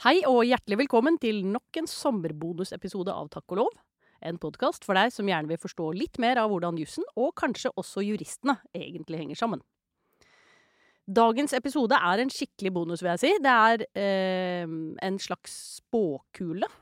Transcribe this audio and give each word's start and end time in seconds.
Hei 0.00 0.22
og 0.24 0.46
hjertelig 0.48 0.78
velkommen 0.80 1.18
til 1.20 1.42
nok 1.44 1.76
en 1.76 1.84
sommerbonusepisode 1.90 3.12
av 3.12 3.26
Takk 3.34 3.52
og 3.52 3.58
lov. 3.58 3.74
En 4.24 4.38
podkast 4.40 4.86
for 4.88 4.96
deg 4.96 5.10
som 5.12 5.28
gjerne 5.28 5.50
vil 5.50 5.60
forstå 5.60 5.90
litt 5.92 6.16
mer 6.24 6.40
av 6.40 6.48
hvordan 6.48 6.78
jussen, 6.80 7.04
og 7.20 7.34
kanskje 7.36 7.68
også 7.76 8.00
juristene, 8.06 8.54
egentlig 8.72 9.20
henger 9.20 9.36
sammen. 9.36 9.60
Dagens 11.04 11.52
episode 11.58 11.98
er 12.00 12.24
en 12.24 12.32
skikkelig 12.32 12.72
bonus, 12.78 13.04
vil 13.04 13.10
jeg 13.12 13.22
si. 13.26 13.34
Det 13.44 13.58
er 13.66 13.84
eh, 14.00 14.72
en 15.04 15.20
slags 15.20 15.58
spåkule. 15.82 16.72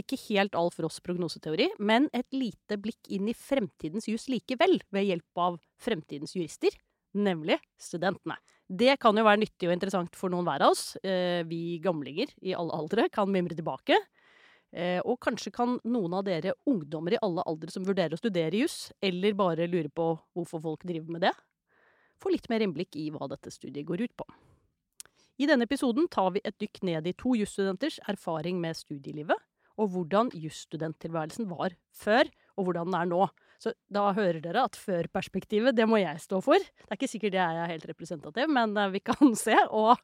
Ikke 0.00 0.16
helt 0.30 0.56
Alf 0.56 0.80
Ross 0.80 1.04
prognoseteori, 1.04 1.68
men 1.84 2.08
et 2.16 2.32
lite 2.32 2.80
blikk 2.80 3.12
inn 3.12 3.28
i 3.28 3.36
fremtidens 3.36 4.08
juss 4.08 4.24
likevel, 4.32 4.80
ved 4.88 5.10
hjelp 5.10 5.44
av 5.50 5.60
fremtidens 5.84 6.32
jurister, 6.32 6.72
nemlig 7.12 7.60
studentene. 7.76 8.40
Det 8.64 8.96
kan 9.00 9.16
jo 9.16 9.24
være 9.26 9.42
nyttig 9.42 9.68
og 9.68 9.74
interessant 9.74 10.14
for 10.16 10.32
noen 10.32 10.46
hver 10.46 10.64
av 10.64 10.72
oss. 10.72 10.96
Eh, 11.04 11.42
vi 11.48 11.78
gamlinger 11.84 12.32
i 12.40 12.54
alle 12.56 12.72
aldre 12.72 13.10
kan 13.12 13.28
mimre 13.30 13.56
tilbake. 13.56 13.98
Eh, 14.74 14.98
og 15.04 15.20
kanskje 15.22 15.52
kan 15.54 15.76
noen 15.86 16.16
av 16.18 16.24
dere 16.26 16.56
ungdommer 16.66 17.14
i 17.14 17.20
alle 17.22 17.44
aldre 17.46 17.70
som 17.70 17.84
vurderer 17.86 18.16
å 18.16 18.18
studere 18.18 18.58
juss, 18.58 18.88
eller 19.04 19.36
bare 19.38 19.68
lurer 19.68 19.90
på 19.92 20.08
hvorfor 20.34 20.62
folk 20.64 20.82
driver 20.82 21.14
med 21.14 21.22
det, 21.28 21.34
få 22.18 22.32
litt 22.32 22.48
mer 22.50 22.64
innblikk 22.64 22.96
i 22.98 23.10
hva 23.14 23.28
dette 23.30 23.52
studiet 23.54 23.86
går 23.86 24.02
ut 24.08 24.16
på. 24.18 24.26
I 25.38 25.46
denne 25.50 25.66
episoden 25.66 26.08
tar 26.10 26.32
vi 26.34 26.42
et 26.46 26.58
dykk 26.62 26.82
ned 26.86 27.06
i 27.06 27.14
to 27.18 27.36
jusstudenters 27.38 28.00
erfaring 28.10 28.58
med 28.62 28.78
studielivet, 28.78 29.38
og 29.78 29.90
hvordan 29.94 30.30
jusstudenttilværelsen 30.38 31.48
var 31.50 31.74
før, 31.94 32.30
og 32.58 32.68
hvordan 32.68 32.90
den 32.90 32.98
er 32.98 33.10
nå. 33.10 33.24
Så 33.64 33.72
da 33.88 34.10
hører 34.12 34.42
dere 34.44 34.66
at 34.68 34.76
før-perspektivet, 34.76 35.72
det 35.76 35.86
må 35.88 35.96
jeg 35.96 36.20
stå 36.20 36.40
for. 36.44 36.60
Det 36.60 36.90
er 36.90 36.98
ikke 36.98 37.08
sikkert 37.08 37.36
jeg 37.38 37.60
er 37.62 37.70
helt 37.70 37.86
representativ, 37.88 38.50
men 38.52 38.76
vi 38.92 39.00
kan 39.00 39.32
se. 39.40 39.56
Og 39.72 39.96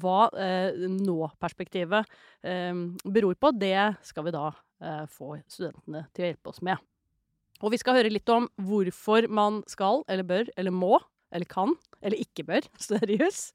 hva 0.00 0.30
eh, 0.40 0.86
nå-perspektivet 0.88 2.08
eh, 2.48 2.72
beror 3.04 3.36
på, 3.36 3.52
det 3.60 3.76
skal 4.08 4.28
vi 4.28 4.32
da 4.34 4.46
eh, 4.48 5.04
få 5.12 5.34
studentene 5.44 6.06
til 6.14 6.24
å 6.24 6.30
hjelpe 6.30 6.54
oss 6.54 6.62
med. 6.64 6.80
Og 7.62 7.74
vi 7.74 7.82
skal 7.82 8.00
høre 8.00 8.10
litt 8.10 8.32
om 8.32 8.48
hvorfor 8.64 9.28
man 9.28 9.60
skal, 9.70 10.02
eller 10.10 10.26
bør, 10.26 10.48
eller 10.56 10.74
må, 10.74 10.96
eller 11.32 11.48
kan, 11.52 11.76
eller 12.00 12.24
ikke 12.24 12.48
bør 12.48 12.70
studere 12.86 13.20
juss. 13.20 13.50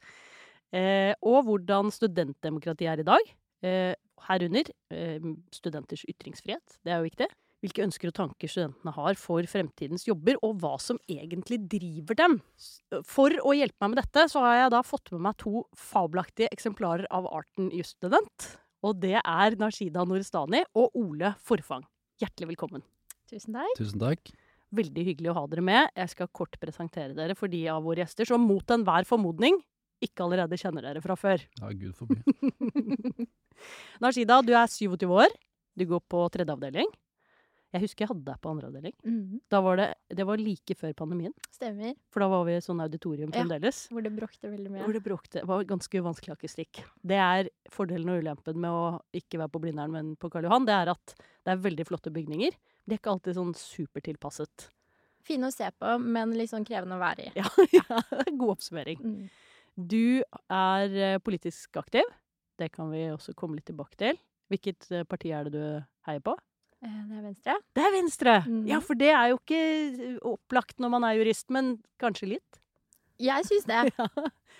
Eh, 0.75 1.15
og 1.25 1.47
hvordan 1.49 1.89
studentdemokratiet 1.95 2.93
er 2.93 3.01
i 3.01 3.09
dag. 3.09 3.33
Eh, 3.65 3.97
herunder 4.27 4.69
eh, 4.93 5.33
studenters 5.55 6.05
ytringsfrihet. 6.05 6.77
Det 6.85 6.93
er 6.93 7.01
jo 7.01 7.09
viktig 7.09 7.31
hvilke 7.63 7.83
ønsker 7.85 8.11
og 8.11 8.17
tanker 8.17 8.51
studentene 8.51 8.93
har 8.93 9.17
for 9.19 9.45
fremtidens 9.49 10.05
jobber, 10.07 10.37
og 10.45 10.59
hva 10.61 10.75
som 10.81 10.99
egentlig 11.09 11.59
driver 11.71 12.17
dem. 12.19 12.39
For 13.07 13.33
å 13.41 13.55
hjelpe 13.57 13.81
meg 13.83 13.95
med 13.95 14.01
dette, 14.03 14.27
så 14.31 14.43
har 14.45 14.57
jeg 14.61 14.73
da 14.75 14.83
fått 14.85 15.11
med 15.15 15.23
meg 15.27 15.37
to 15.41 15.63
fabelaktige 15.77 16.51
eksemplarer 16.53 17.09
av 17.13 17.29
arten 17.31 17.71
jusstudent. 17.75 18.49
Og 18.85 18.99
det 19.01 19.15
er 19.17 19.57
Nashida 19.57 20.05
Norestani 20.05 20.61
og 20.77 20.93
Ole 20.97 21.33
Forfang. 21.43 21.85
Hjertelig 22.21 22.53
velkommen. 22.53 22.85
Tusen 23.29 23.57
takk. 23.57 23.73
Tusen 23.79 24.03
takk. 24.03 24.29
Veldig 24.77 25.03
hyggelig 25.07 25.31
å 25.31 25.37
ha 25.39 25.47
dere 25.49 25.63
med. 25.65 25.89
Jeg 25.95 26.13
skal 26.13 26.29
kort 26.35 26.59
presentere 26.61 27.15
dere 27.17 27.35
for 27.39 27.49
de 27.51 27.63
av 27.71 27.81
våre 27.87 28.03
gjester 28.03 28.27
som 28.29 28.43
mot 28.43 28.75
enhver 28.75 29.07
formodning 29.07 29.57
ikke 30.03 30.25
allerede 30.25 30.57
kjenner 30.59 30.85
dere 30.85 31.01
fra 31.01 31.15
før. 31.17 31.41
Ja, 31.57 31.71
gud 31.73 31.95
forby. 31.97 33.25
Nashida, 34.03 34.41
du 34.45 34.53
er 34.53 34.69
27 34.69 35.07
år. 35.09 35.33
Du 35.77 35.85
går 35.89 36.03
på 36.09 36.21
tredje 36.33 36.53
avdeling. 36.53 36.89
Jeg 37.75 37.81
husker 37.83 38.05
jeg 38.05 38.09
hadde 38.13 38.23
deg 38.23 38.37
på 38.41 38.49
andre 38.49 38.67
avdeling. 38.69 38.93
Mhm. 39.03 39.39
Da 39.51 39.59
var 39.61 39.75
det, 39.75 39.87
det 40.15 40.25
var 40.25 40.37
like 40.39 40.75
før 40.79 40.93
pandemien, 40.95 41.33
Stemmer. 41.51 41.95
for 42.09 42.23
da 42.23 42.29
var 42.31 42.45
vi 42.47 42.53
i 42.55 42.61
sånn 42.63 42.79
auditorium 42.81 43.29
Ja. 43.33 43.41
fremdeles. 43.43 43.87
Hvor 43.91 44.01
det 44.05 44.13
bråkte 44.15 44.47
veldig 44.49 44.71
mye. 44.71 44.83
Hvor 44.85 44.93
det 44.93 45.03
bråkte. 45.03 45.41
Det 45.41 45.47
var 45.47 45.63
ganske 45.67 46.01
vanskelig 46.01 46.37
akustikk. 46.37 46.83
Det 47.05 47.17
er 47.19 47.49
fordelen 47.69 48.09
og 48.09 48.23
ulempen 48.23 48.55
med 48.55 48.69
å 48.71 49.01
ikke 49.13 49.37
være 49.41 49.51
på 49.51 49.59
Blindern, 49.61 49.91
men 49.91 50.15
på 50.15 50.31
Karl 50.31 50.43
Johan. 50.47 50.65
Det 50.65 50.73
er 50.77 50.89
at 50.95 51.15
det 51.43 51.51
er 51.51 51.57
veldig 51.57 51.85
flotte 51.85 52.09
bygninger. 52.13 52.51
De 52.87 52.95
er 52.95 52.99
ikke 53.01 53.11
alltid 53.11 53.35
sånn 53.35 53.53
supertilpasset. 53.53 54.69
Fine 55.27 55.49
å 55.49 55.51
se 55.51 55.67
på, 55.75 55.97
men 55.99 56.31
litt 56.39 56.49
sånn 56.53 56.63
krevende 56.65 56.95
å 56.95 57.01
være 57.03 57.27
i. 57.27 57.31
Ja, 57.35 57.43
ja, 57.75 58.01
god 58.31 58.53
oppsummering. 58.55 59.01
Mm. 59.03 59.29
Du 59.75 60.23
er 60.49 60.95
eh, 60.95 61.17
politisk 61.19 61.75
aktiv. 61.83 62.07
Det 62.57 62.71
kan 62.71 62.89
vi 62.89 63.03
også 63.11 63.35
komme 63.35 63.59
litt 63.59 63.67
tilbake 63.67 63.99
til. 63.99 64.17
Hvilket 64.49 64.87
eh, 64.95 65.03
parti 65.03 65.33
er 65.35 65.43
det 65.49 65.51
du 65.51 65.83
heier 66.07 66.23
på? 66.23 66.37
Eh, 66.83 67.01
Det 67.09 67.17
er 67.17 67.23
venstre. 67.25 67.55
Det 67.75 67.83
er 67.87 67.91
Venstre! 67.95 68.33
Mm. 68.45 68.67
Ja, 68.69 68.79
for 68.85 68.93
det 68.99 69.09
er 69.09 69.31
jo 69.31 69.37
ikke 69.39 69.61
eh, 69.61 70.17
opplagt 70.29 70.77
når 70.79 70.89
man 70.93 71.03
er 71.07 71.17
jurist, 71.17 71.49
men 71.49 71.77
kanskje 72.01 72.29
litt. 72.35 72.59
Jeg 73.19 73.47
syns 73.49 73.65
det. 73.65 73.79
Ja. 73.97 74.07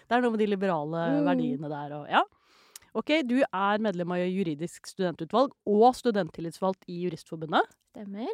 Det 0.08 0.16
er 0.16 0.22
noe 0.24 0.32
med 0.32 0.40
de 0.40 0.48
liberale 0.48 1.02
Mm. 1.18 1.26
verdiene 1.28 1.68
der 1.70 1.94
og 1.98 2.08
ja. 2.10 2.22
Ok, 2.98 3.12
du 3.28 3.42
er 3.44 3.78
medlem 3.84 4.12
av 4.16 4.22
juridisk 4.24 4.88
studentutvalg 4.88 5.52
og 5.68 5.90
studenttillitsvalgt 5.94 6.86
i 6.90 7.02
Juristforbundet. 7.04 7.68
Stemmer. 7.92 8.30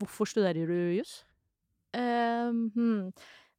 Hvorfor 0.00 0.28
studerer 0.30 0.70
du 0.70 0.76
juss? 0.96 1.24
Um, 1.92 2.70
hmm. 2.76 3.10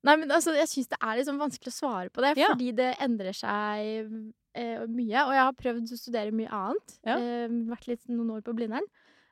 Nei, 0.08 0.16
men 0.18 0.32
altså, 0.34 0.56
jeg 0.58 0.70
syns 0.72 0.88
det 0.90 0.98
er 1.04 1.22
sånn 1.28 1.38
vanskelig 1.42 1.70
å 1.70 1.76
svare 1.76 2.10
på 2.10 2.24
det, 2.26 2.32
Ja. 2.40 2.48
fordi 2.56 2.72
det 2.74 2.96
endrer 3.04 3.36
seg 3.38 4.08
eh, 4.56 4.80
mye. 4.90 5.26
Og 5.28 5.36
jeg 5.36 5.44
har 5.44 5.60
prøvd 5.60 5.92
å 5.94 6.00
studere 6.00 6.34
mye 6.34 6.50
annet. 6.50 6.96
Ja. 7.06 7.18
Eh, 7.20 7.48
vært 7.70 7.86
litt 7.92 8.08
noen 8.10 8.32
år 8.40 8.42
på 8.48 8.56
Blindern. 8.58 8.88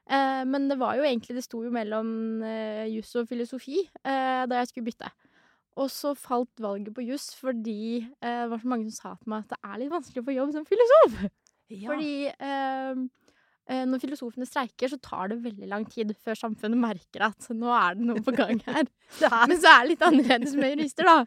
Eh, 0.10 0.44
men 0.50 0.70
det 0.72 0.80
var 0.82 0.98
jo 0.98 1.06
egentlig 1.06 1.36
Det 1.38 1.46
sto 1.46 1.62
jo 1.62 1.70
mellom 1.74 2.42
eh, 2.42 2.88
juss 2.96 3.12
og 3.20 3.28
filosofi 3.30 3.84
eh, 3.86 4.46
da 4.50 4.62
jeg 4.62 4.72
skulle 4.72 4.90
bytte. 4.90 5.12
Og 5.80 5.92
så 5.94 6.16
falt 6.18 6.62
valget 6.62 6.96
på 6.96 7.06
juss 7.08 7.30
fordi 7.38 8.02
eh, 8.02 8.42
det 8.44 8.50
var 8.52 8.64
så 8.64 8.72
mange 8.74 8.90
som 8.90 8.98
sa 8.98 9.14
til 9.20 9.32
meg 9.32 9.46
at 9.46 9.54
det 9.54 9.62
er 9.70 9.80
litt 9.84 9.94
vanskelig 9.94 10.24
å 10.24 10.28
få 10.28 10.36
jobb 10.36 10.56
som 10.58 10.68
filosof. 10.68 11.20
Fordi 11.70 12.14
eh, 12.34 13.04
eh, 13.70 13.84
når 13.86 14.02
filosofene 14.02 14.48
streiker, 14.50 14.90
så 14.92 14.98
tar 15.06 15.30
det 15.32 15.40
veldig 15.44 15.70
lang 15.70 15.86
tid 15.88 16.16
før 16.26 16.40
samfunnet 16.42 16.82
merker 16.82 17.28
at 17.30 17.50
nå 17.54 17.70
er 17.78 18.00
det 18.00 18.10
noe 18.10 18.26
på 18.26 18.34
gang 18.36 18.60
her. 18.68 18.90
Men 19.22 19.56
så 19.62 19.76
er 19.76 19.86
det 19.86 19.94
litt 19.94 20.06
annerledes 20.10 20.58
med 20.58 20.74
jurister, 20.74 21.08
da. 21.08 21.18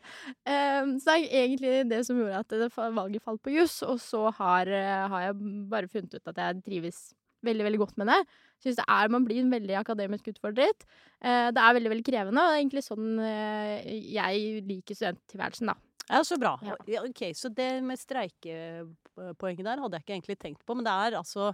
Eh, 0.43 0.93
så 0.99 1.15
det 1.15 1.17
er 1.23 1.47
egentlig 1.47 1.75
det 1.95 2.03
som 2.09 2.19
gjorde 2.19 2.43
at 2.43 2.59
det, 2.67 2.71
valget 2.75 3.25
falt 3.25 3.43
på 3.47 3.55
juss. 3.55 3.79
Og 3.87 4.03
så 4.03 4.27
har, 4.43 4.69
eh, 4.69 5.09
har 5.15 5.29
jeg 5.29 5.41
bare 5.71 5.91
funnet 5.95 6.19
ut 6.19 6.35
at 6.35 6.45
jeg 6.45 6.65
trives 6.67 7.05
veldig, 7.47 7.67
veldig 7.69 7.81
godt 7.83 8.01
med 8.01 8.11
det. 8.13 8.19
Synes 8.63 8.79
det 8.79 8.87
er, 8.87 9.13
Man 9.13 9.27
blir 9.27 9.49
veldig 9.51 9.79
akademisk 9.81 10.31
utfordret. 10.33 10.87
Eh, 11.21 11.49
det 11.55 11.63
er 11.63 11.79
veldig 11.79 11.93
veldig 11.95 12.07
krevende, 12.07 12.43
og 12.43 12.53
det 12.53 12.57
er 12.57 12.63
egentlig 12.63 12.85
sånn 12.87 13.09
eh, 13.27 13.91
jeg 14.15 14.65
liker 14.69 14.99
studenttilværelsen, 14.99 15.73
da. 15.73 15.77
Ja, 16.09 16.23
så 16.27 16.37
bra. 16.41 16.57
Ja. 16.67 16.77
Ok, 17.07 17.29
Så 17.39 17.49
det 17.55 17.69
med 17.87 18.01
streikepoenget 18.01 19.65
der 19.65 19.81
hadde 19.83 19.99
jeg 19.99 20.05
ikke 20.05 20.17
egentlig 20.19 20.39
tenkt 20.43 20.67
på, 20.67 20.77
men 20.77 20.87
det 20.87 20.93
er 20.93 21.21
altså 21.21 21.53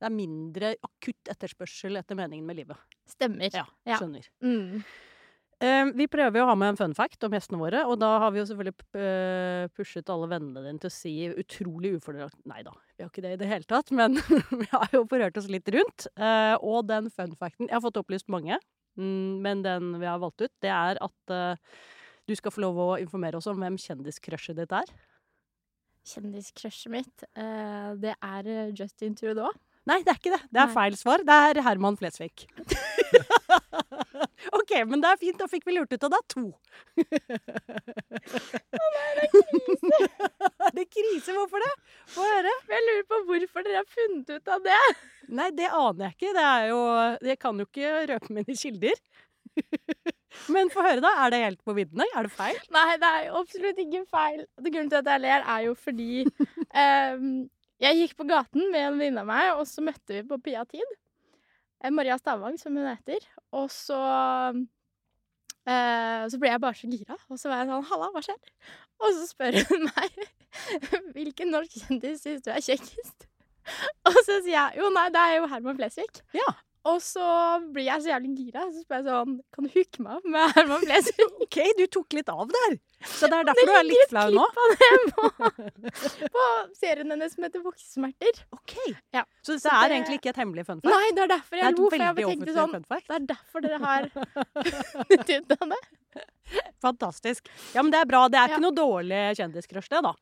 det 0.00 0.08
er 0.08 0.16
mindre 0.16 0.72
akutt 0.80 1.28
etterspørsel 1.28 2.00
etter 2.00 2.16
meningen 2.16 2.46
med 2.48 2.56
livet. 2.62 2.96
Stemmer. 3.10 3.52
Ja, 3.52 3.66
skjønner. 4.00 4.24
Ja. 4.40 4.48
Mm. 4.48 4.84
Eh, 5.60 5.90
vi 5.92 6.06
prøver 6.08 6.40
jo 6.40 6.46
å 6.46 6.48
ha 6.48 6.54
med 6.56 6.72
en 6.72 6.78
fun 6.78 6.94
fact 6.96 7.24
om 7.26 7.34
gjestene 7.36 7.58
våre, 7.60 7.82
og 7.84 7.98
da 8.00 8.14
har 8.22 8.30
vi 8.32 8.40
jo 8.40 8.46
selvfølgelig 8.48 8.86
eh, 8.96 9.66
pushet 9.76 10.08
alle 10.12 10.30
vennene 10.30 10.62
dine 10.64 10.80
til 10.80 10.88
å 10.88 10.94
si 10.94 11.12
utrolig 11.28 11.90
ufordelaktig 11.98 12.48
Nei 12.48 12.62
da, 12.64 12.72
vi 12.96 13.04
har 13.04 13.10
ikke 13.10 13.24
det 13.26 13.34
i 13.34 13.40
det 13.42 13.50
hele 13.50 13.68
tatt, 13.68 13.92
men 13.92 14.16
vi 14.62 14.68
har 14.72 14.88
jo 14.96 15.02
forhørt 15.10 15.36
oss 15.36 15.50
litt 15.52 15.68
rundt. 15.74 16.08
Eh, 16.16 16.54
og 16.64 16.88
den 16.88 17.10
fun 17.12 17.36
facten 17.36 17.68
Jeg 17.68 17.76
har 17.76 17.84
fått 17.84 18.00
opplyst 18.00 18.32
mange, 18.32 18.56
mm, 18.96 19.36
men 19.44 19.60
den 19.66 19.92
vi 20.00 20.08
har 20.08 20.22
valgt 20.22 20.40
ut, 20.40 20.54
det 20.64 20.72
er 20.72 21.00
at 21.04 21.34
eh, 21.36 21.76
du 22.24 22.32
skal 22.38 22.56
få 22.56 22.64
lov 22.64 22.80
å 22.80 22.90
informere 23.02 23.36
oss 23.36 23.50
om 23.52 23.60
hvem 23.60 23.76
kjendiscrushet 23.80 24.56
ditt 24.56 24.72
er. 24.72 24.88
Kjendiscrushet 26.08 26.88
mitt, 26.94 27.26
det 28.00 28.14
er 28.16 28.48
Justin 28.72 29.12
Trudeau. 29.18 29.50
Nei, 29.90 29.98
det 30.06 30.14
er 30.14 30.20
ikke 30.22 30.32
det. 30.32 30.40
Det 30.48 30.62
er 30.62 30.70
Nei. 30.70 30.76
feil 30.76 30.96
svar. 30.96 31.24
Det 31.26 31.36
er 31.50 31.60
Herman 31.66 31.98
Flesvig. 32.00 32.46
OK, 34.58 34.72
men 34.90 35.02
det 35.02 35.12
er 35.12 35.20
fint. 35.20 35.38
Da 35.40 35.46
fikk 35.50 35.66
vi 35.68 35.76
lurt 35.76 35.92
ut 35.92 36.06
av 36.06 36.12
det. 36.14 36.20
To. 36.34 36.44
Å 38.80 38.90
nei, 38.96 39.08
det 39.16 39.24
er 39.24 39.30
krise. 39.34 40.02
det 40.78 40.86
krise? 40.90 41.36
Hvorfor 41.36 41.64
det? 41.64 41.72
Få 42.14 42.26
høre. 42.26 42.54
Jeg 42.74 42.86
lurer 42.88 43.06
på 43.10 43.22
hvorfor 43.30 43.66
dere 43.66 43.82
har 43.82 43.90
funnet 43.96 44.34
ut 44.36 44.54
av 44.56 44.64
det. 44.66 44.80
Nei, 45.30 45.50
det 45.56 45.68
aner 45.70 46.08
jeg 46.08 46.16
ikke. 46.18 46.32
Det 46.36 46.46
er 46.46 46.64
jo 46.72 46.80
Jeg 47.30 47.42
kan 47.42 47.60
jo 47.60 47.68
ikke 47.68 47.92
røpe 48.14 48.38
mine 48.38 48.58
kilder. 48.64 49.04
Men 50.54 50.70
få 50.70 50.84
høre, 50.86 51.02
da. 51.02 51.12
Er 51.24 51.32
det 51.32 51.44
helt 51.44 51.62
på 51.66 51.74
viddene? 51.76 52.06
Er 52.16 52.26
det 52.26 52.34
feil? 52.34 52.58
Nei, 52.74 52.90
det 53.02 53.14
er 53.18 53.38
absolutt 53.38 53.80
ikke 53.82 54.04
feil. 54.10 54.44
Grunnen 54.62 54.90
til 54.92 55.00
at 55.00 55.10
jeg 55.14 55.24
ler, 55.26 55.46
er 55.56 55.64
jo 55.66 55.76
fordi 55.78 56.24
um, 56.26 57.30
jeg 57.80 57.96
gikk 58.02 58.16
på 58.18 58.28
gaten 58.28 58.70
med 58.70 58.86
en 58.86 58.98
venninne 58.98 59.24
av 59.24 59.30
meg, 59.30 59.52
og 59.56 59.64
så 59.68 59.82
møtte 59.84 60.18
vi 60.18 60.24
på 60.28 60.38
Pia 60.44 60.66
Tid. 60.68 60.96
Eh, 61.80 61.92
Maria 61.94 62.18
Stavang, 62.20 62.58
som 62.60 62.76
hun 62.76 62.86
heter. 62.86 63.24
Og 63.56 63.66
så 63.72 63.98
eh, 65.66 66.22
Så 66.30 66.38
ble 66.40 66.52
jeg 66.52 66.62
bare 66.62 66.78
så 66.78 66.90
gira. 66.90 67.16
Og 67.30 67.40
så 67.40 67.50
var 67.50 67.62
jeg 67.62 67.70
sånn 67.72 67.88
Halla, 67.90 68.10
hva 68.14 68.22
skjer? 68.24 68.38
Og 69.00 69.16
så 69.16 69.26
spør 69.30 69.60
hun 69.70 69.88
meg 69.90 70.22
hvilken 71.14 71.52
norsk 71.54 71.76
kjendis 71.84 72.24
syns 72.24 72.42
du 72.42 72.50
er 72.50 72.62
kjekkest? 72.64 73.28
Og 74.08 74.16
så 74.26 74.40
sier 74.40 74.56
jeg 74.56 74.80
jo 74.80 74.88
nei, 74.94 75.06
det 75.14 75.20
er 75.22 75.36
jo 75.38 75.48
Herman 75.52 75.76
Flesvig. 75.78 76.22
Ja. 76.34 76.48
Og 76.88 76.96
så 77.04 77.24
blir 77.74 77.84
jeg 77.90 78.00
så 78.00 78.08
jævlig 78.08 78.30
gira, 78.38 78.62
så 78.72 78.80
spør 78.80 78.96
jeg 79.02 79.04
sånn 79.04 79.32
Kan 79.52 79.66
du 79.66 79.70
hooke 79.74 80.00
meg 80.00 80.14
opp 80.16 80.28
med 80.32 80.54
Herman 80.56 80.80
Flesvig? 80.86 81.26
OK, 81.44 81.58
du 81.76 81.82
tok 81.92 82.16
litt 82.16 82.30
av 82.32 82.46
der. 82.48 82.76
Så 83.04 83.28
det 83.28 83.36
er 83.36 83.44
derfor 83.50 83.68
du 83.68 83.72
er 83.76 83.84
litt 83.88 84.08
flau 84.12 84.24
nå? 84.32 84.46
Klipp 84.54 84.62
av 84.64 84.72
det 84.80 85.10
på, 85.12 86.30
på 86.38 86.46
serien 86.80 87.12
hennes 87.12 87.34
som 87.36 87.44
heter 87.44 87.62
Voksesmerter. 87.66 88.40
OK. 88.56 88.74
Ja, 89.12 89.26
Så 89.44 89.58
dette 89.58 89.66
så 89.66 89.74
er 89.76 89.88
det- 89.92 89.98
egentlig 89.98 90.18
ikke 90.22 90.32
et 90.32 90.40
hemmelig 90.40 90.64
fun 90.70 90.80
fact? 90.80 90.88
Nei, 90.94 91.12
det 91.18 91.24
er 91.26 91.32
derfor 91.34 91.60
er 91.60 91.64
jeg 91.66 91.76
lo, 91.78 91.88
for 91.92 92.04
jeg 92.06 92.30
tenkte 92.32 92.56
sånn. 92.56 92.76
Det 92.80 93.16
er 93.20 93.26
derfor 93.34 93.66
dere 93.68 93.80
har 93.84 94.08
funnet 94.16 95.34
ut 95.36 95.56
av 95.60 95.72
det. 95.76 95.80
Fantastisk. 96.82 97.48
Ja, 97.76 97.82
men 97.84 97.92
det 97.92 98.00
er 98.00 98.08
bra. 98.08 98.24
Det 98.32 98.40
er 98.40 98.48
Ja. 98.48 98.56
ikke 98.56 98.64
noe 98.64 98.76
dårlig 98.80 99.22
kjendiscrush, 99.38 99.88
det, 99.92 100.00
da. 100.08 100.14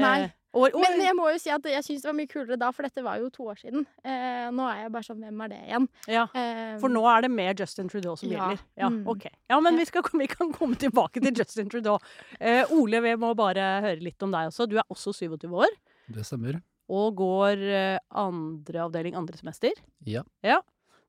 Nei. 0.00 0.16
Eh, 0.24 0.30
og, 0.54 0.66
år. 0.74 0.82
Men 0.84 1.00
jeg 1.00 1.14
må 1.16 1.30
jo 1.32 1.38
si 1.40 1.50
at 1.50 1.64
jeg 1.64 1.82
syns 1.86 2.02
det 2.02 2.08
var 2.10 2.16
mye 2.18 2.28
kulere 2.28 2.58
da, 2.60 2.70
for 2.72 2.82
dette 2.86 3.02
var 3.04 3.18
jo 3.22 3.28
to 3.32 3.46
år 3.48 3.56
siden. 3.60 3.86
Eh, 4.04 4.50
nå 4.52 4.66
er 4.68 4.82
jeg 4.82 4.92
bare 4.92 5.06
sånn 5.06 5.22
Hvem 5.24 5.40
er 5.44 5.48
det 5.54 5.60
igjen? 5.68 5.88
ja. 6.08 6.24
Eh, 6.34 6.74
For 6.82 6.88
nå 6.92 7.02
er 7.08 7.22
det 7.22 7.30
mer 7.30 7.54
Justin 7.58 7.88
Trudeau 7.88 8.16
som 8.16 8.28
Ja. 8.30 8.48
gjelder. 8.50 8.60
Ja, 8.76 8.88
Mm. 8.90 9.06
ok. 9.08 9.26
Ja, 9.50 9.60
men 9.60 9.72
Ja. 9.74 9.78
vi, 9.78 9.84
skal, 9.86 10.02
vi 10.12 10.26
kan 10.26 10.52
komme 10.52 10.76
tilbake 10.76 11.22
til 11.22 11.32
Justin 11.34 11.68
Trudeau. 11.68 11.98
Eh, 12.40 12.64
Ole, 12.70 13.00
vi 13.00 13.14
må 13.16 13.34
bare 13.36 13.80
høre 13.82 14.00
litt 14.02 14.22
om 14.22 14.30
deg 14.30 14.48
også. 14.52 14.68
Du 14.68 14.76
er 14.78 14.84
også 14.90 15.12
27 15.14 15.48
år 15.52 15.68
Det 16.08 16.24
stemmer. 16.26 16.60
og 16.88 17.16
går 17.16 17.56
eh, 17.62 17.98
andre 18.12 18.84
avdeling 18.88 19.14
andre 19.16 19.36
semester. 19.38 19.72
Ja. 20.04 20.22
ja. 20.42 20.60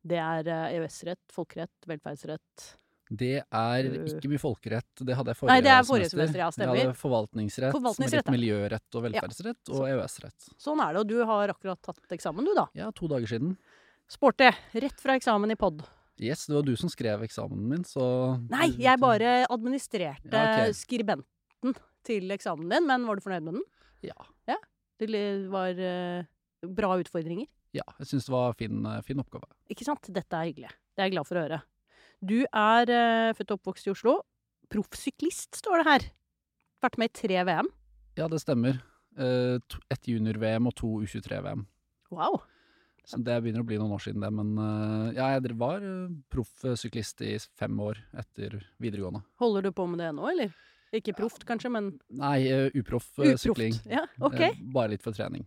Det 0.06 0.18
er 0.20 0.48
eh, 0.48 0.80
EØS-rett, 0.80 1.20
folkerett, 1.32 1.72
velferdsrett. 1.88 2.78
Det 3.12 3.44
er 3.44 3.84
Øh. 3.84 4.06
ikke 4.08 4.30
mye 4.32 4.40
folkerett. 4.40 4.86
Det 4.96 5.16
hadde 5.16 5.34
jeg 5.34 5.38
forrige 5.38 5.54
Nei, 5.54 5.62
det 5.62 5.72
er 5.74 5.84
forrige 5.84 6.10
semester, 6.10 6.38
ja, 6.40 6.46
Jeg 6.48 6.54
stemmer. 6.54 6.78
hadde 6.80 6.96
forvaltningsrett, 6.96 7.72
Forvaltningsrett, 7.76 8.26
ja. 8.26 8.32
miljørett 8.32 8.96
og 8.96 9.04
velferdsrett, 9.04 9.70
og 9.70 9.82
EØS-rett. 9.90 10.48
Sånn 10.58 10.80
er 10.82 10.94
det, 10.94 11.00
og 11.04 11.08
du 11.08 11.18
har 11.26 11.48
akkurat 11.50 11.82
tatt 11.82 12.00
eksamen, 12.16 12.46
du 12.46 12.54
da. 12.56 12.68
Ja, 12.74 12.92
to 12.92 13.08
dager 13.08 13.28
siden. 13.28 13.58
Sporty. 14.08 14.50
Rett 14.74 15.00
fra 15.02 15.16
eksamen 15.20 15.52
i 15.52 15.56
pod. 15.56 15.84
Yes, 16.20 16.46
det 16.48 16.56
var 16.56 16.62
du 16.64 16.76
som 16.78 16.90
skrev 16.90 17.22
eksamen 17.26 17.58
min, 17.68 17.84
så 17.84 18.40
Nei, 18.50 18.70
jeg 18.78 19.00
bare 19.00 19.46
administrerte 19.50 20.32
Ja, 20.32 20.44
okay. 20.64 20.72
skribenten 20.74 21.76
til 22.04 22.30
eksamen 22.32 22.70
din, 22.70 22.86
men 22.88 23.06
var 23.08 23.16
du 23.16 23.22
fornøyd 23.22 23.44
med 23.44 23.54
den? 23.56 23.64
Ja. 24.04 24.14
Det 25.00 25.50
var 25.50 25.74
eh, 25.76 26.24
bra 26.70 26.96
utfordringer. 27.02 27.48
ja 27.74 27.82
jeg 28.00 28.08
syns 28.08 28.26
det 28.26 28.32
var 28.32 28.54
fin, 28.54 28.86
eh, 28.86 29.02
fin 29.02 29.18
oppgave. 29.20 29.44
Ikke 29.70 29.84
sant? 29.84 30.06
Dette 30.14 30.32
er 30.38 30.46
hyggelig. 30.54 30.70
Det 30.96 31.02
er 31.02 31.10
jeg 31.10 31.12
glad 31.18 31.28
for 31.28 31.36
å 31.36 31.44
høre. 31.50 31.62
Du 32.24 32.38
er 32.48 32.90
eh, 32.94 33.34
født 33.36 33.52
og 33.52 33.60
oppvokst 33.60 33.88
i 33.90 33.92
Oslo. 33.94 34.18
Proffsyklist, 34.72 35.58
står 35.60 35.82
det 35.82 35.88
her. 35.90 36.06
Vært 36.84 36.98
med 37.02 37.12
i 37.12 37.18
tre 37.20 37.44
VM. 37.48 37.70
Ja, 38.18 38.28
det 38.32 38.40
stemmer. 38.44 38.80
Eh, 39.18 39.60
to- 39.70 39.82
Ett 39.94 40.08
junior-VM 40.10 40.68
og 40.70 40.76
to 40.80 40.88
U23-VM. 41.04 41.66
Wow. 42.14 42.40
Så 43.06 43.20
det 43.20 43.36
begynner 43.44 43.60
å 43.64 43.68
bli 43.68 43.76
noen 43.78 43.92
år 43.92 44.00
siden 44.06 44.24
det, 44.24 44.30
men 44.32 44.54
eh, 44.58 45.14
ja, 45.18 45.28
jeg 45.36 45.58
var 45.60 45.84
eh, 45.84 46.14
proffsyklist 46.32 47.22
i 47.28 47.34
fem 47.60 47.76
år 47.84 48.00
etter 48.18 48.56
videregående. 48.80 49.24
Holder 49.44 49.68
du 49.68 49.72
på 49.76 49.86
med 49.92 50.00
det 50.00 50.14
nå, 50.16 50.24
eller? 50.32 50.54
Ikke 50.94 51.16
proft, 51.18 51.44
kanskje, 51.50 51.72
men 51.74 51.90
Nei, 52.14 52.38
eh, 52.48 52.70
uproff 52.80 53.10
eh, 53.20 53.34
uproft. 53.34 53.44
sykling. 53.44 53.76
Ja, 53.90 54.06
OK. 54.24 54.40
Eh, 54.40 54.60
Bare 54.74 54.94
litt 54.94 55.04
for 55.04 55.12
trening. 55.18 55.44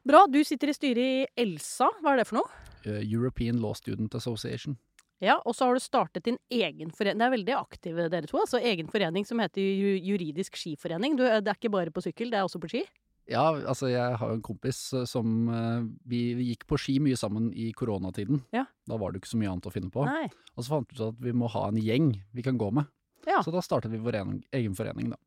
Bra. 0.00 0.22
Du 0.32 0.38
sitter 0.48 0.70
i 0.70 0.72
styret 0.72 1.04
i 1.04 1.26
ELSA. 1.42 1.90
Hva 2.00 2.14
er 2.14 2.22
det 2.22 2.28
for 2.30 2.38
noe? 2.38 2.48
Eh, 2.88 3.02
European 3.04 3.58
Law 3.60 3.74
Student 3.76 4.14
Association. 4.16 4.78
Ja, 5.20 5.36
og 5.44 5.52
så 5.56 5.66
har 5.68 5.76
du 5.76 5.82
startet 5.84 6.24
din 6.24 6.38
egen 6.50 6.90
forening. 6.96 7.18
Det 7.20 7.26
er 7.26 7.34
veldig 7.34 7.54
aktive 7.58 8.08
dere 8.12 8.28
to. 8.30 8.38
altså 8.40 8.60
Egen 8.64 8.88
forening 8.88 9.26
som 9.28 9.40
heter 9.42 9.60
Juridisk 10.00 10.56
skiforening. 10.56 11.18
Du, 11.18 11.24
det 11.26 11.44
er 11.44 11.58
ikke 11.58 11.72
bare 11.72 11.92
på 11.92 12.00
sykkel, 12.04 12.32
det 12.32 12.40
er 12.40 12.46
også 12.48 12.60
på 12.62 12.70
ski? 12.72 12.82
Ja, 13.30 13.44
altså 13.68 13.86
jeg 13.92 14.16
har 14.18 14.32
en 14.32 14.40
kompis 14.42 14.78
eh, 14.96 15.04
som 15.06 15.44
eh, 15.54 15.84
vi, 16.10 16.22
gikk 16.48 16.64
på 16.66 16.78
ski 16.80 16.96
mye 17.04 17.18
sammen 17.20 17.50
i 17.54 17.68
koronatiden. 17.76 18.40
Ja. 18.56 18.64
Da 18.88 18.96
var 18.98 19.12
det 19.12 19.20
ikke 19.20 19.30
så 19.34 19.38
mye 19.38 19.52
annet 19.52 19.68
å 19.68 19.74
finne 19.74 19.92
på. 19.92 20.02
Nei. 20.08 20.26
Og 20.56 20.64
så 20.64 20.72
fant 20.72 20.90
vi 20.90 20.96
ut 20.98 21.04
at 21.12 21.20
vi 21.22 21.34
må 21.36 21.50
ha 21.52 21.66
en 21.68 21.78
gjeng 21.78 22.14
vi 22.34 22.42
kan 22.46 22.58
gå 22.58 22.72
med. 22.74 22.88
Ja. 23.28 23.42
Så 23.44 23.52
da 23.54 23.60
startet 23.62 23.92
vi 23.92 24.00
vår 24.02 24.18
egen, 24.22 24.40
egen 24.56 24.74
forening, 24.74 25.12
da. 25.12 25.20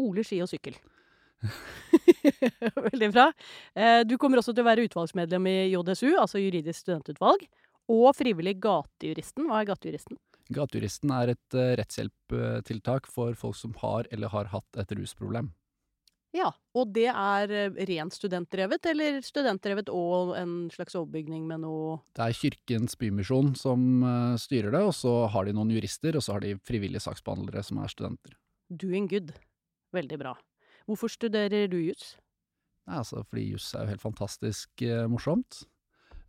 Ole, 0.00 0.22
ski 0.24 0.38
og 0.44 0.48
sykkel. 0.48 0.78
Veldig 2.88 3.10
bra. 3.12 3.26
Eh, 3.76 4.00
Du 4.08 4.16
kommer 4.20 4.40
også 4.40 4.54
til 4.54 4.64
å 4.64 4.68
være 4.70 4.86
utvalgsmedlem 4.88 5.48
i 5.50 5.56
JSU, 5.74 6.14
altså 6.16 6.40
Juridisk 6.40 6.86
studentutvalg. 6.86 7.44
Og 7.92 8.08
frivillig 8.18 8.56
gatejuristen. 8.62 9.46
Hva 9.46 9.60
er 9.62 9.68
gatejuristen? 9.70 10.18
Gatejuristen 10.54 11.12
er 11.14 11.34
et 11.34 11.58
uh, 11.58 11.74
rettshjelptiltak 11.78 13.06
for 13.10 13.34
folk 13.38 13.58
som 13.58 13.74
har 13.82 14.08
eller 14.14 14.30
har 14.34 14.50
hatt 14.54 14.82
et 14.82 14.94
rusproblem. 14.98 15.52
Ja, 16.36 16.50
Og 16.76 16.90
det 16.92 17.06
er 17.08 17.52
eh, 17.54 17.78
rent 17.88 18.12
studentdrevet, 18.12 18.84
eller 18.90 19.20
studentdrevet 19.24 19.88
og 19.88 20.34
en 20.36 20.66
slags 20.74 20.96
overbygning 20.98 21.46
med 21.48 21.62
noe 21.62 22.00
Det 22.16 22.26
er 22.26 22.36
Kirkens 22.36 22.96
Bymisjon 23.00 23.54
som 23.56 24.02
uh, 24.04 24.34
styrer 24.40 24.74
det, 24.74 24.82
og 24.84 24.92
så 24.96 25.14
har 25.32 25.46
de 25.46 25.54
noen 25.56 25.72
jurister, 25.72 26.18
og 26.18 26.24
så 26.26 26.36
har 26.36 26.44
de 26.44 26.56
frivillige 26.66 27.04
saksbehandlere 27.06 27.64
som 27.64 27.80
er 27.80 27.92
studenter. 27.92 28.36
doing 28.68 29.08
good? 29.08 29.32
Veldig 29.94 30.18
bra. 30.18 30.34
Hvorfor 30.86 31.08
studerer 31.08 31.70
du 31.70 31.78
jus? 31.78 32.16
Nei, 32.86 32.98
altså, 33.00 33.22
fordi 33.24 33.48
jus 33.54 33.72
er 33.74 33.86
jo 33.86 33.94
helt 33.94 34.04
fantastisk 34.04 34.84
uh, 34.84 35.06
morsomt. 35.08 35.64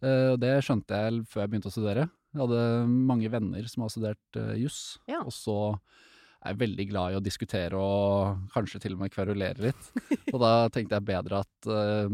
Eh, 0.03 0.29
og 0.33 0.39
det 0.43 0.53
skjønte 0.65 0.99
jeg 1.01 1.23
før 1.31 1.43
jeg 1.45 1.51
begynte 1.53 1.71
å 1.71 1.73
studere. 1.75 2.07
Jeg 2.33 2.41
hadde 2.43 2.61
mange 2.87 3.29
venner 3.33 3.65
som 3.71 3.85
har 3.85 3.89
studert 3.93 4.37
uh, 4.37 4.53
juss, 4.59 4.97
Ja. 5.09 5.21
og 5.23 5.31
så 5.33 5.55
er 6.43 6.51
jeg 6.53 6.59
veldig 6.61 6.85
glad 6.91 7.13
i 7.13 7.17
å 7.17 7.23
diskutere 7.23 7.79
og 7.81 8.43
kanskje 8.53 8.79
til 8.83 8.93
og 8.93 8.99
med 9.01 9.11
kverulere 9.15 9.69
litt. 9.71 9.87
og 10.33 10.39
da 10.43 10.51
tenkte 10.69 10.99
jeg 10.99 11.07
bedre 11.07 11.39
at 11.41 11.69
eh, 11.71 12.11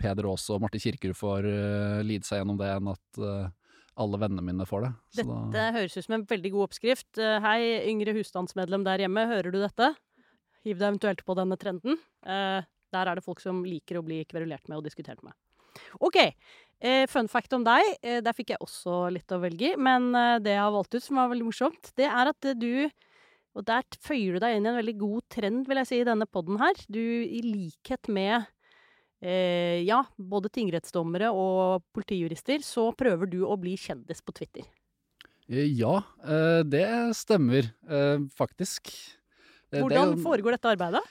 Peder 0.00 0.28
Aas 0.28 0.44
og 0.52 0.60
Marte 0.64 0.80
Kirkerud 0.82 1.16
får 1.16 1.48
lide 2.04 2.24
seg 2.28 2.42
gjennom 2.42 2.58
det, 2.60 2.68
enn 2.76 2.90
at 2.92 3.20
eh, 3.24 3.48
alle 4.04 4.18
vennene 4.20 4.44
mine 4.44 4.66
får 4.68 4.84
det. 4.84 4.92
Så 5.16 5.24
da- 5.30 5.38
Dette 5.54 5.64
høres 5.78 5.96
ut 5.96 6.04
som 6.08 6.16
en 6.18 6.26
veldig 6.34 6.52
god 6.54 6.66
oppskrift. 6.68 7.10
Eh, 7.22 7.38
Hei, 7.44 7.58
yngre 7.88 8.14
husstandsmedlem 8.18 8.84
der 8.84 9.06
hjemme, 9.06 9.24
hører 9.32 9.54
du 9.54 9.58
dette? 9.62 9.94
Hiv 10.64 10.76
deg 10.80 10.88
eventuelt 10.92 11.24
på 11.24 11.36
denne 11.40 11.56
trenden. 11.60 11.96
Eh, 12.26 12.60
Der 12.94 13.08
er 13.10 13.16
det 13.18 13.24
folk 13.26 13.40
som 13.42 13.64
liker 13.66 13.98
å 13.98 14.04
bli 14.06 14.20
kverulert 14.28 14.68
med 14.68 14.78
og 14.78 14.84
diskutert 14.86 15.24
med. 15.26 15.32
OK. 16.04 16.16
Eh, 16.80 17.06
Fun 17.10 17.28
fact 17.28 17.52
om 17.56 17.64
deg. 17.66 17.82
eh, 18.02 18.20
Der 18.24 18.32
fikk 18.36 18.50
jeg 18.54 18.62
også 18.64 19.10
litt 19.12 19.30
å 19.32 19.40
velge 19.42 19.72
i. 19.72 19.76
Men 19.76 20.14
eh, 20.14 20.38
det 20.42 20.54
jeg 20.56 20.62
har 20.62 20.72
valgt 20.74 20.94
ut 20.94 21.02
som 21.04 21.16
var 21.20 21.30
veldig 21.32 21.46
morsomt, 21.50 21.92
det 21.96 22.06
er 22.10 22.32
at 22.32 22.44
eh, 22.44 22.54
du 22.54 22.90
Og 23.54 23.62
der 23.64 23.84
føyer 24.02 24.34
du 24.34 24.40
deg 24.42 24.56
inn 24.56 24.64
i 24.66 24.70
en 24.72 24.76
veldig 24.80 24.96
god 24.98 25.22
trend, 25.30 25.68
vil 25.70 25.78
jeg 25.78 25.86
si, 25.86 25.98
i 26.02 26.06
denne 26.08 26.26
podden 26.26 26.58
her. 26.58 26.74
Du, 26.90 26.98
i 26.98 27.38
likhet 27.44 28.08
med 28.10 28.48
eh, 29.22 29.78
ja, 29.86 30.00
både 30.18 30.50
tingrettsdommere 30.50 31.30
og 31.30 31.84
politijurister, 31.94 32.64
så 32.66 32.88
prøver 32.98 33.30
du 33.30 33.44
å 33.46 33.54
bli 33.60 33.76
kjendis 33.78 34.22
på 34.26 34.34
Twitter. 34.34 34.66
Eh, 35.48 35.68
Ja, 35.70 36.00
eh, 36.26 36.62
det 36.66 36.86
stemmer 37.14 37.70
eh, 37.86 38.18
faktisk. 38.34 38.90
Hvordan 39.74 40.16
foregår 40.22 40.54
dette 40.58 40.70
arbeidet? 40.74 41.02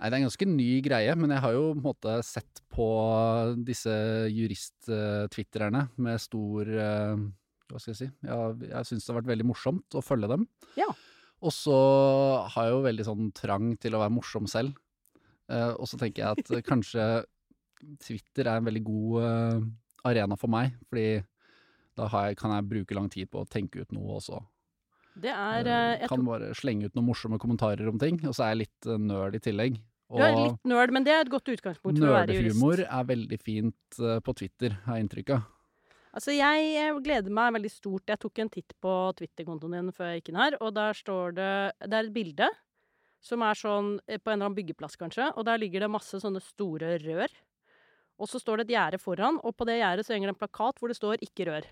Nei, 0.00 0.08
det 0.08 0.16
er 0.16 0.22
en 0.22 0.30
ganske 0.30 0.46
ny 0.48 0.68
greie, 0.80 1.12
men 1.20 1.32
jeg 1.34 1.42
har 1.44 1.52
jo 1.52 1.64
på 1.74 1.76
en 1.76 1.84
måte 1.84 2.12
sett 2.24 2.60
på 2.72 2.86
disse 3.68 3.92
jurist-twitterne 4.32 5.82
med 6.00 6.22
stor 6.24 6.70
eh, 6.72 7.24
Hva 7.68 7.80
skal 7.82 7.92
jeg 7.92 7.98
si? 7.98 8.08
Jeg, 8.24 8.54
jeg 8.70 8.88
syns 8.88 9.04
det 9.04 9.12
har 9.12 9.18
vært 9.18 9.28
veldig 9.34 9.46
morsomt 9.50 9.96
å 10.00 10.02
følge 10.02 10.30
dem. 10.32 10.46
Ja. 10.80 10.88
Og 11.44 11.52
så 11.52 11.76
har 12.54 12.70
jeg 12.70 12.72
jo 12.72 12.86
veldig 12.86 13.06
sånn 13.10 13.28
trang 13.36 13.74
til 13.82 13.96
å 13.96 14.00
være 14.00 14.14
morsom 14.14 14.48
selv. 14.48 14.78
Eh, 15.52 15.74
og 15.76 15.84
så 15.92 16.00
tenker 16.00 16.24
jeg 16.24 16.40
at 16.40 16.64
kanskje 16.70 17.04
Twitter 18.00 18.48
er 18.48 18.62
en 18.62 18.70
veldig 18.70 18.84
god 18.88 19.28
eh, 19.28 19.68
arena 20.08 20.40
for 20.40 20.52
meg, 20.56 20.80
fordi 20.88 21.20
da 22.00 22.08
har 22.08 22.30
jeg, 22.30 22.40
kan 22.40 22.56
jeg 22.56 22.70
bruke 22.72 22.96
lang 22.96 23.12
tid 23.12 23.28
på 23.28 23.44
å 23.44 23.50
tenke 23.52 23.84
ut 23.84 23.92
noe 23.92 24.16
også. 24.16 24.40
Det 25.20 25.32
er 25.34 25.66
jeg 25.68 26.08
kan 26.08 26.24
bare 26.24 26.54
slenge 26.56 26.88
ut 26.88 26.94
noen 26.96 27.10
morsomme 27.10 27.36
kommentarer 27.42 27.92
om 27.92 28.00
ting, 28.00 28.16
og 28.24 28.32
så 28.32 28.46
er 28.46 28.54
jeg 28.54 28.62
litt 28.62 28.92
nøl 28.94 29.10
nerd 29.10 29.36
i 29.36 29.44
tillegg. 29.44 29.80
Du 30.10 30.22
er 30.24 30.34
litt 30.34 30.66
nerd, 30.66 30.90
men 30.94 31.06
det 31.06 31.12
er 31.14 31.24
et 31.24 31.30
godt 31.30 31.48
utgangspunkt 31.52 32.00
for 32.00 32.10
å 32.10 32.14
være 32.16 32.34
jurist. 32.34 32.58
Nerdehumor 32.58 32.82
er 32.82 33.08
veldig 33.12 33.38
fint 33.38 34.00
eh, 34.02 34.18
på 34.26 34.34
Twitter, 34.40 34.74
har 34.86 34.98
jeg 34.98 35.06
inntrykk 35.06 35.34
av. 35.36 35.44
Altså, 36.10 36.34
jeg 36.34 36.72
eh, 36.80 36.96
gleder 37.04 37.34
meg 37.34 37.54
veldig 37.54 37.70
stort. 37.70 38.10
Jeg 38.10 38.18
tok 38.24 38.40
en 38.42 38.50
titt 38.50 38.74
på 38.82 38.94
Twitter-kontoen 39.20 39.76
din 39.76 39.92
før 39.94 40.10
jeg 40.10 40.22
gikk 40.22 40.32
inn 40.32 40.40
her, 40.42 40.56
og 40.58 40.74
der 40.74 40.98
står 40.98 41.36
det 41.36 41.52
Det 41.84 41.94
er 41.94 42.08
et 42.08 42.16
bilde 42.16 42.50
som 43.22 43.44
er 43.44 43.58
sånn 43.58 43.92
eh, 44.08 44.18
på 44.18 44.32
en 44.32 44.38
eller 44.38 44.48
annen 44.48 44.58
byggeplass, 44.58 44.98
kanskje, 44.98 45.30
og 45.36 45.46
der 45.46 45.60
ligger 45.62 45.84
det 45.84 45.92
masse 45.92 46.22
sånne 46.22 46.42
store 46.42 46.96
rør. 47.04 47.36
Og 48.20 48.28
så 48.28 48.40
står 48.40 48.60
det 48.60 48.68
et 48.68 48.74
gjerde 48.76 49.00
foran, 49.00 49.38
og 49.46 49.54
på 49.56 49.66
det 49.68 49.78
gjerdet 49.78 50.06
så 50.06 50.16
henger 50.16 50.32
det 50.32 50.34
en 50.34 50.42
plakat 50.42 50.80
hvor 50.80 50.90
det 50.90 50.98
står 50.98 51.22
'ikke 51.22 51.46
rør'. 51.48 51.70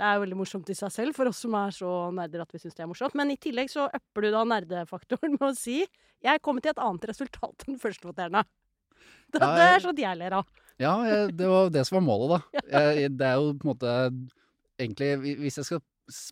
Det 0.00 0.06
er 0.08 0.16
jo 0.16 0.22
veldig 0.24 0.38
morsomt 0.38 0.70
i 0.72 0.76
seg 0.76 0.92
selv, 0.94 1.14
for 1.16 1.28
oss 1.28 1.42
som 1.44 1.54
er 1.58 1.74
så 1.76 1.90
nerder 2.16 2.42
at 2.42 2.54
vi 2.54 2.60
syns 2.62 2.74
det 2.78 2.84
er 2.84 2.90
morsomt. 2.90 3.16
Men 3.18 3.34
i 3.34 3.38
tillegg 3.40 3.70
så 3.70 3.86
upper 3.92 4.24
du 4.24 4.30
da 4.32 4.42
nerdefaktoren 4.48 5.36
med 5.38 5.46
å 5.50 5.54
si 5.58 5.82
'jeg 5.82 6.38
er 6.38 6.42
kommet 6.42 6.64
til 6.64 6.72
et 6.72 6.82
annet 6.82 7.08
resultat 7.10 7.66
enn 7.68 7.80
førstevoterende'. 7.82 8.44
Det, 9.32 9.40
Ja, 9.40 9.48
det 9.56 9.64
er 9.66 9.80
sånt 9.80 9.98
jeg 9.98 10.18
ler 10.18 10.34
av. 10.36 10.46
Ja, 10.78 10.92
det 11.26 11.48
var 11.48 11.70
det 11.72 11.82
som 11.88 11.96
var 11.96 12.04
målet, 12.04 12.34
da. 12.34 12.60
Jeg, 12.94 13.10
det 13.16 13.26
er 13.26 13.40
jo 13.40 13.54
på 13.56 13.66
en 13.66 13.72
måte 13.72 13.94
Egentlig, 14.82 15.36
hvis 15.38 15.58
jeg 15.60 15.66
skal 15.68 15.80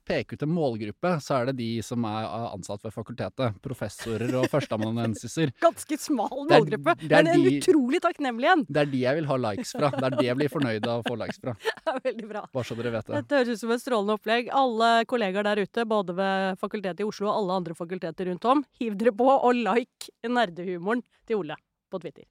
peke 0.04 0.34
ut 0.36 0.42
en 0.42 0.50
målgruppe, 0.52 1.12
så 1.22 1.36
er 1.40 1.46
det 1.50 1.56
de 1.60 1.68
som 1.86 2.04
er 2.04 2.26
ansatt 2.50 2.82
ved 2.84 2.92
fakultetet. 2.92 3.54
Professorer 3.62 4.32
og 4.40 4.48
førsteamanuensiser. 4.50 5.52
Ganske 5.64 5.98
smal 6.00 6.28
Det 6.48 6.56
er- 6.56 6.60
målgruppe, 6.60 6.94
det 7.00 7.12
er 7.12 7.22
men 7.24 7.32
en 7.34 7.44
de- 7.46 7.60
utrolig 7.60 8.00
takknemlig 8.04 8.50
en. 8.52 8.64
Det 8.68 8.82
er 8.82 8.90
de 8.90 9.02
jeg 9.04 9.18
vil 9.20 9.28
ha 9.30 9.36
likes 9.46 9.72
fra. 9.76 9.90
Det 9.94 10.04
er 10.10 10.16
de 10.18 10.26
jeg 10.26 10.36
blir 10.40 10.52
fornøyd 10.52 10.86
av 10.90 11.00
å 11.02 11.06
få 11.08 11.16
likes 11.20 11.38
fra. 11.40 11.54
Det 11.90 11.94
er 11.94 12.00
veldig 12.10 12.28
bra. 12.30 12.42
Bare 12.54 12.64
så 12.68 12.76
dere 12.78 12.92
vet 12.94 13.06
det. 13.06 13.14
Dette 13.22 13.38
høres 13.40 13.48
ut 13.56 13.60
som 13.64 13.70
et 13.74 13.82
strålende 13.82 14.14
opplegg. 14.18 14.50
Alle 14.54 14.90
kollegaer 15.10 15.46
der 15.50 15.62
ute, 15.64 15.84
både 15.90 16.14
ved 16.18 16.58
Fakultetet 16.60 17.00
i 17.00 17.06
Oslo 17.08 17.30
og 17.30 17.38
alle 17.40 17.56
andre 17.62 17.74
fakulteter 17.78 18.28
rundt 18.30 18.44
om, 18.50 18.64
hiv 18.78 18.94
dere 19.00 19.12
på 19.16 19.26
og 19.32 19.54
like 19.56 20.10
nerdehumoren 20.28 21.02
til 21.26 21.40
Ole 21.40 21.56
på 21.90 21.98
Twitter. 22.02 22.26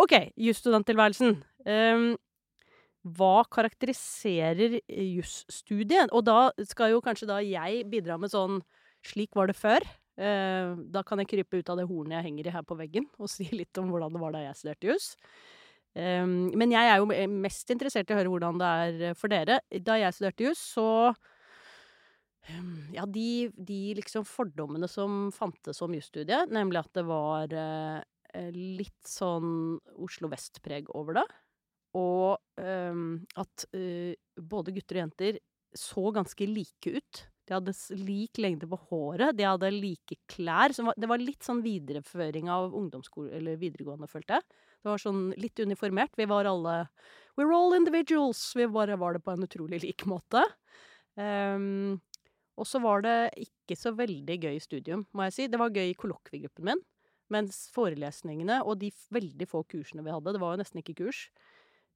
OK, 0.00 0.14
jusstudenttilværelsen. 0.40 1.36
Um, 1.66 2.06
hva 3.04 3.44
karakteriserer 3.52 4.78
jusstudiet? 4.88 6.12
Og 6.16 6.24
da 6.24 6.48
skal 6.64 6.94
jo 6.94 7.02
kanskje 7.04 7.28
da 7.28 7.40
jeg 7.44 7.84
bidra 7.92 8.18
med 8.20 8.32
sånn 8.32 8.62
Slik 9.04 9.36
var 9.36 9.50
det 9.50 9.56
før. 9.58 9.84
Eh, 10.16 10.70
da 10.94 11.02
kan 11.04 11.20
jeg 11.20 11.28
krype 11.28 11.58
ut 11.60 11.68
av 11.68 11.76
det 11.76 11.84
hornet 11.90 12.16
jeg 12.16 12.26
henger 12.30 12.46
i 12.48 12.54
her 12.54 12.64
på 12.64 12.78
veggen, 12.78 13.04
og 13.20 13.28
si 13.34 13.44
litt 13.52 13.76
om 13.82 13.90
hvordan 13.92 14.14
det 14.14 14.22
var 14.22 14.32
da 14.32 14.40
jeg 14.46 14.56
studerte 14.56 14.88
jus. 14.88 15.10
Um, 15.94 16.48
men 16.58 16.72
jeg 16.74 16.90
er 16.90 16.98
jo 16.98 17.28
mest 17.30 17.68
interessert 17.70 18.08
i 18.10 18.14
å 18.14 18.18
høre 18.18 18.32
hvordan 18.32 18.58
det 18.58 18.70
er 18.86 19.18
for 19.18 19.30
dere. 19.30 19.60
Da 19.84 19.98
jeg 20.00 20.16
studerte 20.16 20.48
jus, 20.48 20.64
så 20.74 20.88
Ja, 22.92 23.06
de, 23.08 23.50
de 23.56 23.94
liksom 23.96 24.26
fordommene 24.28 24.88
som 24.90 25.30
fantes 25.32 25.80
om 25.84 25.94
jusstudiet, 25.96 26.50
nemlig 26.52 26.82
at 26.82 26.90
det 26.98 27.04
var 27.08 27.52
eh, 27.56 28.50
litt 28.52 29.00
sånn 29.08 29.78
Oslo 29.96 30.28
Vest-preg 30.28 30.90
over 30.92 31.20
det. 31.20 31.28
Og 31.94 32.38
um, 32.58 33.20
at 33.38 33.66
eh, 33.76 34.16
både 34.40 34.74
gutter 34.74 34.98
og 34.98 35.04
jenter 35.04 35.38
så 35.74 36.10
ganske 36.14 36.46
like 36.48 36.90
ut. 36.98 37.24
De 37.44 37.52
hadde 37.52 37.74
lik 38.00 38.40
lengde 38.40 38.66
på 38.70 38.78
håret, 38.88 39.36
de 39.36 39.44
hadde 39.44 39.68
like 39.74 40.16
klær. 40.30 40.72
så 40.72 40.94
det 40.96 41.10
var 41.10 41.20
litt 41.20 41.44
sånn 41.44 41.60
videreføring 41.64 42.48
av 42.48 42.72
ungdomsskole, 42.74 43.34
eller 43.36 43.60
videregående, 43.60 44.08
følte 44.08 44.38
jeg. 44.38 44.46
Det 44.80 44.90
var 44.90 45.02
sånn 45.02 45.26
litt 45.40 45.60
uniformert. 45.60 46.16
Vi 46.16 46.28
var 46.30 46.48
alle 46.48 46.86
We're 47.36 47.52
all 47.52 47.74
individuals. 47.74 48.40
Vi 48.54 48.66
bare 48.70 48.96
var 48.96 49.16
det 49.16 49.24
på 49.24 49.32
en 49.34 49.44
utrolig 49.44 49.82
lik 49.82 50.04
måte. 50.06 50.44
Um, 51.18 52.00
og 52.54 52.68
så 52.70 52.78
var 52.82 53.02
det 53.02 53.16
ikke 53.42 53.76
så 53.78 53.90
veldig 53.96 54.36
gøy 54.38 54.58
studium, 54.62 55.06
må 55.12 55.26
jeg 55.26 55.36
si. 55.36 55.46
Det 55.50 55.60
var 55.60 55.74
gøy 55.74 55.90
i 55.90 55.98
kollokviegruppen 55.98 56.68
min. 56.70 56.82
Mens 57.32 57.64
forelesningene 57.74 58.60
og 58.62 58.78
de 58.82 58.92
veldig 59.14 59.48
få 59.50 59.64
kursene 59.66 60.04
vi 60.04 60.12
hadde, 60.14 60.36
det 60.36 60.42
var 60.42 60.54
jo 60.54 60.60
nesten 60.60 60.82
ikke 60.82 60.98
kurs, 61.00 61.26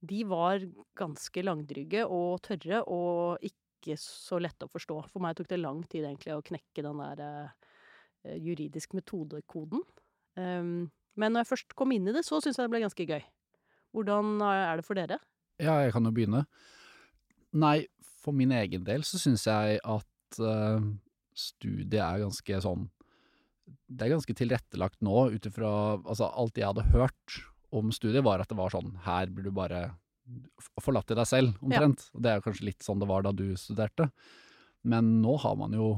de 0.00 0.20
var 0.30 0.62
ganske 0.98 1.42
langdrygge 1.42 2.04
og 2.06 2.38
tørre 2.46 2.82
og 2.86 3.42
ikke 3.42 3.96
så 4.00 4.38
lette 4.42 4.66
å 4.66 4.72
forstå. 4.72 5.00
For 5.10 5.22
meg 5.22 5.38
tok 5.38 5.50
det 5.50 5.60
lang 5.60 5.82
tid 5.90 6.04
egentlig 6.04 6.36
å 6.36 6.44
knekke 6.44 6.84
den 6.86 7.02
der 7.02 7.24
eh, 7.24 8.36
juridisk 8.38 8.94
metodekoden. 8.98 9.82
Um, 10.38 10.88
men 11.18 11.34
når 11.34 11.42
jeg 11.42 11.50
først 11.52 11.74
kom 11.78 11.94
inn 11.94 12.06
i 12.06 12.14
det, 12.14 12.22
så 12.26 12.38
syns 12.42 12.58
jeg 12.58 12.68
det 12.68 12.74
ble 12.74 12.84
ganske 12.84 13.08
gøy. 13.08 13.22
Hvordan 13.96 14.38
er 14.44 14.78
det 14.78 14.86
for 14.86 14.98
dere? 14.98 15.18
Ja, 15.58 15.80
jeg 15.82 15.94
kan 15.94 16.06
jo 16.06 16.14
begynne. 16.14 16.44
Nei, 17.58 17.88
for 18.22 18.36
min 18.36 18.52
egen 18.54 18.84
del 18.86 19.04
så 19.08 19.18
syns 19.20 19.46
jeg 19.48 19.80
at 19.82 20.40
eh, 20.44 20.88
studiet 21.38 22.00
er 22.02 22.24
ganske 22.26 22.62
sånn 22.64 22.88
Det 23.88 24.04
er 24.04 24.12
ganske 24.12 24.34
tilrettelagt 24.36 25.00
nå 25.06 25.28
ut 25.32 25.48
ifra 25.48 25.70
Altså, 26.02 26.28
alt 26.28 26.58
jeg 26.60 26.68
hadde 26.68 26.90
hørt 26.92 27.38
om 27.74 27.92
studiet, 27.92 28.24
var 28.24 28.40
at 28.40 28.50
det 28.50 28.58
var 28.58 28.72
sånn 28.72 28.94
Her 29.04 29.30
blir 29.32 29.48
du 29.48 29.54
bare 29.54 29.90
forlatt 30.82 31.08
til 31.08 31.18
deg 31.18 31.28
selv, 31.28 31.56
omtrent. 31.64 32.08
Ja. 32.12 32.20
det 32.24 32.32
er 32.32 32.44
kanskje 32.44 32.68
litt 32.68 32.84
sånn 32.84 33.00
det 33.00 33.08
var 33.08 33.24
da 33.24 33.32
du 33.32 33.50
studerte. 33.56 34.10
Men 34.88 35.18
nå 35.22 35.36
har 35.42 35.56
man 35.58 35.74
jo 35.76 35.88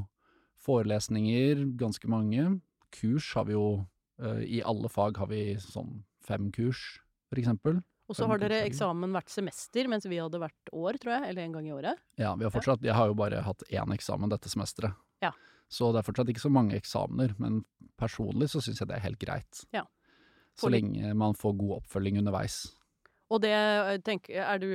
forelesninger, 0.61 1.65
ganske 1.79 2.07
mange. 2.11 2.47
Kurs 2.95 3.31
har 3.37 3.47
vi 3.49 3.55
jo 3.57 3.85
eh, 4.21 4.43
I 4.59 4.61
alle 4.67 4.91
fag 4.91 5.19
har 5.21 5.31
vi 5.31 5.55
sånn 5.61 6.01
fem 6.23 6.51
kurs, 6.53 7.01
for 7.31 7.41
eksempel. 7.41 7.81
Og 8.11 8.17
så 8.17 8.27
har 8.27 8.41
dere 8.41 8.65
eksamen 8.67 9.13
hvert 9.15 9.31
semester, 9.31 9.87
mens 9.87 10.03
vi 10.09 10.19
hadde 10.19 10.39
hvert 10.41 10.71
år, 10.75 10.97
tror 10.99 11.13
jeg. 11.15 11.29
Eller 11.31 11.45
en 11.45 11.53
gang 11.55 11.69
i 11.69 11.71
året. 11.71 12.01
Ja, 12.19 12.33
vi 12.35 12.43
har 12.43 12.51
fortsatt, 12.51 12.83
jeg 12.83 12.95
har 12.97 13.07
jo 13.07 13.15
bare 13.15 13.39
hatt 13.45 13.63
én 13.71 13.95
eksamen 13.95 14.31
dette 14.33 14.51
semesteret. 14.51 14.97
Ja. 15.23 15.31
Så 15.71 15.93
det 15.95 16.01
er 16.01 16.07
fortsatt 16.09 16.31
ikke 16.33 16.43
så 16.43 16.51
mange 16.51 16.75
eksamener, 16.75 17.31
men 17.39 17.61
personlig 17.99 18.49
så 18.51 18.59
syns 18.63 18.81
jeg 18.83 18.89
det 18.89 18.97
er 18.97 19.05
helt 19.05 19.21
greit. 19.21 19.63
Ja. 19.71 19.85
Så 20.59 20.71
lenge 20.71 21.13
man 21.17 21.37
får 21.37 21.57
god 21.59 21.79
oppfølging 21.79 22.19
underveis. 22.21 22.63
Og 23.31 23.39
det 23.39 23.51
eh, 23.55 23.97
tenk, 24.03 24.27
er 24.27 24.59
du 24.59 24.67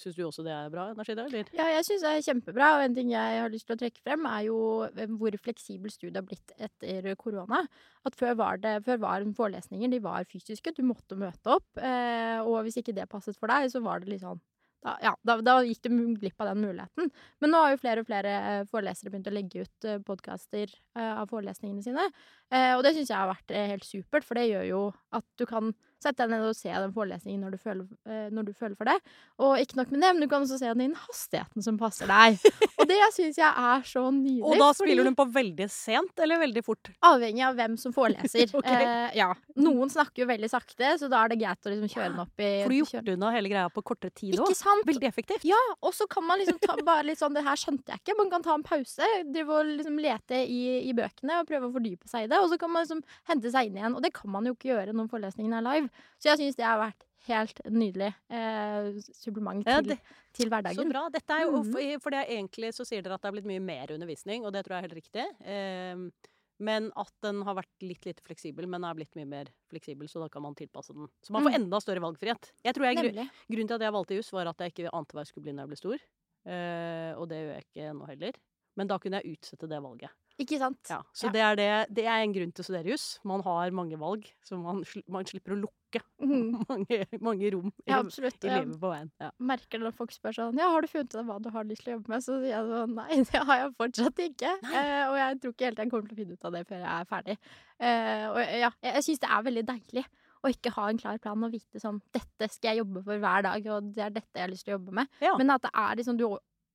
Syns 0.00 0.16
du 0.16 0.22
også 0.24 0.44
det 0.46 0.52
er 0.54 0.70
bra, 0.72 0.86
Nashida, 0.96 1.26
eller? 1.28 1.50
Ja, 1.56 1.66
jeg 1.74 1.84
syns 1.84 2.04
det 2.06 2.12
er 2.14 2.24
kjempebra, 2.24 2.70
og 2.78 2.84
en 2.86 2.96
ting 2.96 3.12
jeg 3.12 3.40
har 3.42 3.52
lyst 3.52 3.68
til 3.68 3.76
å 3.76 3.80
trekke 3.82 4.00
frem, 4.00 4.24
er 4.30 4.46
jo 4.46 4.60
eh, 4.88 5.12
hvor 5.20 5.36
fleksibel 5.44 5.92
studiet 5.92 6.16
har 6.16 6.28
blitt 6.28 6.54
etter 6.56 7.10
korona. 7.20 7.60
At 8.08 8.16
før 8.16 8.38
var, 8.40 8.62
det, 8.64 8.78
før 8.86 9.02
var 9.04 9.26
forelesninger 9.36 9.92
de 9.92 10.00
var 10.04 10.28
fysiske, 10.30 10.72
du 10.76 10.86
måtte 10.88 11.18
møte 11.20 11.58
opp. 11.58 11.68
Eh, 11.76 12.38
og 12.40 12.62
hvis 12.64 12.80
ikke 12.80 12.96
det 12.96 13.10
passet 13.12 13.36
for 13.36 13.52
deg, 13.52 13.68
så 13.72 13.84
var 13.84 14.00
det 14.00 14.14
litt 14.14 14.24
sånn 14.24 14.40
da, 14.84 14.94
ja, 15.02 15.12
da, 15.26 15.38
da 15.42 15.56
gikk 15.66 15.82
du 15.86 15.90
glipp 16.20 16.40
av 16.40 16.52
den 16.52 16.62
muligheten. 16.62 17.10
Men 17.42 17.52
nå 17.52 17.62
har 17.64 17.74
jo 17.74 17.80
flere 17.82 18.04
og 18.04 18.08
flere 18.08 18.34
eh, 18.50 18.64
forelesere 18.70 19.10
begynt 19.12 19.30
å 19.30 19.34
legge 19.34 19.64
ut 19.66 19.88
uh, 19.88 19.98
podkaster 20.06 20.72
av 20.98 21.30
forelesningene 21.30 21.82
sine. 21.84 22.08
Eh, 22.54 22.72
og 22.76 22.84
det 22.84 22.94
syns 22.96 23.10
jeg 23.12 23.18
har 23.18 23.30
vært 23.30 23.52
eh, 23.52 23.68
helt 23.74 23.86
supert, 23.86 24.26
for 24.26 24.38
det 24.38 24.48
gjør 24.48 24.66
jo 24.68 24.82
at 25.16 25.26
du 25.40 25.44
kan 25.48 25.74
sette 26.02 26.24
deg 26.24 26.30
ned 26.32 26.46
og 26.46 26.56
se 26.56 26.70
den 26.70 26.92
forelesningen 26.94 27.42
når 27.42 27.56
du 27.56 27.58
føler, 27.62 27.86
eh, 28.06 28.28
når 28.34 28.48
du 28.48 28.52
føler 28.54 28.76
for 28.78 28.88
det. 28.88 28.96
Og 29.42 29.58
ikke 29.62 29.78
nok 29.80 29.92
med 29.94 30.04
det, 30.04 30.12
men 30.14 30.22
du 30.22 30.28
kan 30.30 30.44
også 30.44 30.58
se 30.60 30.70
den 30.70 30.82
i 30.84 30.88
den 30.88 30.98
hastigheten 30.98 31.64
som 31.64 31.78
passer 31.80 32.10
deg. 32.10 32.38
og 32.78 32.86
det 32.90 32.98
syns 33.16 33.40
jeg 33.40 33.48
er 33.48 33.86
så 33.88 34.04
nydelig. 34.14 34.44
Og 34.46 34.54
da 34.58 34.70
fordi- 34.70 34.92
spiller 34.92 35.10
hun 35.10 35.18
på 35.18 35.26
veldig 35.34 35.68
sent 35.72 36.22
eller 36.22 36.42
veldig 36.42 36.64
fort? 36.66 36.90
Avhengig 37.02 37.44
av 37.46 37.58
hvem 37.58 37.76
som 37.80 37.94
foreleser. 37.94 38.54
okay. 38.58 38.84
eh, 38.84 39.18
ja. 39.18 39.32
Noen 39.58 39.90
snakker 39.90 40.22
jo 40.22 40.28
veldig 40.30 40.50
sakte, 40.50 40.94
så 41.00 41.10
da 41.10 41.24
er 41.24 41.34
det 41.34 41.40
greit 41.42 41.66
å 41.66 41.72
liksom 41.74 41.90
kjøre 41.90 42.12
den 42.12 42.22
opp 42.22 42.44
i 42.44 42.50
For 42.62 42.74
du 42.74 42.78
gjorde 42.78 43.16
unna 43.16 43.32
hele 43.34 43.52
greia 43.52 43.72
på 43.74 43.82
kortere 43.82 44.14
tid 44.14 44.38
òg. 44.38 44.54
Veldig 44.88 45.08
effektivt. 45.08 45.44
Ja, 45.48 45.58
og 45.82 45.94
så 45.96 46.06
kan 46.10 46.24
man 46.26 46.38
liksom 46.38 46.60
ta 46.62 46.76
bare 46.88 47.06
litt 47.08 47.18
sånn 47.20 47.34
Det 47.34 47.44
her 47.46 47.58
skjønte 47.58 47.94
jeg 47.94 48.02
ikke. 48.04 48.16
Man 48.18 48.30
kan 48.30 48.44
ta 48.46 48.54
en 48.54 48.66
pause, 48.66 49.10
drive 49.26 49.58
og 49.58 49.72
liksom 49.72 49.98
lete 50.02 50.42
i, 50.46 50.62
i 50.88 50.94
bøkene 50.96 51.40
og 51.42 51.48
prøve 51.50 51.68
å 51.68 51.74
fordype 51.74 52.10
seg 52.10 52.26
i 52.26 52.30
det. 52.30 52.38
Og 52.38 52.52
så 52.52 52.58
kan 52.60 52.72
man 52.72 52.86
liksom 52.86 53.02
hente 53.30 53.52
seg 53.52 53.68
inn 53.68 53.78
igjen. 53.80 53.98
Og 53.98 54.04
det 54.04 54.12
kan 54.16 54.30
man 54.30 54.46
jo 54.46 54.54
ikke 54.54 54.70
gjøre 54.72 54.94
når 54.94 55.10
forelesningen 55.10 55.58
er 55.58 55.66
live. 55.66 55.87
Så 56.18 56.30
jeg 56.32 56.38
syns 56.42 56.56
det 56.56 56.64
har 56.64 56.78
vært 56.80 57.04
helt 57.28 57.60
nydelig 57.68 58.14
eh, 58.30 58.88
supplement 59.12 59.66
Ja, 59.66 59.80
til, 59.82 59.90
det- 59.94 60.00
til 60.32 60.48
Så 60.48 60.88
bra. 60.88 61.08
Dette 61.12 61.30
er 61.34 61.44
jo, 61.44 61.62
mm. 61.62 62.00
for, 62.00 62.14
er 62.14 62.24
egentlig 62.30 62.72
så 62.74 62.86
sier 62.86 63.02
dere 63.02 63.14
at 63.18 63.22
det 63.22 63.28
har 63.28 63.36
blitt 63.36 63.48
mye 63.50 63.60
mer 63.60 63.92
undervisning, 63.92 64.44
og 64.46 64.52
det 64.52 64.64
tror 64.64 64.76
jeg 64.78 64.84
er 64.84 64.88
helt 64.88 64.98
riktig. 65.02 65.26
Eh, 65.44 66.34
men 66.60 66.88
at 66.98 67.12
den 67.22 67.42
har 67.46 67.54
vært 67.54 67.84
litt 67.86 68.04
lite 68.08 68.22
fleksibel, 68.26 68.66
men 68.66 68.82
er 68.82 68.94
blitt 68.98 69.14
mye 69.14 69.28
mer 69.30 69.46
fleksibel, 69.70 70.08
så 70.10 70.18
da 70.24 70.28
kan 70.28 70.42
man 70.42 70.56
tilpasse 70.58 70.90
den. 70.94 71.06
Så 71.22 71.30
man 71.30 71.44
får 71.44 71.52
Mm. 71.54 71.58
enda 71.62 71.78
større 71.80 72.00
valgfrihet. 72.02 72.50
Jeg 72.64 72.74
tror 72.74 72.84
jeg, 72.88 72.96
Nemlig. 72.96 73.30
Grunnen 73.48 73.68
til 73.68 73.74
at 73.74 73.80
jeg 73.86 73.92
valgte 73.92 74.16
juss, 74.16 74.32
var 74.32 74.48
at 74.48 74.58
jeg 74.58 74.72
ikke 74.72 74.90
ante 74.92 75.12
hva 75.14 75.20
jeg 75.22 75.26
skulle 75.30 75.44
bli 75.44 75.52
når 75.52 75.62
jeg 75.66 75.68
ble 75.68 75.76
stor. 75.76 75.98
Eh, 76.46 77.12
og 77.18 77.28
det 77.28 77.36
gjør 77.38 77.54
jeg 77.54 77.64
ikke 77.68 77.94
nå 77.94 78.06
heller. 78.08 78.32
Men 78.76 78.86
da 78.88 78.98
kunne 78.98 79.20
jeg 79.22 79.36
utsette 79.38 79.68
det 79.68 79.80
valget. 79.82 80.10
Ikke 80.38 80.58
sant? 80.60 80.78
Ja, 80.86 81.00
så 81.12 81.26
Ja. 81.28 81.32
Det, 81.34 81.40
er 81.42 81.56
det, 81.58 81.70
det 81.96 82.04
er 82.06 82.22
en 82.22 82.34
grunn 82.34 82.52
til 82.54 82.62
å 82.62 82.66
studere 82.68 82.92
juss. 82.92 83.06
Man 83.26 83.42
har 83.42 83.72
mange 83.74 83.98
valg, 83.98 84.28
så 84.46 84.58
man, 84.60 84.84
man 85.10 85.26
slipper 85.26 85.56
å 85.56 85.58
lukke 85.64 86.02
mm. 86.22 86.68
mange, 86.68 86.98
mange 87.24 87.50
rom 87.54 87.72
i, 87.72 87.88
Ja, 87.90 87.98
absolutt. 88.02 88.38
i 88.44 88.52
livet 88.52 88.76
på 88.78 88.92
veien. 88.92 89.10
Ja. 89.22 89.30
merker 89.40 89.82
når 89.82 89.96
folk 89.98 90.12
spør 90.14 90.36
sånn 90.36 90.60
Ja, 90.60 90.68
har 90.74 90.84
du 90.84 90.90
funnet 90.92 91.16
ut 91.16 91.26
hva 91.26 91.38
du 91.42 91.50
har 91.54 91.66
lyst 91.66 91.82
til 91.82 91.94
å 91.94 91.96
jobbe 91.96 92.12
med? 92.12 92.24
Så 92.26 92.38
sier 92.42 92.52
jeg 92.52 92.68
sånn 92.70 92.94
Nei, 92.98 93.18
det 93.32 93.42
har 93.50 93.60
jeg 93.62 93.74
fortsatt 93.82 94.22
ikke. 94.28 94.54
Eh, 94.68 95.04
og 95.08 95.18
jeg 95.18 95.42
tror 95.42 95.56
ikke 95.56 95.68
helt 95.70 95.82
jeg 95.82 95.92
kommer 95.92 96.10
til 96.10 96.18
å 96.18 96.22
finne 96.22 96.38
ut 96.38 96.48
av 96.50 96.56
det 96.58 96.64
før 96.68 96.82
jeg 96.84 96.92
er 96.94 97.10
ferdig. 97.16 97.38
Eh, 97.78 98.24
og 98.28 98.40
ja, 98.44 98.70
jeg, 98.70 98.92
jeg 98.92 99.06
syns 99.08 99.22
det 99.24 99.32
er 99.34 99.46
veldig 99.48 99.68
deilig 99.72 100.08
å 100.38 100.52
ikke 100.52 100.74
ha 100.76 100.88
en 100.90 101.00
klar 101.00 101.18
plan 101.22 101.46
og 101.48 101.54
vite 101.54 101.80
sånn 101.82 101.98
Dette 102.14 102.46
skal 102.52 102.76
jeg 102.76 102.84
jobbe 102.84 103.02
for 103.06 103.22
hver 103.22 103.46
dag, 103.48 103.70
og 103.74 103.88
det 103.94 104.04
er 104.04 104.12
dette 104.14 104.38
jeg 104.38 104.44
har 104.44 104.52
lyst 104.52 104.68
til 104.68 104.76
å 104.76 104.78
jobbe 104.78 105.00
med. 105.00 105.16
Ja. 105.24 105.34
Men 105.40 105.56
at 105.56 105.64
det 105.66 105.72
er 105.74 105.98
liksom 105.98 106.20
du 106.20 106.28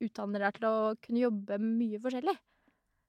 utdanner 0.03 0.47
deg 0.47 0.57
til 0.57 0.67
å 0.67 0.95
kunne 0.99 1.23
jobbe 1.23 1.59
mye 1.63 2.01
forskjellig. 2.03 2.35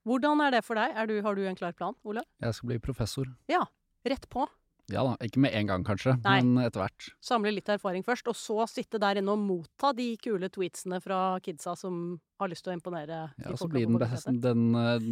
Hvordan 0.04 0.42
er 0.44 0.58
det 0.58 0.64
for 0.66 0.78
deg? 0.78 0.96
Du, 1.08 1.16
har 1.24 1.36
du 1.36 1.46
en 1.48 1.56
klar 1.58 1.72
plan, 1.76 1.96
Ole? 2.04 2.24
Jeg 2.44 2.56
skal 2.56 2.72
bli 2.72 2.82
professor. 2.82 3.30
Ja. 3.50 3.64
Rett 4.04 4.28
på. 4.28 4.44
Ja 4.92 5.00
da, 5.06 5.14
ikke 5.24 5.40
med 5.40 5.54
en 5.56 5.68
gang 5.70 5.84
kanskje, 5.86 6.12
Nei. 6.26 6.34
men 6.44 6.66
etter 6.66 6.82
hvert. 6.82 7.06
Samle 7.24 7.54
litt 7.54 7.70
erfaring 7.72 8.04
først, 8.04 8.26
og 8.28 8.36
så 8.36 8.66
sitte 8.68 9.00
der 9.00 9.16
inne 9.16 9.32
og 9.32 9.40
motta 9.40 9.94
de 9.96 10.10
kule 10.20 10.50
tweetsene 10.52 10.98
fra 11.00 11.38
kidsa 11.44 11.72
som 11.80 12.18
har 12.42 12.50
lyst 12.52 12.66
til 12.66 12.74
å 12.74 12.76
imponere 12.76 13.22
Ja, 13.40 13.54
så 13.56 13.68
blir 13.70 13.86
den, 13.88 13.96
best, 14.02 14.28
den, 14.44 14.66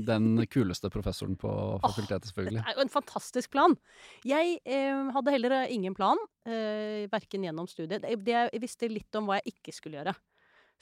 den 0.04 0.28
kuleste 0.52 0.92
professoren 0.92 1.38
på 1.40 1.52
fakultetet, 1.86 2.28
selvfølgelig. 2.28 2.60
Det 2.60 2.74
er 2.74 2.76
jo 2.76 2.84
en 2.84 2.92
fantastisk 2.92 3.54
plan. 3.54 3.78
Jeg 4.28 4.58
eh, 4.60 5.04
hadde 5.16 5.36
heller 5.38 5.56
ingen 5.72 5.96
plan, 5.96 6.20
eh, 6.44 7.08
verken 7.12 7.48
gjennom 7.48 7.70
studiet. 7.70 8.04
Jeg 8.04 8.60
visste 8.60 8.92
litt 8.92 9.16
om 9.16 9.30
hva 9.30 9.40
jeg 9.40 9.56
ikke 9.56 9.76
skulle 9.78 10.02
gjøre. 10.02 10.16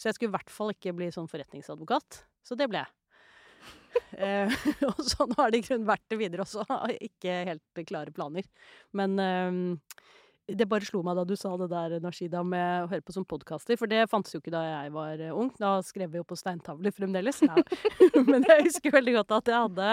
Så 0.00 0.11
jeg 0.11 0.19
skulle 0.19 0.33
i 0.33 0.38
hvert 0.40 0.50
fall 0.50 0.75
ikke 0.75 0.97
bli 0.99 1.12
sånn 1.14 1.31
forretningsadvokat. 1.31 2.25
Så 2.43 2.59
det 2.59 2.67
ble 2.73 2.83
jeg. 2.83 2.90
Eh, 4.21 4.52
og 4.85 4.99
sånn 5.07 5.33
har 5.38 5.50
det 5.50 5.61
i 5.61 5.64
grunnen 5.64 5.87
vært 5.88 6.02
det 6.12 6.17
videre 6.21 6.45
også. 6.45 6.62
Ikke 7.09 7.33
helt 7.49 7.81
klare 7.88 8.12
planer. 8.14 8.45
Men 8.95 9.14
eh, 9.23 9.97
det 10.59 10.67
bare 10.71 10.87
slo 10.87 11.02
meg 11.07 11.17
da 11.19 11.25
du 11.26 11.37
sa 11.38 11.52
det 11.59 11.69
der, 11.71 11.97
Nashida, 12.02 12.43
med 12.47 12.85
å 12.85 12.90
høre 12.90 13.05
på 13.07 13.14
som 13.14 13.26
podkaster. 13.29 13.79
For 13.81 13.90
det 13.90 14.09
fantes 14.11 14.35
jo 14.35 14.40
ikke 14.43 14.52
da 14.55 14.62
jeg 14.67 14.93
var 14.95 15.23
eh, 15.23 15.33
ung. 15.37 15.50
Da 15.59 15.76
skrev 15.87 16.12
vi 16.12 16.21
jo 16.21 16.26
på 16.26 16.38
steintavler 16.38 16.95
fremdeles. 16.95 17.43
Ja. 17.47 17.57
Men 18.31 18.47
jeg 18.47 18.67
husker 18.69 18.95
veldig 18.99 19.17
godt 19.21 19.37
at 19.38 19.52
jeg 19.52 19.64
hadde 19.69 19.90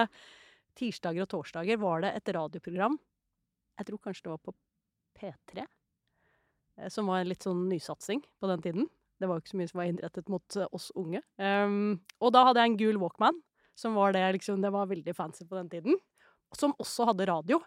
tirsdager 0.77 1.25
og 1.25 1.31
torsdager 1.33 1.81
var 1.81 2.05
det 2.05 2.13
et 2.19 2.33
radioprogram. 2.37 2.97
Jeg 3.77 3.89
tror 3.89 4.03
kanskje 4.03 4.27
det 4.27 4.33
var 4.33 4.43
på 4.45 4.55
P3. 5.17 5.65
eh, 6.77 6.89
Som 6.93 7.09
var 7.11 7.21
en 7.21 7.31
litt 7.31 7.45
sånn 7.45 7.67
nysatsing 7.71 8.23
på 8.41 8.51
den 8.53 8.63
tiden. 8.65 8.89
Det 9.17 9.25
var 9.29 9.37
jo 9.37 9.43
ikke 9.45 9.55
så 9.55 9.59
mye 9.61 9.71
som 9.71 9.81
var 9.81 9.91
innrettet 9.91 10.27
mot 10.29 10.57
eh, 10.57 10.69
oss 10.77 10.91
unge. 10.97 11.21
Um, 11.41 11.97
og 12.21 12.33
da 12.35 12.43
hadde 12.47 12.61
jeg 12.61 12.71
en 12.71 12.81
gul 12.81 12.99
Walkman, 13.01 13.39
som 13.77 13.93
var 13.97 14.15
det 14.15 14.25
liksom 14.37 14.61
Det 14.61 14.71
var 14.73 14.89
veldig 14.89 15.15
fancy 15.15 15.45
på 15.45 15.55
den 15.55 15.69
tiden. 15.69 15.97
Som 16.55 16.73
også 16.81 17.05
hadde 17.11 17.27
radio. 17.29 17.61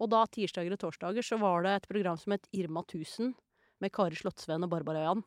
Og 0.00 0.08
da 0.08 0.24
tirsdager 0.26 0.72
og 0.72 0.80
torsdager 0.80 1.24
så 1.26 1.36
var 1.40 1.66
det 1.66 1.74
et 1.76 1.88
program 1.88 2.16
som 2.16 2.32
het 2.32 2.48
Irma 2.56 2.80
1000 2.86 3.34
med 3.82 3.92
Kari 3.92 4.16
Slottsveen 4.16 4.64
og 4.64 4.70
Barbara 4.72 5.02
Øyan. 5.04 5.24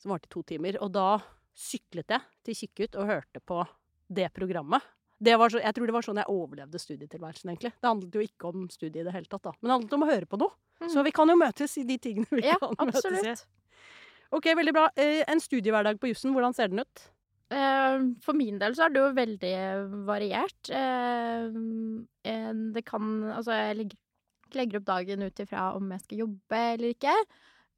Som 0.00 0.14
varte 0.14 0.26
i 0.26 0.32
to 0.34 0.42
timer. 0.42 0.80
Og 0.82 0.90
da 0.96 1.20
syklet 1.54 2.10
jeg 2.10 2.26
til 2.46 2.58
Kikkut 2.62 2.98
og 2.98 3.06
hørte 3.10 3.42
på 3.44 3.62
det 4.10 4.32
programmet. 4.34 4.82
Det 5.20 5.36
var 5.36 5.52
så, 5.52 5.60
jeg 5.60 5.76
tror 5.76 5.86
det 5.86 5.94
var 5.94 6.04
sånn 6.06 6.18
jeg 6.22 6.32
overlevde 6.32 6.80
studietilværelsen, 6.80 7.50
egentlig. 7.52 7.74
Det 7.76 7.86
handlet 7.86 8.14
jo 8.16 8.22
ikke 8.24 8.50
om 8.50 8.62
studiet 8.72 9.02
i 9.02 9.06
det 9.06 9.12
hele 9.12 9.28
tatt, 9.28 9.44
da. 9.44 9.52
Men 9.60 9.68
det 9.68 9.74
handlet 9.74 9.96
om 9.98 10.04
å 10.06 10.08
høre 10.08 10.28
på 10.30 10.38
noe. 10.40 10.54
Mm. 10.80 10.88
Så 10.94 11.04
vi 11.04 11.12
kan 11.12 11.28
jo 11.28 11.36
møtes 11.36 11.76
i 11.76 11.84
de 11.84 11.98
tingene 12.00 12.38
vi 12.38 12.46
Ja, 12.48 12.56
kan 12.56 12.88
møtes 12.88 13.20
i. 13.20 13.34
Ok, 14.32 14.48
veldig 14.56 14.72
bra. 14.72 14.86
Eh, 14.96 15.20
en 15.28 15.42
studiehverdag 15.42 16.00
på 16.00 16.08
jussen, 16.08 16.32
hvordan 16.32 16.56
ser 16.56 16.72
den 16.72 16.80
ut? 16.86 17.04
Eh, 17.50 17.98
For 18.22 18.36
min 18.38 18.58
del 18.60 18.74
så 18.78 18.86
er 18.86 18.92
det 18.94 19.00
jo 19.02 19.12
veldig 19.16 19.52
variert. 20.06 20.70
Eh, 20.70 21.46
eh, 22.30 22.52
Det 22.76 22.84
kan 22.86 23.08
Altså, 23.34 23.52
jeg 23.56 23.90
legger, 24.54 24.78
opp 24.80 24.84
dagen 24.90 25.22
ut 25.22 25.40
ifra 25.44 25.74
om 25.76 25.90
jeg 25.94 26.00
skal 26.04 26.18
jobbe 26.24 26.60
eller 26.74 26.94
ikke. 26.94 27.14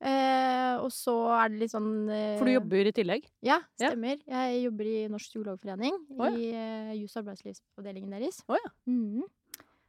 Eh, 0.02 0.76
og 0.82 0.90
så 0.90 1.14
er 1.38 1.48
det 1.52 1.60
litt 1.60 1.70
sånn 1.70 2.08
eh, 2.10 2.36
For 2.40 2.48
du 2.48 2.52
jobber 2.56 2.88
i 2.90 2.92
tillegg? 2.96 3.26
Ja, 3.40 3.60
Ja. 3.78 3.90
stemmer. 3.92 4.18
Jeg 4.26 4.64
jobber 4.64 4.84
i 4.90 5.08
Norsk 5.08 5.30
psykologforening. 5.30 5.94
Oh, 6.18 6.26
ja. 6.26 6.32
I 6.34 6.48
eh, 6.52 6.94
jus- 6.98 7.14
og 7.16 7.22
arbeidslivsavdelingen 7.22 8.10
deres. 8.10 8.42
Oh, 8.48 8.56
ja. 8.58 8.70
mm. 8.90 9.22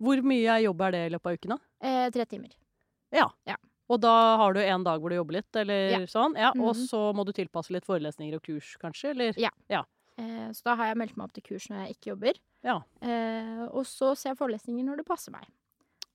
Hvor 0.04 0.22
mye 0.22 0.60
jobb 0.64 0.82
er 0.86 0.92
det 0.92 1.02
i 1.08 1.14
løpet 1.16 1.26
av 1.32 1.38
uken, 1.40 1.56
da? 1.56 1.58
eh, 1.82 2.10
tre 2.12 2.26
timer. 2.26 2.50
Og 3.90 4.00
da 4.02 4.38
har 4.38 4.54
du 4.54 4.60
en 4.64 4.84
dag 4.84 5.00
hvor 5.02 5.10
du 5.10 5.16
jobber 5.16 5.34
litt, 5.42 5.56
eller 5.56 5.92
Ja. 5.92 5.98
sånn? 6.08 6.36
Ja, 6.38 6.52
Og 6.58 6.76
Mhm. 6.76 6.88
så 6.88 7.14
må 7.14 7.26
du 7.26 7.32
tilpasse 7.34 7.72
litt 7.72 7.86
forelesninger 7.86 8.36
og 8.36 8.44
kurs, 8.44 8.78
kanskje? 8.80 9.10
Eller? 9.12 9.34
Eh, 10.18 10.50
så 10.54 10.62
da 10.64 10.76
har 10.76 10.88
jeg 10.88 10.98
meldt 10.98 11.18
meg 11.18 11.26
opp 11.26 11.34
til 11.34 11.44
kurs 11.44 11.68
når 11.70 11.88
jeg 11.88 11.96
ikke 11.98 12.12
jobber. 12.14 12.34
Ja. 12.64 12.82
Eh, 13.02 13.66
og 13.72 13.84
så 13.86 14.16
ser 14.16 14.30
jeg 14.32 14.38
forelesninger 14.38 14.86
når 14.86 14.98
det 14.98 15.06
passer 15.06 15.32
meg. 15.32 15.48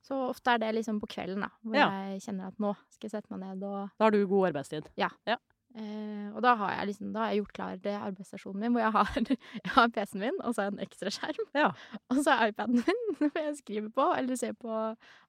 Så 0.02 0.14
ofte 0.30 0.54
er 0.54 0.58
det 0.58 0.74
liksom 0.74 1.00
på 1.00 1.08
kvelden, 1.08 1.40
da, 1.42 1.48
hvor 1.64 1.74
Ja. 1.76 1.90
jeg 1.90 2.20
kjenner 2.22 2.46
at 2.48 2.58
nå 2.58 2.74
skal 2.88 3.10
jeg 3.10 3.10
sette 3.10 3.30
meg 3.30 3.40
ned 3.40 3.62
og 3.64 3.90
Da 3.98 4.04
har 4.04 4.10
du 4.10 4.26
god 4.26 4.52
arbeidstid. 4.52 4.86
eh, 5.26 5.36
Og 5.78 6.40
da 6.42 6.54
har 6.58 6.70
jeg 6.72 6.86
liksom 6.88 7.12
Da 7.12 7.20
har 7.20 7.32
jeg 7.32 7.42
gjort 7.42 7.52
klar 7.54 7.76
det 7.82 7.92
arbeidsstasjonen 7.94 8.60
min, 8.60 8.72
hvor 8.72 8.80
jeg 8.82 8.92
har, 8.94 9.10
jeg 9.64 9.72
har 9.74 9.88
PC-en 9.94 10.20
min, 10.24 10.38
og 10.42 10.54
så 10.54 10.62
har 10.62 10.68
jeg 10.70 10.74
en 10.78 10.86
ekstra 10.86 11.12
skjerm. 11.14 11.48
Ja. 11.54 11.68
Og 12.10 12.22
så 12.24 12.30
har 12.34 12.46
jeg 12.48 12.54
iPaden 12.54 12.80
min, 12.80 13.02
hvor 13.20 13.40
jeg 13.44 13.56
skriver 13.60 13.88
på, 13.94 14.06
eller 14.18 14.36
ser 14.40 14.52
på 14.58 14.72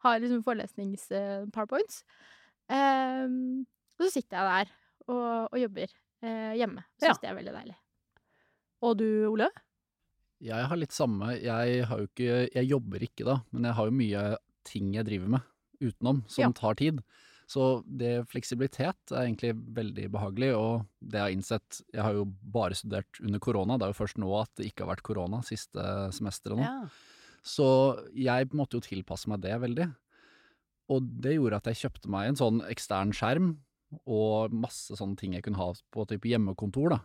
Har 0.05 0.19
liksom 0.23 0.43
forelesnings-powerpoints. 0.47 2.03
Ehm, 2.71 3.65
og 3.99 4.05
så 4.05 4.11
sitter 4.13 4.37
jeg 4.37 4.49
der 4.49 4.73
og, 5.09 5.49
og 5.51 5.57
jobber 5.59 5.87
eh, 6.23 6.53
hjemme. 6.55 6.83
Ja. 7.01 7.07
synes 7.09 7.21
det 7.23 7.29
er 7.31 7.37
veldig 7.39 7.53
deilig. 7.55 7.75
Og 8.85 8.97
du, 8.99 9.07
Ole? 9.31 9.49
Jeg 10.39 10.67
har 10.71 10.79
litt 10.79 10.93
samme. 10.95 11.33
Jeg 11.41 11.81
har 11.89 11.99
jo 11.99 12.07
ikke 12.07 12.35
Jeg 12.55 12.69
jobber 12.69 13.03
ikke 13.03 13.25
da, 13.27 13.39
men 13.51 13.65
jeg 13.67 13.75
har 13.75 13.89
jo 13.89 13.95
mye 13.97 14.21
ting 14.69 14.93
jeg 14.95 15.07
driver 15.09 15.33
med 15.35 15.41
utenom 15.83 16.21
som 16.31 16.45
Ja. 16.45 16.51
tar 16.55 16.77
tid. 16.79 17.01
Så 17.49 17.81
det 17.85 18.27
fleksibilitet 18.29 19.09
er 19.09 19.23
egentlig 19.23 19.55
veldig 19.73 20.05
behagelig, 20.13 20.51
og 20.53 20.83
det 21.01 21.17
jeg 21.17 21.25
har 21.25 21.33
innsett 21.33 21.79
Jeg 21.95 22.03
har 22.05 22.17
jo 22.19 22.27
bare 22.53 22.77
studert 22.77 23.21
under 23.23 23.41
korona, 23.41 23.77
det 23.77 23.87
er 23.87 23.93
jo 23.93 24.01
først 24.03 24.19
nå 24.21 24.29
at 24.37 24.51
det 24.59 24.67
ikke 24.69 24.85
har 24.85 24.91
vært 24.91 25.07
korona 25.07 25.41
siste 25.47 25.85
semesteret 26.13 26.59
nå. 26.59 26.67
Ja. 26.67 26.83
Så 27.41 27.69
jeg 28.13 28.51
måtte 28.53 28.77
jo 28.77 28.85
tilpasse 28.85 29.31
meg 29.31 29.41
det 29.41 29.55
veldig. 29.63 29.87
Og 30.93 31.09
det 31.23 31.37
gjorde 31.37 31.61
at 31.61 31.71
jeg 31.71 31.81
kjøpte 31.85 32.11
meg 32.13 32.29
en 32.29 32.37
sånn 32.37 32.61
ekstern 32.69 33.13
skjerm 33.15 33.55
og 34.05 34.53
masse 34.53 34.93
sånne 34.97 35.17
ting 35.17 35.33
jeg 35.33 35.45
kunne 35.47 35.61
ha 35.61 35.71
på 35.93 36.05
type 36.09 36.29
hjemmekontor, 36.29 36.93
da. 36.93 36.99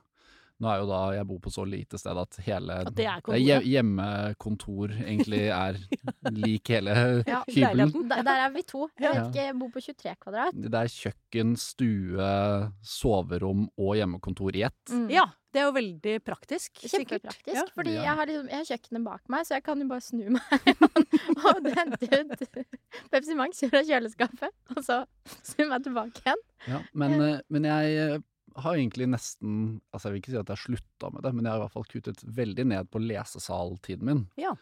Nå 0.62 0.70
er 0.70 0.80
jo 0.82 0.86
da 0.86 0.98
jeg 1.16 1.26
bor 1.26 1.40
på 1.42 1.50
så 1.50 1.64
lite 1.66 1.98
sted 1.98 2.18
at 2.20 2.36
hele 2.46 2.76
At 2.86 2.94
det 2.94 3.06
er 3.08 3.64
hjemmekontor 3.66 4.92
egentlig 5.02 5.42
er 5.64 5.78
lik 6.30 6.70
hele 6.70 6.94
Ja, 7.26 7.40
hybelen. 7.48 7.90
Der, 8.10 8.22
der 8.26 8.42
er 8.46 8.52
vi 8.54 8.62
to. 8.68 8.86
Jeg 9.00 9.10
vet 9.16 9.30
ikke, 9.32 9.46
jeg 9.48 9.56
bor 9.58 9.72
på 9.74 9.82
23 9.82 10.14
kvadrat. 10.22 10.54
Det 10.54 10.80
er 10.80 10.92
kjøkken, 10.94 11.54
stue, 11.58 12.28
soverom 12.86 13.66
og 13.74 13.96
hjemmekontor 13.98 14.54
i 14.60 14.62
ett. 14.68 14.92
Mm. 14.94 15.08
Ja, 15.12 15.26
det 15.54 15.62
er 15.62 15.68
jo 15.68 15.74
veldig 15.76 16.14
praktisk. 16.26 16.80
Kjempepraktisk. 16.82 17.54
Ja. 17.58 17.64
Fordi 17.74 17.94
Ja. 17.94 18.02
jeg, 18.02 18.14
har 18.18 18.26
liksom, 18.30 18.48
jeg 18.50 18.58
har 18.58 18.68
kjøkkenet 18.70 19.04
bak 19.06 19.22
meg, 19.30 19.46
så 19.46 19.54
jeg 19.54 19.64
kan 19.66 19.82
jo 19.82 19.88
bare 19.90 20.02
snu 20.02 20.24
meg 20.34 20.54
og, 21.50 21.68
hente 21.78 22.08
ut 22.10 22.62
Pepsi 23.12 23.36
Max 23.38 23.62
fra 23.70 23.82
kjøleskapet, 23.86 24.54
og 24.74 24.80
så 24.86 25.02
snu 25.50 25.66
meg 25.70 25.82
tilbake 25.86 26.22
igjen. 26.24 26.46
Ja, 26.70 26.80
men, 26.94 27.18
eh, 27.22 27.42
men 27.50 27.68
jeg 27.70 27.98
eh, 28.06 28.16
har 28.56 28.76
egentlig 28.76 29.08
nesten 29.10 29.80
Altså 29.92 30.08
jeg 30.08 30.12
vil 30.14 30.20
ikke 30.22 30.32
si 30.34 30.38
at 30.38 30.48
jeg 30.50 30.56
har 30.56 30.62
slutta 30.62 31.10
med 31.14 31.22
det, 31.26 31.32
men 31.34 31.44
jeg 31.44 31.52
har 31.52 31.58
i 31.60 31.64
hvert 31.64 31.74
fall 31.74 31.88
kuttet 31.90 32.22
veldig 32.36 32.66
ned 32.70 32.90
på 32.92 33.02
lesesaltiden 33.02 34.04
min. 34.08 34.22
Ja. 34.40 34.54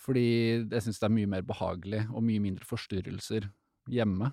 Fordi 0.00 0.24
jeg 0.70 0.82
syns 0.84 1.00
det 1.00 1.08
er 1.10 1.14
mye 1.16 1.28
mer 1.28 1.42
behagelig 1.46 2.04
og 2.14 2.22
mye 2.24 2.40
mindre 2.40 2.64
forstyrrelser 2.68 3.50
hjemme. 3.90 4.32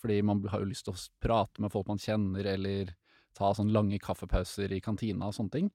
Fordi 0.00 0.22
man 0.24 0.40
har 0.48 0.62
jo 0.64 0.70
lyst 0.70 0.86
til 0.88 0.96
å 0.96 1.02
prate 1.22 1.60
med 1.60 1.70
folk 1.72 1.86
man 1.92 2.00
kjenner, 2.00 2.46
eller 2.54 2.94
ta 3.36 3.52
sånne 3.54 3.72
lange 3.76 3.98
kaffepauser 4.02 4.72
i 4.72 4.80
kantina 4.82 5.28
og 5.28 5.36
sånne 5.36 5.52
ting. 5.54 5.70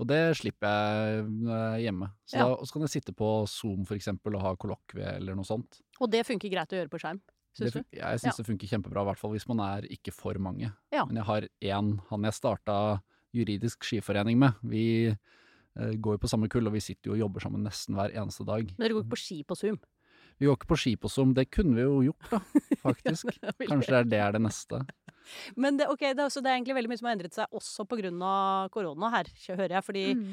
Og 0.00 0.06
det 0.08 0.20
slipper 0.38 0.68
jeg 0.68 1.84
hjemme. 1.86 2.10
Så 2.28 2.36
Ja. 2.38 2.44
da, 2.48 2.54
og 2.54 2.66
så 2.66 2.72
kan 2.72 2.82
jeg 2.86 2.94
sitte 3.02 3.12
på 3.16 3.46
Zoom 3.48 3.84
for 3.86 3.94
eksempel 3.96 4.34
og 4.36 4.42
ha 4.42 4.54
kollokvie 4.56 5.16
eller 5.16 5.34
noe 5.34 5.44
sånt. 5.44 5.80
Og 6.00 6.10
det 6.10 6.24
funker 6.26 6.50
greit 6.50 6.72
å 6.72 6.78
gjøre 6.80 6.90
på 6.92 7.00
skjerm, 7.00 7.20
syns 7.58 7.72
du? 7.76 7.82
Jeg 7.98 8.20
syns 8.22 8.36
det 8.40 8.46
funker 8.46 8.70
kjempebra, 8.70 9.02
i 9.04 9.08
hvert 9.10 9.20
fall 9.20 9.32
hvis 9.34 9.48
man 9.50 9.60
er 9.60 9.86
ikke 9.92 10.12
for 10.14 10.38
mange. 10.42 10.72
Ja. 10.92 11.04
Men 11.08 11.16
jeg 11.20 11.24
har 11.28 11.46
én, 11.60 11.92
han 12.10 12.22
jeg 12.28 12.32
starta 12.38 12.76
juridisk 13.34 13.84
skiforening 13.84 14.38
med. 14.40 14.58
Vi 14.62 14.84
eh, 15.08 15.94
går 15.96 16.18
jo 16.18 16.22
på 16.24 16.28
samme 16.32 16.48
kull, 16.52 16.66
og 16.68 16.74
vi 16.76 16.80
sitter 16.84 17.10
jo 17.10 17.16
og 17.16 17.22
jobber 17.26 17.40
sammen 17.46 17.64
nesten 17.64 17.96
hver 17.96 18.12
eneste 18.12 18.44
dag. 18.48 18.72
Men 18.76 18.86
dere 18.86 18.96
går 18.98 19.04
ikke 19.06 19.14
på 19.16 19.22
ski 19.24 19.38
på 19.48 19.56
Zoom? 19.56 19.78
Vi 20.40 20.48
går 20.48 20.56
ikke 20.58 20.68
på 20.72 20.78
ski 20.80 20.92
på 20.96 21.10
Zoom, 21.12 21.34
det 21.36 21.50
kunne 21.52 21.76
vi 21.76 21.82
jo 21.84 21.98
gjort, 22.10 22.30
da, 22.32 22.40
faktisk. 22.86 23.28
Kanskje 23.68 23.92
det 23.92 23.98
er 24.00 24.08
det 24.12 24.20
er 24.26 24.32
det 24.38 24.42
neste. 24.48 24.80
Men 25.56 25.76
det, 25.78 25.86
okay, 25.92 26.14
det, 26.16 26.24
er- 26.24 26.32
så 26.34 26.40
det 26.42 26.50
er 26.50 26.56
egentlig 26.58 26.74
veldig 26.80 26.90
mye 26.90 26.98
som 27.00 27.08
har 27.10 27.16
endret 27.18 27.36
seg 27.36 27.52
også 27.60 27.84
av 27.86 28.70
korona 28.74 29.10
her, 29.18 29.28
hører 29.52 29.76
jeg. 29.78 29.84
Fordi 29.86 30.04
Mm. 30.16 30.32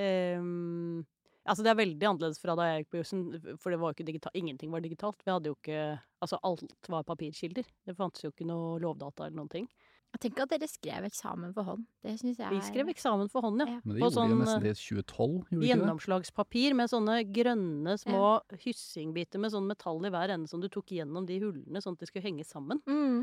ehm, 0.00 1.04
Altså, 1.48 1.64
det 1.64 1.70
er 1.72 1.78
veldig 1.80 2.06
annerledes 2.06 2.40
fra 2.42 2.54
da 2.58 2.66
jeg 2.68 2.82
gikk 2.82 2.90
på 2.92 3.00
jussen, 3.00 3.22
for 3.58 3.72
det 3.72 3.78
var 3.80 3.92
jo 3.92 3.96
ikke 3.96 4.08
digitalt. 4.10 4.36
Ingenting 4.36 4.72
var 4.74 4.82
digitalt. 4.84 5.22
Vi 5.24 5.32
hadde 5.32 5.52
jo 5.52 5.56
ikke 5.58 5.98
Altså, 6.20 6.36
alt 6.44 6.90
var 6.92 7.06
papirkilder. 7.08 7.64
Det 7.88 7.94
fantes 7.96 8.26
jo 8.26 8.28
ikke 8.28 8.44
noe 8.44 8.74
lovdata 8.82 9.24
eller 9.24 9.38
noen 9.38 9.48
ting. 9.48 9.70
Jeg 10.10 10.20
tenker 10.24 10.42
at 10.42 10.50
dere 10.50 10.66
skrev 10.68 11.04
eksamen 11.06 11.52
for 11.54 11.68
hånd. 11.68 11.84
Det 12.02 12.16
syns 12.18 12.40
jeg 12.42 12.50
Vi 12.50 12.60
skrev 12.66 12.88
eksamen 12.90 13.30
for 13.30 13.46
hånd, 13.46 13.62
ja. 13.62 13.76
Ja. 13.76 13.80
Men 13.84 13.94
det 13.94 14.02
gjorde 14.02 14.24
vi 14.26 14.34
jo 14.34 14.38
nesten 14.40 14.66
nesten 14.66 14.66
i 14.66 15.04
2012, 15.06 15.36
gjorde 15.38 15.60
det? 15.62 15.68
Gjennomslagspapir 15.70 16.74
med 16.76 16.90
sånne 16.90 17.16
grønne 17.30 17.94
små 18.02 18.24
hyssingbiter 18.64 19.40
med 19.40 19.54
sånn 19.54 19.70
metall 19.70 20.02
i 20.04 20.10
hver 20.12 20.34
ende 20.34 20.50
som 20.50 20.60
du 20.60 20.66
tok 20.68 20.90
gjennom 20.96 21.28
de 21.30 21.38
hullene, 21.40 21.80
sånn 21.80 21.94
at 21.94 22.02
de 22.02 22.10
skulle 22.10 22.26
henge 22.26 22.44
sammen. 22.44 22.82
Mm. 22.90 23.22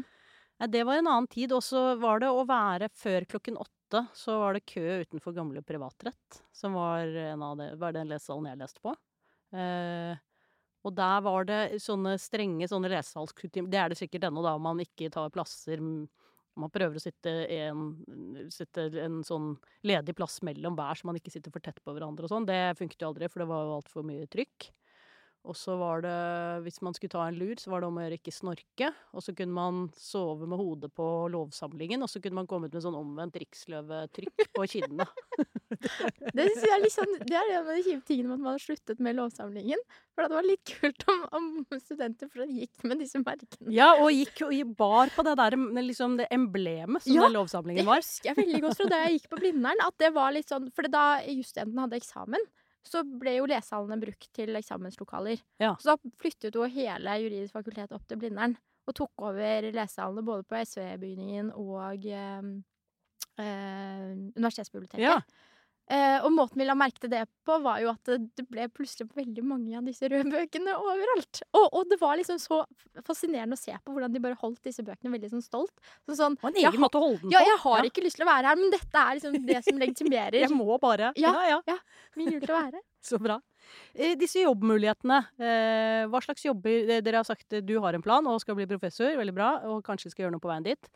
Nei, 0.58 0.69
det 0.73 0.86
var 0.88 1.01
en 1.01 1.12
annen 1.12 1.27
tid. 1.30 1.51
Og 1.53 1.62
så 1.65 1.84
var 2.01 2.23
det 2.23 2.32
å 2.32 2.47
være 2.47 2.89
før 2.95 3.27
klokken 3.36 3.60
åtte, 3.62 3.75
så 4.17 4.38
var 4.41 4.58
det 4.58 4.65
kø 4.67 4.84
utenfor 5.04 5.36
gamle 5.36 5.62
privatrett, 5.65 6.41
som 6.56 6.76
var 6.78 7.08
en 7.08 7.43
av 7.43 7.58
det, 7.60 7.69
var 7.80 7.95
den 7.95 8.10
lesesalen 8.12 8.50
jeg 8.52 8.60
leste 8.62 8.84
på. 8.84 8.93
Eh, 9.56 10.17
og 10.88 10.95
der 10.95 11.21
var 11.26 11.47
det 11.47 11.62
sånne 11.84 12.15
strenge 12.21 12.67
sånne 12.67 12.89
lesesalskutimer 12.91 13.71
Det 13.71 13.80
er 13.80 13.91
det 13.91 13.97
sikkert 14.00 14.28
ennå, 14.28 14.43
da, 14.43 14.58
man 14.60 14.82
ikke 14.84 15.08
tar 15.12 15.32
plasser 15.32 15.80
Man 15.82 16.71
prøver 16.73 17.00
å 17.00 17.04
sitte 17.04 17.32
en, 17.56 17.86
sitte 18.52 18.88
en 19.04 19.21
sånn 19.28 19.54
ledig 19.88 20.15
plass 20.17 20.39
mellom 20.43 20.76
hver, 20.78 21.00
så 21.00 21.08
man 21.08 21.19
ikke 21.19 21.32
sitter 21.34 21.54
for 21.54 21.63
tett 21.63 21.80
på 21.84 21.93
hverandre 21.95 22.26
og 22.26 22.34
sånn. 22.34 22.47
Det 22.50 22.76
funket 22.80 23.04
jo 23.04 23.12
aldri, 23.12 23.30
for 23.32 23.43
det 23.43 23.50
var 23.52 23.65
jo 23.67 23.76
altfor 23.78 24.08
mye 24.08 24.28
trykk. 24.32 24.71
Og 25.47 25.55
så 25.55 25.77
var 25.79 26.01
det, 26.03 26.13
hvis 26.65 26.81
man 26.83 26.95
skulle 26.97 27.13
ta 27.13 27.23
en 27.29 27.38
lur, 27.39 27.55
så 27.60 27.71
var 27.71 27.81
det 27.83 27.88
om 27.88 27.97
å 27.99 28.03
gjøre 28.03 28.17
ikke 28.19 28.33
snorke. 28.36 28.89
Og 29.15 29.23
så 29.23 29.31
kunne 29.38 29.55
man 29.55 29.86
sove 29.95 30.47
med 30.49 30.60
hodet 30.60 30.89
på 30.97 31.05
lovsamlingen, 31.31 32.03
og 32.03 32.12
så 32.12 32.19
kunne 32.23 32.36
man 32.41 32.49
komme 32.51 32.67
ut 32.67 32.75
med 32.75 32.83
sånn 32.83 32.97
omvendt 32.99 33.39
riksløvetrykk 33.39 34.49
på 34.57 34.67
kinnene. 34.73 35.07
Det 36.38 36.45
synes 36.47 36.63
jeg 36.63 36.71
er 36.73 36.79
litt 36.81 36.93
sånn 36.93 37.12
Det 37.27 37.36
er 37.38 37.49
en 37.51 37.67
av 37.67 37.75
de 37.75 37.81
kjipe 37.86 38.05
tingene 38.07 38.29
med 38.29 38.38
at 38.38 38.43
man 38.45 38.53
har 38.55 38.62
sluttet 38.63 39.01
med 39.03 39.17
lovsamlingen. 39.17 39.81
For 40.15 40.25
det 40.25 40.38
var 40.38 40.47
litt 40.47 40.63
kult 40.71 41.03
om, 41.12 41.19
om 41.38 41.47
studenter 41.77 42.29
for 42.31 42.47
gikk 42.49 42.86
med 42.88 43.03
disse 43.03 43.19
merkene. 43.21 43.69
Ja, 43.75 43.91
og 44.01 44.10
gikk 44.15 44.41
og 44.47 44.75
bar 44.79 45.12
på 45.13 45.25
det 45.27 45.36
der 45.39 45.57
liksom 45.83 46.15
det 46.19 46.29
emblemet 46.33 47.03
som 47.05 47.13
Ja, 47.13 47.27
den 47.27 47.36
Det 47.36 47.39
lovsamlingen 47.39 47.88
var. 47.88 48.01
husker 48.01 48.31
jeg 48.31 48.39
veldig 48.39 48.62
godt 48.65 48.79
fra 48.81 48.89
da 48.93 49.01
jeg 49.05 49.19
gikk 49.19 49.29
på 49.33 49.41
Blindern. 49.43 49.83
At 49.86 49.99
det 50.01 50.12
var 50.15 50.33
litt 50.36 50.49
sånn 50.49 50.71
For 50.75 50.89
da 50.91 51.05
jusstudentene 51.27 51.86
hadde 51.86 51.99
eksamen, 52.01 52.47
så 52.89 53.04
ble 53.08 53.38
jo 53.38 53.50
lesehallene 53.50 54.00
brukt 54.02 54.30
til 54.36 54.56
eksamenslokaler. 54.60 55.43
Ja. 55.62 55.73
Så 55.82 55.93
da 55.93 56.13
flyttet 56.21 56.56
jo 56.58 56.67
hele 56.71 57.17
juridisk 57.23 57.56
fakultet 57.58 57.93
opp 57.95 58.08
til 58.08 58.19
Blindern. 58.21 58.58
og 58.88 58.95
tok 58.95 59.23
over 59.28 59.65
lesehallene 59.76 60.23
både 60.23 60.45
på 60.47 60.56
SV-bygningen 60.63 61.50
og 61.60 62.06
eh, 62.08 62.45
eh, 63.43 64.12
Universitetsbiblioteket. 64.38 65.04
Ja. 65.04 65.17
Eh, 65.88 66.17
og 66.19 66.34
måten 66.36 66.60
vi 66.60 66.65
la 66.67 66.76
merke 66.76 67.00
til 67.00 67.12
det 67.13 67.21
på, 67.47 67.56
var 67.63 67.80
jo 67.80 67.93
at 67.93 68.10
det, 68.19 68.43
ble 68.52 68.65
plutselig 68.76 69.08
veldig 69.15 69.43
mange 69.47 69.78
av 69.80 69.86
disse 69.88 70.10
røde 70.12 70.28
bøkene 70.34 70.73
overalt. 70.76 71.39
Og, 71.56 71.67
og 71.80 71.86
det 71.91 72.00
var 72.02 72.17
liksom 72.19 72.41
så 72.43 72.60
fascinerende 73.08 73.56
å 73.56 73.62
se 73.62 73.71
på 73.71 73.93
hvordan 73.95 74.12
de 74.12 74.21
bare 74.23 74.39
holdt 74.41 74.60
disse 74.67 74.84
bøkene 74.84 75.13
veldig 75.15 75.32
sånn 75.38 75.45
stolt. 75.45 75.71
Så 76.04 76.17
sånn, 76.19 76.36
Og 76.41 76.50
en 76.52 76.60
egen 76.60 76.84
måte 76.84 77.00
å 77.00 77.06
holde 77.06 77.23
den 77.23 77.32
ja, 77.38 77.43
jeg 77.45 77.62
har 77.63 77.80
Ja. 77.80 77.88
ikke 77.88 78.04
lyst 78.04 78.19
til 78.19 78.28
å 78.28 78.32
være 78.32 78.52
her, 78.52 78.60
men 78.60 78.73
dette 78.73 79.04
er 79.04 79.19
liksom 79.19 79.38
det 79.47 79.62
som 79.63 79.80
legitimerer 79.80 80.39
Jeg 80.43 80.52
må 80.56 80.76
bare. 80.84 81.13
Ja. 81.15 81.32
ja. 81.54 81.62
ja. 81.71 81.78
min 82.19 82.34
grunn 82.34 82.43
til 82.43 82.56
å 82.56 82.60
være. 82.65 82.84
Så 83.08 83.19
bra. 83.23 83.38
Eh, 83.95 84.17
disse 84.19 84.41
jobbmulighetene, 84.43 85.21
eh, 85.39 86.04
hva 86.12 86.19
slags 86.23 86.43
jobber 86.43 86.91
eh, 86.97 87.00
Dere 87.06 87.21
har 87.21 87.28
sagt 87.28 87.56
eh, 87.56 87.63
du 87.63 87.78
har 87.84 87.95
en 87.95 88.04
plan 88.04 88.26
og 88.28 88.41
skal 88.43 88.58
bli 88.60 88.67
professor, 88.67 89.13
veldig 89.19 89.36
bra, 89.36 89.54
og 89.71 89.80
kanskje 89.88 90.12
skal 90.12 90.26
gjøre 90.26 90.36
noe 90.36 90.43
på 90.43 90.52
veien 90.52 90.67
dit. 90.67 90.91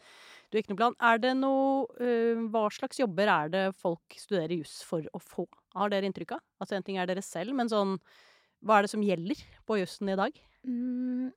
Du 0.51 0.57
har 0.57 0.65
ikke 0.65 0.73
noen 0.73 0.81
plan. 0.81 0.95
Er 1.07 1.19
det 1.23 1.31
noe 1.39 1.87
eh, 2.03 2.39
Hva 2.51 2.65
slags 2.75 2.99
jobber 2.99 3.31
er 3.31 3.51
det 3.53 3.63
folk 3.79 4.17
studerer 4.19 4.57
juss 4.59 4.81
for 4.83 5.05
å 5.15 5.21
få? 5.23 5.47
Har 5.77 5.91
dere 5.93 6.09
inntrykk 6.09 6.35
av? 6.35 6.43
Altså 6.59 6.75
en 6.75 6.85
ting 6.87 6.99
er 6.99 7.07
dere 7.07 7.23
selv, 7.23 7.55
men 7.55 7.71
sånn 7.71 7.95
Hva 8.59 8.77
er 8.79 8.85
det 8.85 8.91
som 8.91 9.05
gjelder 9.05 9.39
på 9.67 9.79
jussen 9.79 10.11
i 10.11 10.17
dag? 10.19 10.35
Mm, 10.67 11.31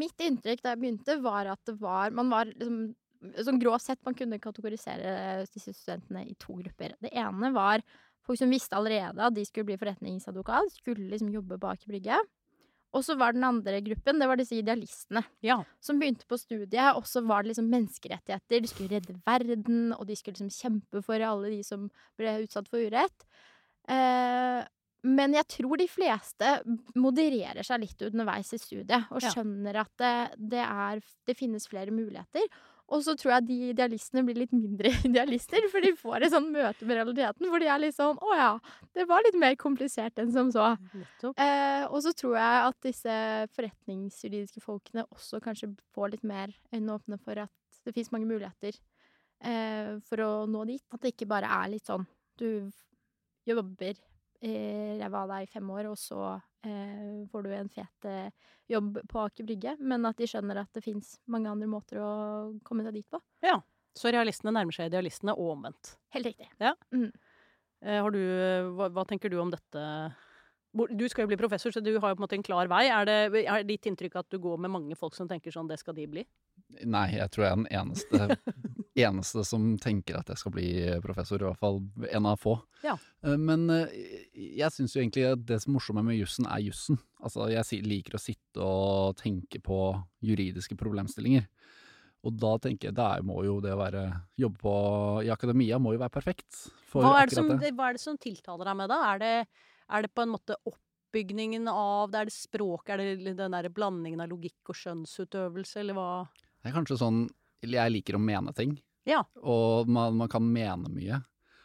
mitt 0.00 0.24
inntrykk 0.24 0.64
da 0.64 0.72
jeg 0.72 0.82
begynte, 0.82 1.18
var 1.22 1.52
at 1.52 1.60
det 1.68 1.76
var 1.82 2.14
Man 2.16 2.32
var 2.32 2.48
liksom 2.50 2.94
Sånn 3.40 3.56
grovt 3.56 3.80
sett, 3.80 4.02
man 4.04 4.12
kunne 4.12 4.36
kategorisere 4.36 5.46
disse 5.48 5.72
studentene 5.72 6.26
i 6.28 6.34
to 6.36 6.58
grupper. 6.58 6.92
Det 7.00 7.08
ene 7.16 7.48
var 7.54 7.80
folk 8.26 8.36
som 8.36 8.50
visste 8.52 8.76
allerede 8.76 9.16
at 9.24 9.32
de 9.32 9.46
skulle 9.48 9.70
bli 9.70 9.78
forretningsadvokat, 9.80 10.74
skulle 10.74 11.08
liksom 11.08 11.30
jobbe 11.32 11.56
bak 11.62 11.86
i 11.86 11.88
brygge. 11.88 12.18
Og 12.94 13.02
så 13.02 13.16
var 13.18 13.34
den 13.34 13.42
andre 13.46 13.80
gruppen, 13.82 14.20
det 14.22 14.28
var 14.30 14.38
disse 14.38 14.54
idealistene 14.54 15.24
Ja. 15.42 15.56
som 15.82 15.98
begynte 15.98 16.26
på 16.30 16.38
studiet, 16.38 16.94
og 16.94 17.02
så 17.10 17.24
var 17.26 17.42
det 17.42 17.50
liksom 17.52 17.66
menneskerettigheter. 17.72 18.60
De 18.62 18.70
skulle 18.70 18.92
redde 18.94 19.16
verden, 19.26 19.92
og 19.98 20.06
de 20.06 20.14
skulle 20.16 20.36
liksom 20.38 20.52
kjempe 20.54 21.02
for 21.02 21.18
alle 21.26 21.50
de 21.50 21.62
som 21.66 21.88
ble 22.16 22.36
utsatt 22.44 22.68
for 22.70 22.78
urett. 22.78 23.26
Eh, 23.88 24.62
men 25.04 25.34
jeg 25.36 25.44
tror 25.52 25.76
de 25.76 25.86
fleste 25.90 26.52
modererer 26.96 27.66
seg 27.66 27.82
litt 27.82 28.00
underveis 28.06 28.54
i 28.56 28.58
studiet, 28.62 29.10
og 29.10 29.20
skjønner 29.34 29.76
at 29.82 29.90
det, 30.00 30.14
det, 30.54 30.62
er, 30.64 31.02
det 31.28 31.36
finnes 31.36 31.66
flere 31.68 31.90
muligheter. 31.92 32.46
Og 32.92 33.00
så 33.04 33.14
tror 33.16 33.32
jeg 33.32 33.46
de 33.48 33.56
idealistene 33.72 34.22
blir 34.26 34.42
litt 34.42 34.52
mindre 34.52 34.90
idealister, 35.08 35.64
for 35.72 35.84
de 35.84 35.94
får 35.96 36.26
et 36.26 36.34
sånt 36.34 36.52
møte 36.52 36.84
med 36.84 36.98
realiteten 36.98 37.48
hvor 37.48 37.62
de 37.62 37.70
er 37.72 37.80
litt 37.80 37.96
sånn 37.96 38.20
Å 38.20 38.36
ja, 38.36 38.50
det 38.96 39.06
var 39.08 39.24
litt 39.24 39.38
mer 39.40 39.56
komplisert 39.60 40.20
enn 40.20 40.32
som 40.34 40.52
så. 40.54 40.74
Eh, 41.32 41.84
og 41.88 41.98
så 42.04 42.12
tror 42.16 42.36
jeg 42.38 42.64
at 42.68 42.80
disse 42.84 43.18
forretningsjuridiske 43.56 44.62
folkene 44.64 45.06
også 45.08 45.40
kanskje 45.44 45.72
får 45.96 46.16
litt 46.16 46.26
mer 46.28 46.52
øynene 46.74 46.98
åpne 46.98 47.20
for 47.22 47.46
at 47.46 47.80
det 47.84 47.94
fins 47.96 48.12
mange 48.12 48.28
muligheter 48.28 48.76
eh, 49.44 49.94
for 50.04 50.24
å 50.24 50.32
nå 50.50 50.66
dit. 50.68 50.84
At 50.92 51.00
det 51.02 51.14
ikke 51.14 51.30
bare 51.30 51.50
er 51.62 51.72
litt 51.72 51.88
sånn 51.88 52.04
du 52.40 52.68
jobber 53.48 53.96
ræva 55.00 55.22
av 55.24 55.30
deg 55.34 55.46
i 55.46 55.52
fem 55.52 55.70
år, 55.74 55.90
og 55.92 55.98
så 56.00 56.20
eh, 56.66 57.22
får 57.30 57.46
du 57.46 57.52
en 57.54 57.70
fet 57.72 58.08
eh, 58.10 58.50
jobb 58.70 58.98
på 59.10 59.22
Aker 59.22 59.46
Brygge, 59.48 59.76
men 59.80 60.08
at 60.08 60.20
de 60.20 60.28
skjønner 60.30 60.62
at 60.62 60.72
det 60.76 60.84
fins 60.84 61.14
mange 61.30 61.52
andre 61.52 61.68
måter 61.70 62.00
å 62.02 62.10
komme 62.66 62.86
seg 62.86 62.98
dit 62.98 63.08
på. 63.10 63.20
Ja. 63.44 63.60
Så 63.94 64.10
realistene 64.10 64.50
nærmer 64.56 64.74
seg 64.74 64.88
idealistene, 64.90 65.36
og 65.38 65.52
omvendt. 65.52 65.94
Helt 66.16 66.26
riktig. 66.26 66.48
Eh, 67.84 68.00
har 68.00 68.10
du, 68.10 68.22
hva, 68.74 68.88
hva 68.90 69.04
tenker 69.06 69.30
du 69.30 69.38
om 69.42 69.52
dette? 69.54 69.84
Du 70.74 71.04
skal 71.08 71.24
jo 71.24 71.30
bli 71.30 71.38
professor, 71.38 71.70
så 71.70 71.80
du 71.84 71.92
har 71.92 72.10
jo 72.10 72.16
på 72.16 72.20
en 72.20 72.24
måte 72.24 72.34
en 72.38 72.42
klar 72.46 72.66
vei. 72.70 72.86
Er 72.90 73.06
det 73.06 73.44
er 73.44 73.66
ditt 73.66 73.86
inntrykk 73.86 74.16
at 74.18 74.30
du 74.34 74.40
går 74.42 74.58
med 74.64 74.72
mange 74.74 74.96
folk 74.98 75.14
som 75.14 75.28
tenker 75.30 75.54
sånn, 75.54 75.68
det 75.70 75.78
skal 75.78 75.94
de 75.94 76.06
bli? 76.10 76.24
Nei, 76.82 77.06
jeg 77.14 77.30
tror 77.30 77.44
jeg 77.44 77.52
er 77.52 77.60
den 77.60 77.68
eneste, 77.78 78.38
eneste 79.06 79.44
som 79.46 79.68
tenker 79.82 80.18
at 80.18 80.32
jeg 80.32 80.40
skal 80.42 80.54
bli 80.56 80.68
professor, 81.04 81.38
i 81.42 81.46
hvert 81.46 81.62
fall 81.62 81.78
en 82.10 82.26
av 82.26 82.40
få. 82.42 82.56
Ja. 82.82 82.96
Eh, 83.22 83.36
Men 83.38 83.68
eh, 83.70 83.94
jeg 84.34 84.74
syns 84.74 84.96
jo 84.96 85.02
egentlig 85.04 85.28
at 85.30 85.44
det 85.46 85.60
som 85.62 85.72
er 85.72 85.78
morsomme 85.78 86.04
med 86.06 86.18
jussen, 86.18 86.50
er 86.50 86.64
jussen. 86.66 86.98
Altså, 87.22 87.46
jeg 87.54 87.84
liker 87.86 88.18
å 88.18 88.22
sitte 88.24 88.66
og 88.66 89.14
tenke 89.22 89.62
på 89.62 89.78
juridiske 90.26 90.74
problemstillinger. 90.80 91.46
Og 92.24 92.32
da 92.40 92.54
tenker 92.62 92.88
jeg, 92.88 92.96
der 92.96 93.22
må 93.26 93.42
jo 93.44 93.58
det 93.62 93.74
å 93.74 93.78
være 93.78 94.06
jobbe 94.40 94.58
på 94.62 94.74
i 95.26 95.30
akademia 95.32 95.78
må 95.82 95.92
jo 95.92 96.00
være 96.00 96.14
perfekt 96.14 96.62
Hva 96.94 97.18
er, 97.20 97.28
det 97.28 97.36
som, 97.36 97.50
det, 97.60 97.72
hva 97.76 97.90
er 97.90 97.98
det 97.98 98.00
som 98.00 98.16
tiltaler 98.16 98.70
deg 98.70 98.78
med 98.78 98.88
det? 98.88 99.00
Er 99.10 99.20
det, 99.20 99.32
er 99.90 100.06
det 100.06 100.14
på 100.14 100.24
en 100.24 100.32
måte 100.32 100.56
oppbygningen 100.68 101.68
av 101.68 102.10
det? 102.12 102.22
Er 102.22 102.30
det 102.30 102.36
språk? 102.36 102.88
Er 102.88 103.02
det 103.02 103.36
den 103.38 103.56
der 103.56 103.68
blandingen 103.72 104.22
av 104.24 104.32
logikk 104.32 104.72
og 104.72 104.78
skjønnsutøvelse, 104.80 105.80
eller 105.82 105.98
hva? 105.98 106.08
Det 106.62 106.70
er 106.70 106.76
kanskje 106.78 107.00
sånn 107.00 107.26
Jeg 107.64 107.92
liker 107.92 108.18
å 108.18 108.20
mene 108.20 108.52
ting. 108.52 108.74
Ja. 109.08 109.22
Og 109.40 109.88
man, 109.88 110.16
man 110.20 110.28
kan 110.32 110.44
mene 110.44 110.90
mye. 110.92 111.20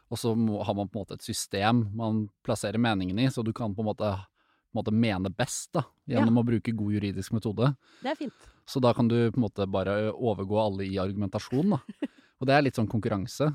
Og 0.10 0.19
så 0.19 0.34
må, 0.36 0.62
har 0.63 0.75
man 0.75 0.88
på 0.89 0.97
en 0.97 1.03
måte 1.03 1.17
et 1.19 1.25
system 1.25 1.84
man 1.95 2.27
plasserer 2.45 2.82
meningen 2.82 3.19
i, 3.19 3.27
så 3.32 3.43
du 3.45 3.51
kan 3.53 3.75
på 3.75 3.84
en 3.84 3.89
måte, 3.91 4.10
måte 4.75 4.93
mene 4.95 5.29
best 5.29 5.73
da, 5.75 5.84
gjennom 6.10 6.39
å 6.41 6.45
bruke 6.47 6.73
god 6.73 6.95
juridisk 6.95 7.36
metode. 7.36 7.73
Det 8.01 8.13
er 8.13 8.17
fint. 8.17 8.47
Så 8.69 8.82
da 8.82 8.93
kan 8.95 9.10
du 9.12 9.17
på 9.29 9.38
en 9.38 9.45
måte 9.45 9.67
bare 9.69 10.12
overgå 10.13 10.60
alle 10.62 10.88
i 10.88 10.97
argumentasjon. 11.01 11.75
Da. 11.75 12.08
Og 12.39 12.49
det 12.49 12.55
er 12.55 12.65
litt 12.65 12.79
sånn 12.79 12.89
konkurranse. 12.89 13.51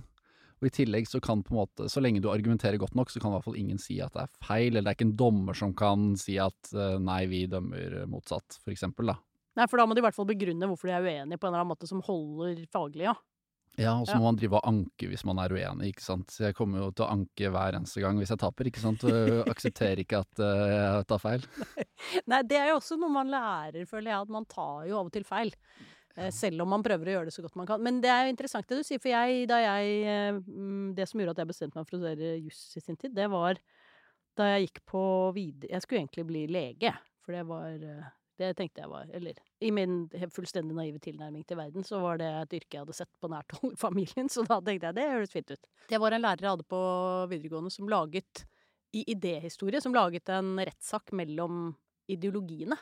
Og 0.63 0.69
i 0.69 0.73
tillegg 0.73 1.09
så 1.11 1.21
kan 1.25 1.43
på 1.45 1.53
en 1.55 1.61
måte, 1.63 1.89
så 1.93 2.01
lenge 2.01 2.23
du 2.25 2.31
argumenterer 2.33 2.79
godt 2.81 2.95
nok, 2.97 3.11
så 3.13 3.21
kan 3.21 3.33
i 3.33 3.37
hvert 3.37 3.45
fall 3.49 3.59
ingen 3.61 3.79
si 3.83 3.99
at 4.05 4.15
det 4.17 4.25
er 4.27 4.33
feil, 4.47 4.71
eller 4.73 4.87
det 4.87 4.95
er 4.95 4.99
ikke 4.99 5.09
en 5.11 5.17
dommer 5.21 5.59
som 5.59 5.75
kan 5.77 6.13
si 6.21 6.39
at 6.41 6.73
eh, 6.73 6.97
nei, 7.03 7.25
vi 7.31 7.45
dømmer 7.51 8.05
motsatt, 8.11 8.61
for 8.63 8.73
eksempel, 8.75 9.13
da. 9.13 9.19
Nei, 9.59 9.69
for 9.71 9.79
da 9.79 9.87
må 9.87 9.95
de 9.95 10.03
i 10.03 10.07
hvert 10.07 10.17
fall 10.17 10.27
begrunne 10.27 10.67
hvorfor 10.67 10.91
de 10.91 10.97
er 10.97 11.05
uenige 11.05 11.39
på 11.39 11.47
en 11.47 11.53
eller 11.53 11.63
annen 11.63 11.75
måte 11.75 11.87
som 11.91 12.01
holder 12.07 12.65
faglig, 12.75 13.07
ja. 13.11 13.15
Ja, 13.75 13.97
og 13.99 14.07
så 14.07 14.15
Ja. 14.15 14.19
må 14.23 14.29
man 14.29 14.37
drive 14.39 14.55
og 14.61 14.67
anke 14.71 15.09
hvis 15.11 15.25
man 15.27 15.41
er 15.43 15.51
uenig, 15.51 15.89
ikke 15.91 16.05
sant. 16.05 16.31
Så 16.31 16.45
jeg 16.47 16.55
kommer 16.55 16.79
jo 16.79 16.93
til 16.95 17.07
å 17.07 17.11
anke 17.11 17.49
hver 17.51 17.75
eneste 17.75 17.99
gang 18.05 18.21
hvis 18.21 18.31
jeg 18.31 18.39
taper, 18.39 18.69
ikke 18.71 18.83
sant. 18.85 19.03
Og 19.03 19.11
jeg 19.11 19.49
aksepterer 19.51 20.03
ikke 20.05 20.21
at 20.23 20.43
eh, 20.47 20.75
jeg 20.75 21.07
tar 21.11 21.19
feil. 21.19 21.47
Nei, 22.31 22.39
det 22.47 22.61
er 22.61 22.69
jo 22.71 22.77
også 22.79 22.99
noe 23.03 23.11
man 23.11 23.33
lærer, 23.35 23.83
føler 23.91 24.13
jeg, 24.13 24.29
at 24.29 24.31
man 24.31 24.47
tar 24.47 24.87
jo 24.87 25.01
av 25.01 25.11
og 25.11 25.13
til 25.17 25.27
feil. 25.27 25.51
Eh, 26.17 26.31
Selv 26.35 26.63
om 26.63 26.71
man 26.71 26.85
prøver 26.85 27.11
å 27.11 27.17
gjøre 27.17 27.31
det 27.31 27.37
så 27.37 27.45
godt 27.45 27.57
man 27.59 27.69
kan. 27.69 27.83
Men 27.83 28.01
det 28.03 28.11
er 28.13 28.31
interessant 28.31 28.69
det 28.71 28.81
du 28.81 28.87
sier, 28.87 29.03
for 29.03 29.11
jeg, 29.11 29.47
jeg 29.51 29.95
eh, 30.11 30.41
mm, 30.41 30.93
Det 30.97 31.09
som 31.11 31.21
gjorde 31.21 31.35
at 31.37 31.43
jeg 31.43 31.51
bestemte 31.51 31.79
meg 31.79 31.89
for 31.89 31.99
å 31.99 32.03
studere 32.03 32.37
juss 32.39 32.67
i 32.79 32.85
sin 32.85 32.99
tid, 33.01 33.15
det 33.17 33.31
var 33.33 33.59
da 34.39 34.51
jeg 34.51 34.69
gikk 34.69 34.85
på 34.91 35.01
videre 35.35 35.73
Jeg 35.77 35.85
skulle 35.85 36.03
egentlig 36.03 36.27
bli 36.27 36.45
lege, 36.51 36.95
for 37.23 37.37
det 37.37 37.43
var 37.51 37.75
eh, 37.75 38.09
Det 38.41 38.49
tenkte 38.59 38.83
jeg 38.83 38.91
var 38.91 39.11
Eller 39.15 39.39
i 39.63 39.71
min 39.75 40.09
fullstendig 40.35 40.75
naive 40.77 41.03
tilnærming 41.03 41.45
til 41.47 41.59
verden, 41.59 41.87
så 41.87 42.01
var 42.03 42.19
det 42.23 42.31
et 42.41 42.57
yrke 42.59 42.77
jeg 42.77 42.83
hadde 42.83 42.99
sett 42.99 43.13
på 43.23 43.31
nært 43.33 43.55
hold 43.59 43.77
i 43.77 43.81
familien, 43.81 44.31
så 44.31 44.47
da 44.47 44.59
tenkte 44.59 44.91
jeg 44.91 44.99
det 44.99 45.11
høres 45.13 45.35
fint 45.35 45.55
ut. 45.55 45.71
Det 45.91 46.03
var 46.03 46.15
en 46.15 46.25
lærer 46.27 46.47
jeg 46.47 46.57
hadde 46.57 46.67
på 46.75 46.83
videregående 47.31 47.73
som 47.75 47.89
laget 47.91 48.45
i 48.95 49.03
idéhistorie, 49.11 49.81
som 49.83 49.95
laget 49.95 50.29
en 50.31 50.53
rettssak 50.61 51.15
mellom 51.17 51.73
ideologiene. 52.11 52.77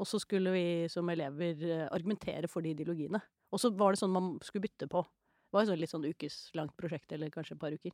Og 0.00 0.08
så 0.08 0.20
skulle 0.22 0.52
vi 0.54 0.66
som 0.88 1.08
elever 1.12 1.64
eh, 1.68 1.86
argumentere 1.92 2.48
for 2.48 2.64
de 2.64 2.72
ideologiene. 2.72 3.20
Og 3.52 3.60
så 3.60 3.72
var 3.76 3.92
det 3.92 4.00
sånn 4.00 4.14
man 4.14 4.36
skulle 4.44 4.64
bytte 4.64 4.88
på. 4.90 5.02
Det 5.04 5.56
var 5.56 5.66
et 5.66 5.72
sånn 5.72 5.80
litt 5.82 5.92
sånn 5.92 6.06
ukeslangt 6.06 6.76
prosjekt, 6.78 7.10
eller 7.12 7.32
kanskje 7.34 7.56
et 7.56 7.60
par 7.60 7.74
uker. 7.74 7.92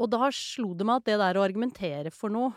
Og 0.00 0.10
da 0.10 0.30
slo 0.34 0.72
det 0.74 0.86
meg 0.86 1.02
at 1.02 1.10
det 1.10 1.18
der 1.20 1.38
å 1.38 1.44
argumentere 1.44 2.12
for 2.14 2.32
noe, 2.32 2.54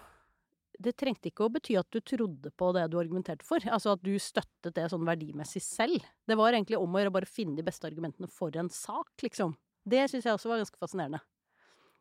det 0.78 0.93
trengte 0.93 1.32
ikke 1.32 1.48
å 1.48 1.52
bety 1.54 1.74
at 1.80 1.89
du 1.93 1.98
trodde 2.06 2.52
på 2.54 2.70
det 2.76 2.84
du 2.93 3.00
argumenterte 3.02 3.46
for. 3.46 3.63
Altså 3.74 3.96
at 3.96 4.04
du 4.06 4.13
støttet 4.22 4.76
det 4.78 4.86
sånn 4.93 5.06
verdimessig 5.08 5.62
selv. 5.65 6.06
Det 6.30 6.38
var 6.38 6.54
egentlig 6.54 6.78
om 6.78 6.93
å 6.93 7.02
gjøre 7.02 7.13
å 7.13 7.17
bare 7.17 7.30
finne 7.30 7.58
de 7.58 7.65
beste 7.65 7.89
argumentene 7.89 8.30
for 8.30 8.54
en 8.62 8.70
sak, 8.74 9.10
liksom. 9.26 9.56
Det 9.88 10.06
syns 10.12 10.28
jeg 10.28 10.38
også 10.38 10.52
var 10.52 10.62
ganske 10.62 10.80
fascinerende. 10.80 11.22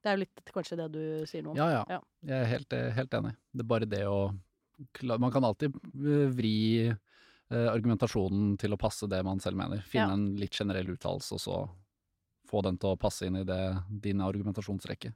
Det 0.02 0.10
er 0.10 0.18
jo 0.18 0.22
litt 0.26 0.52
kanskje 0.52 0.76
det 0.78 0.86
du 0.92 1.02
sier 1.26 1.44
noe 1.44 1.54
om. 1.54 1.58
Ja, 1.58 1.68
ja. 1.72 1.84
Ja. 1.96 2.00
Jeg 2.28 2.36
er 2.36 2.50
helt, 2.52 2.76
helt 2.98 3.16
enig. 3.16 3.32
Det 3.56 3.64
er 3.64 3.70
bare 3.72 3.88
det 3.88 4.02
å 4.10 4.18
Man 5.18 5.32
kan 5.32 5.44
alltid 5.44 5.74
eh, 5.74 6.28
vri 6.36 6.56
eh, 6.88 7.68
argumentasjonen 7.70 8.56
til 8.60 8.74
å 8.74 8.80
passe 8.80 9.08
det 9.10 9.22
man 9.24 9.40
selv 9.40 9.56
mener. 9.56 9.82
Finne 9.86 10.08
Ja. 10.10 10.12
en 10.18 10.36
litt 10.36 10.54
generell 10.54 10.90
uttalelse, 10.94 11.34
og 11.34 11.40
så 11.40 11.58
få 12.46 12.62
den 12.62 12.78
til 12.78 12.94
å 12.94 12.98
passe 13.00 13.26
inn 13.26 13.36
i 13.40 13.44
det, 13.44 13.60
din 13.90 14.20
argumentasjonsrekke. 14.22 15.12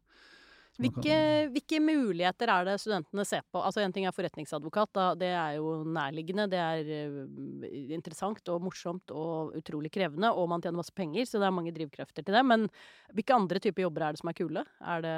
Hvilke, 0.81 1.17
hvilke 1.53 1.79
muligheter 1.83 2.49
er 2.49 2.65
det 2.65 2.77
studentene 2.81 3.25
ser 3.29 3.43
på? 3.53 3.61
Altså 3.61 3.83
En 3.83 3.93
ting 3.93 4.07
er 4.09 4.15
forretningsadvokat, 4.17 4.93
da, 4.97 5.07
det 5.19 5.29
er 5.37 5.59
jo 5.59 5.83
nærliggende. 5.85 6.47
Det 6.49 6.61
er 6.63 6.93
eh, 6.95 7.93
interessant 7.97 8.49
og 8.49 8.65
morsomt 8.65 9.13
og 9.13 9.53
utrolig 9.59 9.93
krevende, 9.93 10.31
og 10.33 10.49
man 10.49 10.63
tjener 10.65 10.81
masse 10.81 10.95
penger, 10.97 11.29
så 11.29 11.43
det 11.43 11.51
er 11.51 11.57
mange 11.57 11.75
drivkrefter 11.77 12.25
til 12.25 12.37
det. 12.39 12.45
Men 12.47 12.69
hvilke 13.13 13.37
andre 13.37 13.61
typer 13.61 13.85
jobber 13.85 14.07
er 14.07 14.17
det 14.17 14.23
som 14.23 14.33
er 14.33 14.39
kule? 14.41 14.65
Er 14.81 15.05
det 15.05 15.17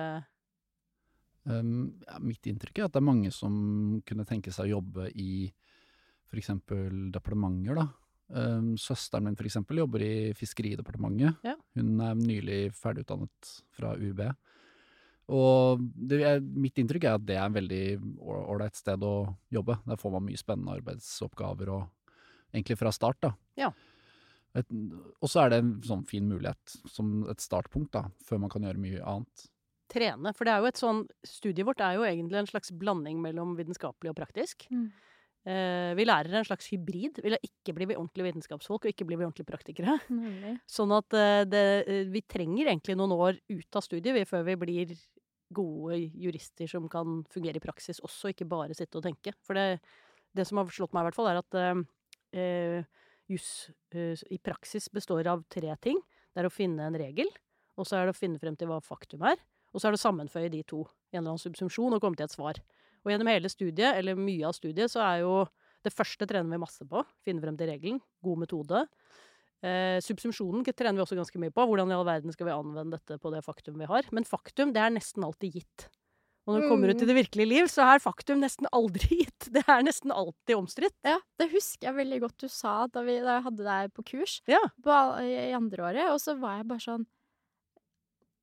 ja, 1.46 2.18
mitt 2.22 2.46
inntrykk 2.46 2.78
er 2.78 2.86
at 2.86 2.94
det 2.94 3.00
er 3.00 3.08
mange 3.08 3.32
som 3.34 3.54
kunne 4.06 4.26
tenke 4.28 4.52
seg 4.54 4.68
å 4.68 4.78
jobbe 4.78 5.08
i 5.18 5.48
f.eks. 6.30 6.52
departementer, 7.12 7.80
da. 7.82 7.88
Um, 8.32 8.78
søsteren 8.80 9.26
min 9.26 9.36
for 9.36 9.44
eksempel 9.44 9.82
jobber 9.82 10.00
i 10.06 10.14
Fiskeridepartementet. 10.38 11.42
Ja. 11.44 11.52
Hun 11.76 12.00
er 12.00 12.16
nylig 12.16 12.60
ferdigutdannet 12.78 13.50
fra 13.76 13.92
UB. 13.98 14.22
Og 15.32 15.82
det 16.08 16.22
er, 16.26 16.40
mitt 16.40 16.78
inntrykk 16.80 17.06
er 17.06 17.18
at 17.18 17.26
det 17.28 17.36
er 17.36 17.44
en 17.44 17.56
veldig 17.58 17.84
ålreit 18.24 18.78
sted 18.78 19.04
å 19.04 19.14
jobbe. 19.52 19.76
Der 19.84 20.00
får 20.00 20.14
man 20.16 20.26
mye 20.26 20.40
spennende 20.40 20.78
arbeidsoppgaver 20.80 21.74
og 21.76 22.16
egentlig 22.52 22.78
fra 22.80 22.92
start, 22.94 23.20
da. 23.24 23.32
Ja. 23.60 23.70
Og 24.56 25.28
så 25.30 25.44
er 25.44 25.52
det 25.52 25.60
en 25.62 25.76
sånn 25.84 26.04
fin 26.08 26.26
mulighet 26.28 26.76
som 26.90 27.22
et 27.32 27.40
startpunkt, 27.40 27.92
da, 27.94 28.06
før 28.24 28.42
man 28.42 28.52
kan 28.52 28.64
gjøre 28.66 28.80
mye 28.80 29.04
annet. 29.14 29.46
Trene. 29.92 30.32
For 30.36 30.48
det 30.48 30.54
er 30.54 30.62
jo 30.62 30.70
et 30.70 30.80
sånn 30.80 31.02
Studiet 31.26 31.68
vårt 31.68 31.82
er 31.84 31.98
jo 31.98 32.06
egentlig 32.08 32.40
en 32.40 32.48
slags 32.48 32.72
blanding 32.72 33.20
mellom 33.22 33.56
vitenskapelig 33.58 34.12
og 34.12 34.18
praktisk. 34.18 34.64
Mm. 34.72 34.86
Eh, 35.42 35.92
vi 35.98 36.04
lærer 36.06 36.36
en 36.38 36.46
slags 36.46 36.68
hybrid. 36.70 37.18
Vi 37.24 37.32
ikke 37.34 37.74
blir 37.74 37.90
vi 37.90 37.96
ordentlige 37.98 38.28
vitenskapsfolk, 38.30 38.86
og 38.86 38.92
ikke 38.92 39.06
blir 39.08 39.18
vi 39.18 39.26
ordentlige 39.26 39.48
praktikere. 39.48 39.96
Nemlig. 40.12 40.54
Sånn 40.76 40.94
at 40.94 41.18
eh, 41.18 41.42
det, 41.50 41.64
eh, 41.82 42.04
vi 42.12 42.22
trenger 42.22 42.70
egentlig 42.70 42.96
noen 42.98 43.16
år 43.16 43.40
ut 43.50 43.78
av 43.78 43.84
studiet 43.84 44.16
vi, 44.16 44.24
før 44.28 44.46
vi 44.46 44.56
blir 44.60 44.94
gode 45.52 45.98
jurister 45.98 46.70
som 46.70 46.86
kan 46.88 47.20
fungere 47.32 47.58
i 47.58 47.64
praksis 47.64 48.00
også, 48.00 48.32
ikke 48.32 48.48
bare 48.48 48.76
sitte 48.78 49.00
og 49.00 49.04
tenke. 49.04 49.34
For 49.44 49.58
det, 49.58 49.82
det 50.32 50.46
som 50.48 50.62
har 50.62 50.70
slått 50.72 50.94
meg 50.94 51.04
i 51.04 51.10
hvert 51.10 51.18
fall, 51.18 51.32
er 51.32 51.42
at 51.42 51.58
eh, 52.38 53.02
juss 53.28 53.52
i 53.92 54.38
praksis 54.40 54.88
består 54.94 55.28
av 55.28 55.42
tre 55.52 55.74
ting. 55.82 55.98
Det 56.32 56.40
er 56.40 56.48
å 56.48 56.54
finne 56.54 56.86
en 56.86 56.96
regel, 56.96 57.28
og 57.76 57.88
så 57.88 57.98
er 57.98 58.06
det 58.06 58.14
å 58.14 58.16
finne 58.16 58.40
frem 58.40 58.56
til 58.56 58.70
hva 58.70 58.78
faktum 58.84 59.24
er, 59.28 59.40
og 59.72 59.80
så 59.80 59.88
er 59.88 59.94
det 59.94 60.00
å 60.00 60.04
sammenføye 60.06 60.50
de 60.52 60.62
to 60.68 60.82
i 60.84 61.16
en 61.16 61.22
eller 61.22 61.32
annen 61.34 61.42
subsumpsjon 61.42 61.96
og 61.96 62.00
komme 62.04 62.16
til 62.18 62.28
et 62.28 62.34
svar. 62.34 62.60
Og 63.02 63.10
gjennom 63.10 63.30
hele 63.32 63.50
studiet, 63.50 63.96
eller 63.98 64.14
mye 64.18 64.46
av 64.46 64.54
studiet, 64.56 64.92
så 64.92 65.00
er 65.02 65.22
jo 65.24 65.34
det 65.82 65.90
første 65.92 66.28
trener 66.30 66.52
vi 66.54 66.60
masse 66.62 66.84
på. 66.86 67.02
Finne 67.26 67.42
frem 67.42 67.56
til 67.58 67.72
regelen. 67.72 67.98
God 68.22 68.38
metode. 68.44 68.84
Eh, 69.62 69.98
subsumpsjonen 70.02 70.62
trener 70.70 70.98
vi 70.98 71.04
også 71.04 71.18
ganske 71.18 71.40
mye 71.42 71.54
på. 71.54 71.64
Hvordan 71.66 71.90
i 71.90 71.96
all 71.96 72.06
verden 72.06 72.34
skal 72.34 72.48
vi 72.48 72.54
anvende 72.54 72.98
dette 72.98 73.18
på 73.22 73.32
det 73.34 73.42
faktum 73.46 73.80
vi 73.82 73.88
har? 73.90 74.06
Men 74.14 74.26
faktum, 74.28 74.72
det 74.74 74.82
er 74.82 74.94
nesten 74.94 75.26
alltid 75.26 75.58
gitt. 75.58 75.88
Og 76.42 76.56
når 76.56 76.64
du 76.64 76.68
kommer 76.72 76.90
ut 76.90 77.02
i 77.04 77.06
det 77.06 77.14
virkelige 77.14 77.46
liv, 77.46 77.68
så 77.70 77.84
er 77.92 78.00
faktum 78.02 78.40
nesten 78.42 78.66
aldri 78.74 79.18
gitt. 79.22 79.46
Det 79.54 79.62
er 79.70 79.84
nesten 79.86 80.10
alltid 80.14 80.56
omstridt. 80.58 80.96
Ja, 81.06 81.20
det 81.38 81.52
husker 81.52 81.88
jeg 81.90 81.98
veldig 82.00 82.18
godt 82.24 82.42
du 82.42 82.48
sa 82.50 82.72
da, 82.90 83.04
vi, 83.06 83.20
da 83.22 83.36
jeg 83.36 83.44
hadde 83.46 83.66
deg 83.68 83.92
på 83.94 84.06
kurs 84.10 84.40
Ja. 84.50 84.58
på, 84.82 84.96
i 85.22 85.52
andre 85.54 85.86
året, 85.90 86.08
og 86.10 86.18
så 86.22 86.34
var 86.42 86.58
jeg 86.58 86.66
bare 86.72 86.82
sånn 86.82 87.06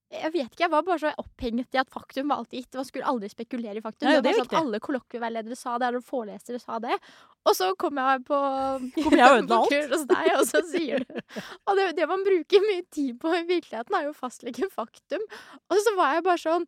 jeg 0.10 0.32
vet 0.34 0.48
ikke, 0.48 0.64
jeg 0.64 0.72
var 0.74 0.86
bare 0.88 1.02
så 1.04 1.10
opphengt 1.22 1.76
i 1.76 1.80
at 1.82 1.90
faktum 1.94 2.32
var 2.32 2.40
alltid 2.42 2.64
gitt. 2.64 2.78
Man 2.80 2.86
skulle 2.88 3.10
aldri 3.12 3.30
spekulere 3.30 3.78
i 3.78 3.84
faktum. 3.86 4.08
Nei, 4.08 4.16
det 4.18 4.24
det 4.26 4.32
var 4.34 4.40
sånn, 4.40 4.56
at 4.56 4.60
Alle 4.64 4.80
kollokvieveiledere 4.82 5.58
sa 5.60 5.76
det, 5.78 5.90
alle 5.92 6.02
forelesere 6.02 6.62
sa 6.64 6.80
det. 6.82 6.98
Og 7.46 7.56
så 7.58 7.68
kom 7.80 8.00
jeg 8.02 8.24
på 8.26 8.40
kom 9.06 9.18
jeg 9.20 9.44
på 9.52 9.58
alt? 9.60 9.70
kurs 9.74 9.94
hos 9.94 10.06
deg, 10.10 10.30
og 10.34 10.46
så 10.50 10.64
sier 10.72 11.06
du 11.06 11.14
Og 11.70 11.78
det, 11.78 11.86
det 12.00 12.08
man 12.10 12.26
bruker 12.26 12.66
mye 12.66 12.86
tid 12.90 13.20
på 13.22 13.34
i 13.38 13.44
virkeligheten, 13.52 14.00
er 14.00 14.08
jo 14.10 14.16
å 14.16 14.18
fastlegge 14.18 14.72
faktum. 14.74 15.22
Og 15.70 15.84
så 15.86 15.94
var 16.00 16.18
jeg 16.18 16.26
bare 16.26 16.42
sånn 16.42 16.66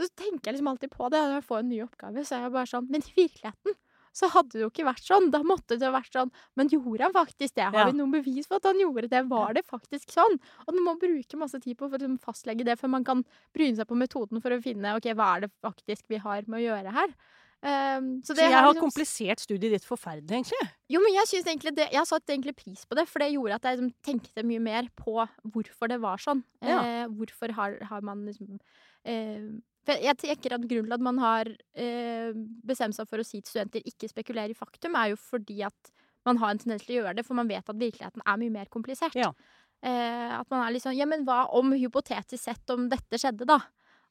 Så 0.00 0.08
tenker 0.18 0.50
jeg 0.50 0.58
liksom 0.58 0.72
alltid 0.72 0.90
på 0.96 1.12
det 1.12 1.22
når 1.22 1.38
jeg 1.38 1.46
får 1.52 1.62
en 1.62 1.70
ny 1.70 1.80
oppgave, 1.86 2.26
så 2.26 2.38
er 2.40 2.46
jeg 2.48 2.54
bare 2.58 2.72
sånn 2.74 2.90
Men 2.90 3.06
i 3.06 3.14
virkeligheten 3.22 3.78
så 4.12 4.28
hadde 4.30 4.50
det 4.58 4.60
jo 4.64 4.70
ikke 4.70 4.84
vært 4.88 5.04
sånn. 5.06 5.30
Da 5.30 5.38
måtte 5.42 5.78
det 5.78 5.86
jo 5.86 5.92
vært 5.92 6.12
sånn 6.12 6.30
Men 6.56 6.68
gjorde 6.68 7.00
han 7.06 7.12
faktisk 7.12 7.54
det? 7.54 7.64
Har 7.70 7.78
Ja. 7.78 7.84
vi 7.90 7.98
noen 7.98 8.12
bevis 8.12 8.46
for 8.46 8.56
at 8.56 8.64
han 8.64 8.80
gjorde 8.80 9.08
det? 9.08 9.22
Var 9.28 9.52
det 9.54 9.64
faktisk 9.66 10.10
sånn? 10.10 10.38
Og 10.66 10.74
man 10.74 10.84
må 10.84 10.98
bruke 11.00 11.38
masse 11.38 11.60
tid 11.60 11.76
på 11.78 11.88
å 11.88 11.92
liksom 11.92 12.18
fastlegge 12.20 12.64
det, 12.64 12.78
før 12.78 12.88
man 12.90 13.04
kan 13.04 13.24
bryne 13.54 13.76
seg 13.76 13.86
på 13.86 13.96
metoden 13.96 14.40
for 14.42 14.50
å 14.50 14.62
finne 14.62 14.96
ok, 14.96 15.12
hva 15.14 15.36
er 15.36 15.40
det 15.42 15.52
faktisk 15.62 16.02
vi 16.08 16.16
har 16.18 16.42
med 16.46 16.60
å 16.60 16.66
gjøre 16.68 16.92
her. 16.92 17.14
Um, 17.62 18.22
så 18.22 18.32
Så 18.34 18.36
jeg 18.40 18.52
har 18.52 18.72
liksom- 18.72 18.88
komplisert 18.90 19.38
studiet 19.38 19.70
ditt 19.70 19.84
forferdelig, 19.84 20.30
egentlig. 20.30 20.70
jo, 20.88 20.98
men 20.98 21.12
jeg 21.12 21.26
synes 21.26 21.44
egentlig 21.44 21.74
det 21.76 21.90
Jeg 21.92 22.06
satte 22.06 22.32
egentlig 22.32 22.56
pris 22.56 22.86
på 22.86 22.96
det, 22.96 23.06
for 23.06 23.18
det 23.18 23.34
gjorde 23.34 23.54
at 23.54 23.62
jeg 23.62 23.78
liksom 23.78 23.94
tenkte 24.02 24.42
mye 24.42 24.60
mer 24.60 24.88
på 24.96 25.28
hvorfor 25.46 25.86
det 25.88 26.00
var 26.00 26.16
sånn. 26.16 26.42
Ja. 26.62 26.80
Eh, 26.82 27.06
hvorfor 27.08 27.50
har, 27.52 27.76
har 27.84 28.00
man 28.00 28.24
liksom 28.24 28.58
eh, 29.04 29.60
for 29.86 30.02
jeg 30.04 30.18
tenker 30.20 30.54
at 30.56 30.66
Grunnen 30.68 30.90
til 30.90 30.96
at 30.98 31.04
man 31.04 31.18
har 31.22 31.48
eh, 31.74 32.36
bestemt 32.68 32.96
seg 32.96 33.08
for 33.08 33.22
å 33.22 33.26
si 33.26 33.40
til 33.40 33.48
studenter 33.54 33.86
ikke 33.88 34.10
spekulere 34.10 34.52
i 34.52 34.58
faktum, 34.58 34.98
er 34.98 35.14
jo 35.14 35.20
fordi 35.20 35.62
at 35.66 35.94
man 36.28 36.36
har 36.42 36.52
en 36.52 36.60
tendens 36.60 36.84
til 36.84 36.98
å 36.98 37.00
gjøre 37.00 37.16
det, 37.16 37.24
for 37.26 37.38
man 37.38 37.48
vet 37.48 37.64
at 37.64 37.80
virkeligheten 37.80 38.24
er 38.26 38.40
mye 38.42 38.52
mer 38.52 38.68
komplisert. 38.72 39.16
Ja. 39.16 39.32
Eh, 39.80 40.32
at 40.36 40.48
man 40.52 40.66
er 40.66 40.76
sånn 40.82 40.98
Ja, 40.98 41.06
men 41.08 41.24
hva 41.24 41.46
om 41.56 41.72
hypotetisk 41.72 42.42
sett 42.44 42.72
om 42.74 42.90
dette 42.92 43.20
skjedde, 43.20 43.48
da? 43.48 43.62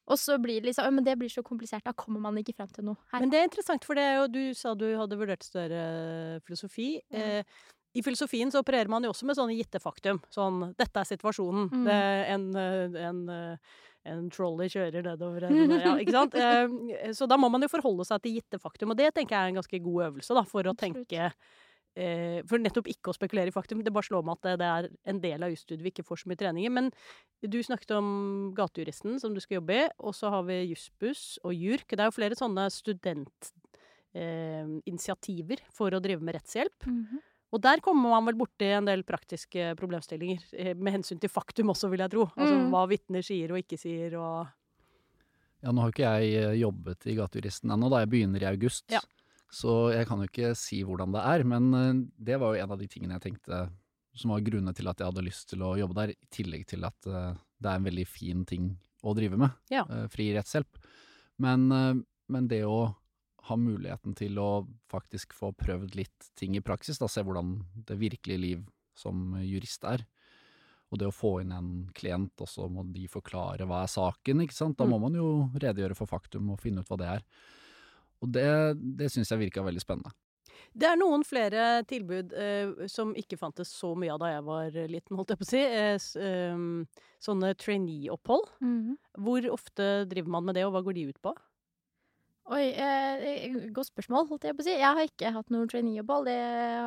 Og 0.10 0.17
så 0.17 0.39
blir 0.41 0.58
det 0.58 0.71
liksom 0.71 0.88
«Ja, 0.88 0.91
Men 0.91 1.05
det 1.05 1.17
blir 1.21 1.29
så 1.29 1.43
komplisert, 1.45 1.86
da 1.86 1.93
kommer 1.93 2.23
man 2.23 2.38
ikke 2.41 2.55
frem 2.58 2.69
til 2.73 2.88
noe 2.88 2.97
her. 3.12 3.21
Men 3.21 3.29
det 3.29 3.39
er 3.39 3.49
interessant, 3.49 3.86
for 3.86 3.97
det 3.97 4.05
er 4.08 4.15
jo, 4.17 4.29
du 4.34 4.55
sa 4.58 4.73
du 4.73 4.88
hadde 4.97 5.19
vurdert 5.19 5.45
større 5.45 6.39
filosofi. 6.47 6.95
Ja. 7.13 7.43
Eh, 7.43 7.60
I 7.97 8.01
filosofien 8.05 8.49
så 8.53 8.63
opererer 8.63 8.89
man 8.89 9.05
jo 9.05 9.12
også 9.13 9.25
med 9.29 9.38
sånne 9.38 9.58
gitte 9.58 9.82
faktum. 9.82 10.19
Sånn 10.34 10.73
'dette 10.77 11.01
er 11.01 11.08
situasjonen'. 11.10 11.69
Mm. 11.73 11.86
Det 11.86 12.01
en, 12.34 12.43
eh, 12.55 13.05
en, 13.05 13.21
eh, 13.29 13.58
en 14.08 14.30
trolley 14.32 14.70
kjører 14.72 15.04
nedover 15.04 15.44
en 15.48 15.74
ja, 15.76 15.96
Ikke 16.00 16.16
sant? 16.16 16.36
Eh, 16.40 16.68
så 17.16 17.28
da 17.30 17.38
må 17.40 17.48
man 17.52 17.64
jo 17.64 17.70
forholde 17.72 18.06
seg 18.08 18.22
til 18.24 18.36
gitte 18.38 18.58
faktum, 18.62 18.92
og 18.94 18.98
det 19.00 19.10
tenker 19.16 19.36
jeg 19.36 19.44
er 19.44 19.50
en 19.52 19.60
ganske 19.60 19.80
god 19.84 20.00
øvelse 20.10 20.32
da, 20.38 20.44
for 20.48 20.64
å 20.70 20.78
tenke 20.78 21.22
eh, 22.00 22.40
For 22.48 22.58
nettopp 22.62 22.88
ikke 22.92 23.10
å 23.12 23.18
spekulere 23.18 23.50
i 23.52 23.56
faktum. 23.56 23.84
Det 23.84 23.96
bare 23.96 24.08
slår 24.08 24.24
meg 24.26 24.34
at 24.38 24.46
det, 24.62 24.68
er 24.68 24.84
en 25.12 25.22
del 25.24 25.40
av 25.44 25.52
jusstudiet 25.52 25.86
vi 25.86 25.92
ikke 25.94 26.08
får 26.08 26.18
så 26.22 26.28
mye 26.32 26.40
trening 26.40 26.64
i. 26.66 26.72
Men 26.72 26.86
du 27.44 27.60
snakket 27.66 27.92
om 27.98 28.08
gatejuristen 28.58 29.12
som 29.22 29.32
du 29.36 29.42
skal 29.44 29.58
jobbe 29.60 29.74
i, 29.82 29.84
og 30.00 30.14
så 30.16 30.26
har 30.36 30.44
vi 30.48 30.56
Jussbuss 30.70 31.24
og 31.44 31.52
JURK. 31.56 31.90
Det 31.92 32.02
er 32.04 32.08
jo 32.08 32.20
flere 32.20 32.40
sånne 32.40 32.64
studentinitiativer 32.72 35.60
for 35.76 35.90
å 35.92 36.04
drive 36.04 36.22
med 36.24 36.36
rettshjelp. 36.40 36.80
Mhm. 36.88 37.18
Og 37.52 37.62
der 37.62 37.80
kommer 37.82 38.12
man 38.14 38.28
vel 38.30 38.38
borti 38.38 38.68
en 38.78 38.86
del 38.86 39.02
praktiske 39.04 39.72
problemstillinger, 39.80 40.44
eh, 40.54 40.74
med 40.78 40.94
hensyn 41.00 41.20
til 41.20 41.30
faktum 41.34 41.72
også, 41.74 41.90
vil 41.90 42.00
jeg 42.04 42.12
tro. 42.14 42.28
Altså 42.38 42.56
Mm. 42.60 42.70
hva 42.70 42.84
vitner 42.88 43.24
sier 43.26 43.52
og 43.52 43.58
ikke 43.64 43.78
sier, 43.80 44.14
og 44.20 44.48
Ja, 45.62 45.72
nå 45.74 45.82
har 45.82 45.92
ikke 45.92 46.08
jeg 46.22 46.36
eh, 46.44 46.60
jobbet 46.62 47.06
i 47.08 47.16
Gatejuristen 47.18 47.72
ennå, 47.74 47.90
da 47.92 48.00
jeg 48.06 48.10
begynner 48.10 48.42
i 48.42 48.46
august. 48.54 48.86
Ja. 48.94 49.02
Så 49.52 49.92
jeg 49.92 50.06
kan 50.08 50.20
jo 50.22 50.28
ikke 50.30 50.56
si 50.56 50.84
hvordan 50.84 51.12
det 51.12 51.24
er, 51.26 51.44
men 51.44 51.74
eh, 51.74 52.06
det 52.24 52.40
var 52.40 52.54
jo 52.56 52.64
en 52.64 52.72
av 52.72 52.80
de 52.80 52.88
tingene 52.88 53.18
jeg 53.20 53.26
tenkte 53.34 53.70
som 54.16 54.32
var 54.32 54.42
grunnene 54.42 54.74
til 54.76 54.88
at 54.88 54.98
jeg 55.00 55.08
hadde 55.10 55.26
lyst 55.26 55.50
til 55.50 55.60
å 55.60 55.74
jobbe 55.78 55.96
der, 55.96 56.10
i 56.14 56.30
tillegg 56.32 56.66
til 56.68 56.84
at 56.84 56.96
det 57.04 57.66
er 57.70 57.76
en 57.78 57.84
veldig 57.86 58.06
fin 58.08 58.46
ting 58.46 58.78
å 59.04 59.14
drive 59.16 59.38
med, 59.38 59.52
Ja. 59.72 59.84
fri 60.12 60.34
rettshjelp. 60.36 60.68
Men, 61.40 61.70
men 62.28 62.48
det 62.50 62.64
å 62.66 62.96
ha 63.47 63.56
muligheten 63.56 64.15
til 64.17 64.38
å 64.41 64.67
faktisk 64.91 65.34
få 65.34 65.54
prøvd 65.56 65.95
litt 65.95 66.30
ting 66.36 66.56
i 66.58 66.62
praksis, 66.65 66.99
da, 66.99 67.08
se 67.08 67.23
hvordan 67.23 67.60
det 67.88 67.97
virkelige 68.02 68.39
liv 68.41 68.65
som 68.99 69.36
jurist 69.41 69.84
er. 69.88 70.04
Og 70.91 70.97
det 70.99 71.08
å 71.08 71.13
få 71.13 71.36
inn 71.43 71.52
en 71.54 71.69
klient, 71.93 72.34
og 72.41 72.49
så 72.49 72.65
må 72.69 72.84
de 72.91 73.06
forklare 73.08 73.65
hva 73.69 73.84
er 73.86 73.91
saken, 73.93 74.41
ikke 74.43 74.54
sant. 74.58 74.78
Da 74.78 74.86
Mm. 74.86 74.89
må 74.91 74.99
man 75.02 75.13
jo 75.13 75.49
redegjøre 75.54 75.95
for 75.95 76.08
faktum 76.10 76.49
og 76.52 76.60
finne 76.60 76.82
ut 76.82 76.88
hva 76.89 76.97
det 76.97 77.08
er. 77.08 77.23
Og 78.21 78.32
det, 78.34 78.47
det 78.97 79.12
syns 79.13 79.30
jeg 79.30 79.39
virka 79.39 79.63
veldig 79.63 79.80
spennende. 79.82 80.12
Det 80.75 80.86
er 80.89 80.97
noen 80.99 81.23
flere 81.23 81.84
tilbud 81.88 82.34
eh, 82.36 82.88
som 82.91 83.13
ikke 83.15 83.38
fantes 83.39 83.69
så 83.71 83.93
mye 83.95 84.12
av 84.12 84.19
da 84.19 84.32
jeg 84.34 84.43
var 84.43 84.71
liten, 84.91 85.15
holdt 85.15 85.30
jeg 85.30 85.39
på 85.39 85.45
å 85.47 85.49
si. 85.49 85.62
Eh, 85.62 85.95
ehm, 86.25 86.88
sånne 87.23 87.54
trainee-opphold. 87.56 88.49
Mhm. 88.60 88.97
Hvor 89.23 89.47
ofte 89.54 89.88
driver 90.10 90.30
man 90.36 90.45
med 90.45 90.56
det, 90.56 90.65
og 90.65 90.73
hva 90.73 90.84
går 90.84 90.93
de 90.99 91.08
ut 91.13 91.21
på? 91.21 91.34
Oi, 92.50 92.64
eh, 92.74 93.52
godt 93.76 93.92
spørsmål, 93.92 94.24
holdt 94.32 94.46
jeg 94.48 94.56
på 94.58 94.64
å 94.64 94.66
si. 94.66 94.72
Jeg 94.74 94.90
har 94.98 95.06
ikke 95.06 95.30
hatt 95.36 95.52
noe 95.54 95.68
traineeopphold. 95.70 96.26
Det 96.26 96.38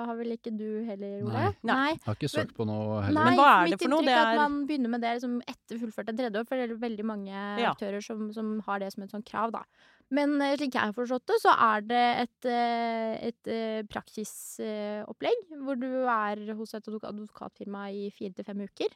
har 0.09 0.17
vel 0.19 0.33
ikke 0.35 0.51
du 0.59 0.83
heller, 0.89 1.21
Ole? 1.23 1.45
Nei. 1.71 1.93
Jeg 1.93 2.01
har 2.09 2.17
ikke 2.19 2.31
søkt 2.33 2.57
på 2.57 2.67
noe 2.67 2.97
heller. 3.05 3.29
Men 3.29 3.39
hva 3.39 3.51
er 3.61 3.71
det 3.71 3.79
for 3.79 3.93
noe? 3.93 4.01
inntrykk 4.03 4.09
Det 4.11 4.17
er 4.17 4.27
er- 4.27 4.33
at 4.33 4.41
man 4.41 4.57
begynner 4.67 4.91
med 4.91 5.01
det 5.05 5.13
liksom 5.21 5.37
etter 5.47 5.79
fullført 5.79 6.09
en 6.11 6.17
tredje 6.19 6.41
år, 6.43 6.49
for 6.49 6.57
det 6.59 6.67
er 6.71 6.81
veldig 6.83 7.05
mange 7.07 7.31
Ja. 7.63 7.71
aktører 7.75 8.03
som, 8.03 8.33
som 8.33 8.59
har 8.67 8.81
det 8.81 8.93
som 8.93 9.05
et 9.05 9.11
sånt 9.15 9.25
krav, 9.25 9.53
da. 9.53 9.63
Men 10.11 10.35
eh, 10.43 10.57
slik 10.57 10.75
jeg 10.75 10.83
har 10.83 10.93
forstått 10.93 11.27
det, 11.31 11.39
så 11.41 11.55
er 11.55 11.81
det 11.87 12.03
et, 12.27 12.45
eh, 12.51 13.29
et 13.31 13.47
eh, 13.47 13.83
praksisopplegg, 13.87 15.47
hvor 15.63 15.79
du 15.79 15.87
er 16.09 16.55
hos 16.59 16.75
et 16.75 16.83
advoka- 16.85 17.09
advokatfirma 17.15 17.87
i 17.95 18.11
fire 18.11 18.35
til 18.35 18.45
fem 18.45 18.59
uker. 18.67 18.91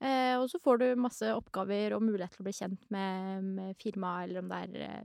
Eh, 0.00 0.36
og 0.38 0.46
så 0.48 0.60
får 0.62 0.78
du 0.78 0.94
masse 0.94 1.22
oppgaver 1.34 1.92
og 1.96 2.02
mulighet 2.06 2.30
til 2.36 2.44
å 2.44 2.48
bli 2.48 2.52
kjent 2.54 2.86
med, 2.90 3.42
med 3.42 3.76
firmaet, 3.82 4.28
eller 4.30 4.38
om 4.44 4.48
det 4.48 4.62
er 4.62 4.88
eh, 4.88 5.02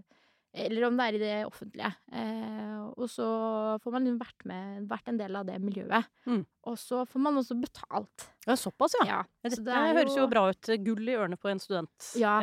eller 0.53 0.88
om 0.88 0.95
det 0.97 1.05
er 1.05 1.15
i 1.15 1.21
det 1.21 1.33
offentlige. 1.45 1.89
Eh, 2.12 2.79
og 2.99 3.09
så 3.12 3.27
får 3.83 3.95
man 3.95 4.07
vært 4.19 4.47
med, 4.49 4.88
vært 4.89 5.12
en 5.12 5.19
del 5.19 5.38
av 5.38 5.45
det 5.49 5.59
miljøet. 5.62 6.09
Mm. 6.25 6.41
Og 6.69 6.79
så 6.81 7.03
får 7.09 7.23
man 7.25 7.38
også 7.41 7.57
betalt. 7.59 8.25
Ja, 8.47 8.55
såpass, 8.57 8.97
ja. 9.01 9.05
Ja, 9.09 9.19
Dette 9.45 9.62
så 9.62 9.67
det 9.67 9.83
høres 9.99 10.17
jo 10.17 10.25
bra 10.31 10.47
ut. 10.49 10.71
Gull 10.85 11.05
i 11.05 11.15
ørene 11.19 11.38
på 11.39 11.51
en 11.51 11.62
student. 11.62 11.93
Ja. 12.17 12.39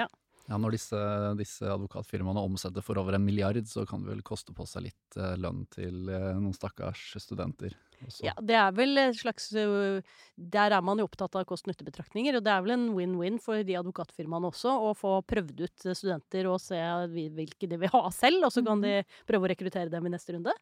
Ja, 0.47 0.59
når 0.63 0.77
disse, 0.77 0.99
disse 1.41 1.67
advokatfirmaene 1.75 2.43
omsetter 2.47 2.85
for 2.85 2.99
over 3.01 3.17
en 3.17 3.25
milliard, 3.27 3.59
så 3.67 3.83
kan 3.89 4.05
det 4.05 4.13
vel 4.13 4.23
koste 4.27 4.55
på 4.55 4.67
seg 4.71 4.87
litt 4.87 5.19
eh, 5.19 5.35
lønn 5.43 5.65
til 5.75 6.07
eh, 6.07 6.37
noen 6.39 6.55
stakkars 6.55 7.17
studenter. 7.19 7.75
Også. 8.05 8.25
Ja, 8.25 8.35
det 8.41 8.55
er 8.55 8.73
vel 8.77 8.99
et 8.99 9.17
slags 9.17 9.49
Der 9.53 10.71
er 10.73 10.83
man 10.83 10.99
jo 10.99 11.07
opptatt 11.09 11.35
av 11.37 11.45
kost-nytte-betraktninger, 11.49 12.37
og 12.37 12.45
det 12.45 12.53
er 12.53 12.63
vel 12.63 12.75
en 12.77 12.89
win-win 12.95 13.39
for 13.41 13.63
de 13.65 13.77
advokatfirmaene 13.81 14.51
også, 14.53 14.69
å 14.69 14.93
få 14.97 15.23
prøvd 15.27 15.65
ut 15.65 15.87
studenter 15.97 16.47
og 16.51 16.61
se 16.61 16.77
hvilke 17.11 17.69
de 17.69 17.77
vil 17.79 17.89
ha 17.95 18.11
selv, 18.11 18.45
og 18.45 18.53
så 18.53 18.65
kan 18.65 18.79
Mhm. 18.79 18.83
de 18.83 19.05
prøve 19.27 19.49
å 19.49 19.51
rekruttere 19.57 19.91
dem 19.91 20.07
i 20.07 20.11
neste 20.11 20.35
runde. 20.35 20.53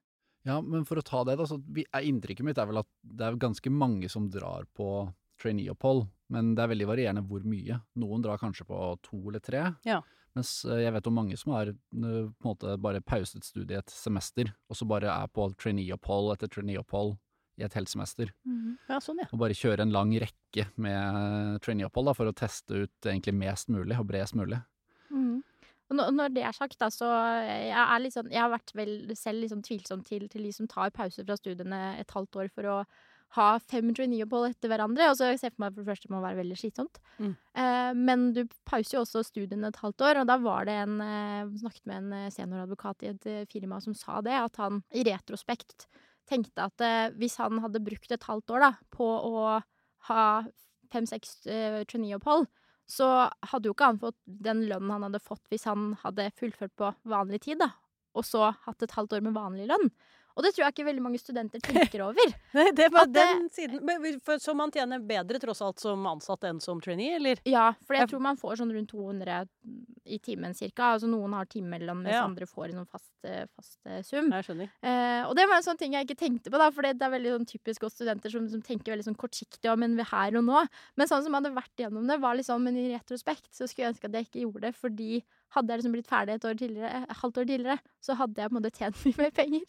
Ja, 0.44 0.60
men 0.60 0.84
for 0.84 0.96
å 0.96 1.02
ta 1.02 1.24
det, 1.24 1.38
da, 1.38 1.44
så 1.44 1.56
er 1.92 2.02
inntrykket 2.04 2.44
mitt 2.44 2.58
er 2.58 2.66
vel 2.66 2.78
at 2.78 2.86
det 3.02 3.24
er 3.26 3.36
ganske 3.36 3.70
mange 3.72 4.08
som 4.10 4.28
drar 4.28 4.64
på 4.76 5.12
traineeopphold, 5.40 6.06
men 6.30 6.54
det 6.54 6.62
er 6.62 6.68
veldig 6.68 6.86
varierende 6.86 7.26
hvor 7.26 7.42
mye. 7.44 7.80
Noen 7.96 8.22
drar 8.22 8.38
kanskje 8.38 8.64
på 8.66 9.00
to 9.02 9.16
eller 9.28 9.40
tre, 9.40 9.74
Ja. 9.84 10.02
Mens 10.34 10.52
eh, 10.66 10.82
jeg 10.84 10.94
vet 10.96 11.08
om 11.10 11.16
mange 11.18 11.38
som 11.40 11.54
har 11.54 11.70
eh, 11.70 11.76
på 11.94 12.02
en 12.44 12.48
måte 12.48 12.76
bare 12.82 13.02
pauset 13.04 13.46
studiet 13.46 13.84
et 13.84 13.94
semester, 13.94 14.50
og 14.68 14.78
så 14.78 14.88
bare 14.88 15.12
er 15.12 15.30
på 15.32 15.46
traineeopphold 15.60 16.34
etter 16.34 16.50
traineeopphold 16.52 17.16
i 17.60 17.64
et 17.66 17.74
helt 17.78 17.90
semester. 17.90 18.32
Mhm. 18.48 18.76
Ja, 18.90 19.00
sånn, 19.02 19.22
ja. 19.22 19.28
Og 19.30 19.40
bare 19.40 19.56
kjøre 19.56 19.86
en 19.86 19.94
lang 19.94 20.12
rekke 20.18 20.68
med 20.74 21.60
traineeopphold 21.64 22.10
da, 22.10 22.16
for 22.18 22.30
å 22.30 22.36
teste 22.36 22.84
ut 22.84 23.08
egentlig 23.08 23.36
mest 23.38 23.70
mulig 23.72 23.98
og 23.98 24.08
bredest 24.10 24.38
mulig. 24.38 24.60
Mhm. 25.10 25.42
Og 25.92 25.98
når 26.16 26.32
det 26.32 26.42
er 26.48 26.54
sagt, 26.56 26.78
da, 26.80 26.88
så 26.90 27.06
jeg 27.44 27.76
er 27.76 28.00
litt 28.00 28.14
sånn 28.14 28.30
Jeg 28.32 28.40
har 28.40 28.48
vært 28.50 28.72
vel 28.74 29.12
selv 29.20 29.42
litt 29.42 29.52
sånn 29.52 29.62
tvilsom 29.62 30.00
til, 30.02 30.24
til 30.32 30.46
de 30.48 30.52
som 30.56 30.66
tar 30.66 30.90
pause 30.96 31.22
fra 31.22 31.36
studiene 31.36 32.00
et 32.00 32.10
halvt 32.10 32.40
år 32.40 32.48
for 32.50 32.70
å 32.72 32.78
ha 33.34 33.48
fem 33.62 33.90
traineeopphold 33.96 34.52
etter 34.52 34.70
hverandre. 34.70 35.08
Og 35.10 35.18
så 35.18 35.30
jeg 35.32 35.40
ser 35.42 35.52
for 35.54 35.64
meg 35.64 35.74
for 35.74 35.82
det 35.82 35.90
første 35.92 36.10
må 36.12 36.22
være 36.22 36.40
veldig 36.42 36.58
slitsomt. 36.60 37.00
Mm. 37.18 37.34
Eh, 37.60 37.90
men 37.98 38.26
du 38.36 38.42
pauser 38.68 38.98
jo 38.98 39.04
også 39.04 39.24
studiene 39.26 39.70
et 39.70 39.82
halvt 39.82 40.06
år, 40.08 40.22
og 40.22 40.30
da 40.30 40.38
var 40.42 40.68
det 40.68 40.78
en 40.84 40.96
eh, 41.04 41.52
snakket 41.62 41.86
med 41.90 42.00
en 42.00 42.16
eh, 42.20 42.32
senioradvokat 42.34 43.06
i 43.06 43.12
et 43.12 43.30
eh, 43.30 43.46
firma 43.50 43.80
som 43.84 43.96
sa 43.98 44.20
det, 44.24 44.36
at 44.38 44.60
han 44.62 44.82
i 44.94 45.06
retrospekt 45.06 45.88
tenkte 46.30 46.68
at 46.70 46.84
eh, 46.84 47.14
hvis 47.18 47.38
han 47.42 47.60
hadde 47.64 47.82
brukt 47.84 48.12
et 48.14 48.28
halvt 48.28 48.54
år 48.56 48.68
da, 48.68 48.72
på 48.94 49.06
å 49.06 49.58
ha 50.08 50.24
fem-seks 50.92 51.40
eh, 51.50 51.80
traineeopphold, 51.90 52.46
så 52.90 53.06
hadde 53.48 53.70
jo 53.70 53.74
ikke 53.74 53.88
han 53.94 54.00
fått 54.02 54.18
den 54.24 54.66
lønnen 54.68 54.92
han 54.92 55.06
hadde 55.06 55.22
fått 55.24 55.46
hvis 55.52 55.64
han 55.68 55.94
hadde 56.02 56.28
fullført 56.38 56.74
på 56.76 56.90
vanlig 57.08 57.40
tid, 57.46 57.62
da. 57.62 57.70
Og 58.14 58.26
så 58.28 58.50
hatt 58.66 58.84
et 58.84 58.94
halvt 58.94 59.16
år 59.16 59.24
med 59.26 59.34
vanlig 59.34 59.66
lønn. 59.70 59.88
Og 60.34 60.42
det 60.42 60.50
tror 60.54 60.64
jeg 60.66 60.74
ikke 60.74 60.86
veldig 60.88 61.02
mange 61.04 61.18
studenter 61.22 61.60
tenker 61.62 62.02
over. 62.08 62.32
Nei, 62.58 62.70
det 62.74 62.88
var 62.92 63.06
den 63.06 63.14
det- 63.14 63.34
den 63.38 63.48
siden. 63.54 63.84
Men, 63.86 64.18
så 64.42 64.54
man 64.58 64.72
tjener 64.74 64.98
bedre 64.98 65.38
tross 65.38 65.60
alt 65.62 65.78
som 65.78 66.02
ansatt 66.10 66.42
enn 66.48 66.58
som 66.60 66.80
trainee, 66.82 67.16
eller? 67.20 67.38
Ja, 67.46 67.68
for 67.86 67.94
jeg 67.94 68.08
tror 68.10 68.20
man 68.24 68.36
får 68.40 68.56
sånn 68.58 68.72
rundt 68.74 68.90
200 68.90 69.44
i 70.04 70.18
timen 70.18 70.54
cirka. 70.58 70.94
Altså 70.96 71.06
noen 71.08 71.32
har 71.38 71.46
timelønn, 71.46 72.02
mens 72.02 72.16
Ja. 72.16 72.24
andre 72.26 72.46
får 72.50 72.72
en 72.72 72.80
sånn 72.82 72.90
fast, 72.90 73.12
eh, 73.24 73.46
fast 73.54 73.78
eh, 73.86 74.02
sum. 74.02 74.30
Jeg 74.34 74.44
skjønner. 74.48 74.70
Eh, 74.82 75.22
og 75.28 75.36
det 75.38 75.46
var 75.48 75.56
en 75.62 75.66
sånn 75.68 75.78
ting 75.78 75.94
jeg 75.94 76.06
ikke 76.08 76.18
tenkte 76.18 76.50
på, 76.50 76.58
da, 76.58 76.68
for 76.74 76.82
det 76.82 76.98
er 77.00 77.14
veldig 77.14 77.36
sånn 77.38 77.46
typisk 77.54 77.86
oss 77.86 77.94
studenter 77.94 78.30
som, 78.34 78.48
som 78.50 78.60
tenker 78.60 78.92
veldig 78.96 79.06
sånn 79.06 79.16
kortsiktig 79.20 79.70
om 79.72 79.82
en 79.86 79.98
her 80.02 80.36
og 80.36 80.44
nå. 80.44 80.66
Men 80.98 81.08
sånn 81.08 81.22
som 81.24 81.32
hadde 81.38 81.54
vært 81.54 81.78
gjennom 81.78 82.06
det, 82.10 82.18
var 82.20 82.34
liksom, 82.34 82.62
men 82.66 82.76
i 82.76 82.90
retrospekt 82.92 83.52
så 83.54 83.68
skulle 83.70 83.86
jeg 83.86 83.94
ønske 83.94 84.10
at 84.10 84.18
jeg 84.18 84.28
ikke 84.28 84.44
gjorde 84.48 84.66
det, 84.66 84.74
fordi 84.82 85.22
hadde 85.54 85.70
jeg 85.70 85.78
liksom 85.80 85.92
blitt 85.94 86.08
ferdig 86.10 86.34
et 86.34 86.44
år 86.48 86.62
et 86.64 87.12
halvt 87.20 87.38
år 87.38 87.46
tidligere, 87.46 87.78
så 88.02 88.16
hadde 88.18 88.40
jeg 88.42 88.50
på 88.50 88.56
en 88.56 88.58
måte 88.62 88.72
tjent 88.74 88.96
mye 89.04 89.18
mer 89.20 89.30
penger. 89.36 89.66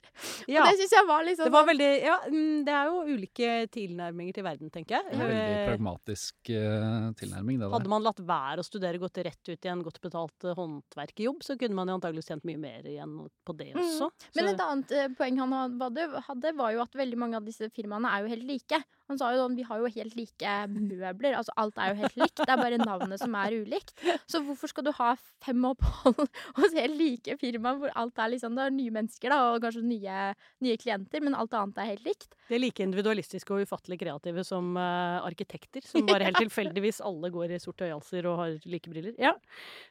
Ja. 0.50 0.64
Og 0.64 0.70
det 0.72 0.80
syns 0.82 0.96
jeg 0.98 1.08
var 1.10 1.26
liksom 1.28 1.46
Det 1.46 1.54
var 1.54 1.68
veldig 1.70 1.90
Ja, 2.06 2.16
mm, 2.32 2.64
det 2.66 2.74
er 2.74 2.90
jo 2.90 3.04
ulike 3.16 3.50
tilnærminger 3.76 4.34
til 4.40 4.48
verden, 4.48 4.72
tenker 4.74 4.98
jeg. 4.98 5.20
Veldig 5.20 5.44
Eh, 5.46 5.68
pragmatisk 5.70 6.50
uh, 6.56 7.12
tilnærming, 7.20 7.60
det 7.62 7.70
Hadde 7.74 7.92
man 7.92 8.06
latt 8.06 8.20
være 8.26 8.64
å 8.64 8.66
studere, 8.66 9.02
gått 9.02 9.18
rett 9.26 9.52
ut 9.52 9.66
i 9.68 9.72
en 9.72 9.84
godt 9.86 10.00
betalt 10.02 10.48
uh, 10.48 10.56
håndverkerjobb, 10.58 11.44
så 11.46 11.58
kunne 11.60 11.78
man 11.78 11.90
jo 11.92 11.98
antakeligvis 12.00 12.32
tjent 12.32 12.46
mye 12.48 12.62
mer 12.62 12.88
igjen 12.90 13.18
på 13.46 13.58
det 13.58 13.72
Mm. 13.76 13.82
også. 13.82 14.10
Men 14.36 14.46
Så- 14.46 14.52
et 14.54 14.62
annet 14.66 14.92
uh, 14.92 15.08
poeng 15.18 15.40
han 15.42 15.80
hadde, 15.82 16.54
var 16.56 16.72
jo 16.74 16.82
at 16.82 16.94
veldig 16.96 17.18
mange 17.18 17.36
av 17.36 17.46
disse 17.46 17.70
firmaene 17.74 18.08
er 18.10 18.24
jo 18.24 18.30
helt 18.34 18.46
like. 18.48 18.84
Han 19.12 19.20
sa 19.20 19.32
jo 19.34 19.44
sånn, 19.44 19.58
vi 19.58 19.66
har 19.68 19.82
jo 19.82 19.92
helt 19.96 20.16
like 20.18 20.56
møbler, 20.72 21.36
altså 21.38 21.54
alt 21.62 21.78
er 21.82 21.94
jo 21.94 22.00
helt 22.04 22.18
likt, 22.20 22.42
det 22.42 22.50
er 22.50 22.62
bare 22.62 22.80
navnet 22.82 23.22
som 23.22 23.36
er 23.38 23.56
ulikt. 23.62 23.94
Så 24.30 24.42
hvorfor 24.46 24.72
skal 24.72 24.88
du 24.88 24.92
ha 24.98 25.12
fem 25.46 25.68
opphold 25.70 26.26
hos 26.60 26.76
helt 26.78 26.98
like 27.00 27.38
firmaer 27.42 27.82
hvor 27.82 27.94
alt 27.96 28.24
er 28.24 28.34
liksom, 28.34 28.58
det 28.58 28.66
er 28.66 28.76
nye 28.76 28.96
mennesker 28.96 29.34
da, 29.34 29.40
og 29.54 29.66
kanskje 29.66 29.86
nye, 29.86 30.20
nye 30.66 30.80
klienter, 30.82 31.24
men 31.26 31.38
alt 31.38 31.54
annet 31.58 31.82
er 31.84 31.92
helt 31.94 32.10
likt? 32.10 32.32
De 32.50 32.58
er 32.58 32.64
like 32.64 32.86
individualistiske 32.86 33.54
og 33.54 33.66
ufattelig 33.66 34.00
kreative 34.02 34.46
som 34.48 34.74
uh, 34.78 35.22
arkitekter, 35.26 35.86
som 35.86 36.06
bare 36.10 36.26
helt 36.30 36.44
tilfeldigvis 36.46 37.02
alle 37.06 37.32
går 37.34 37.56
i 37.56 37.62
sorte 37.62 37.88
øyehalser 37.88 38.30
og 38.32 38.40
har 38.42 38.58
like 38.66 38.92
briller. 38.92 39.16
Ja, 39.22 39.36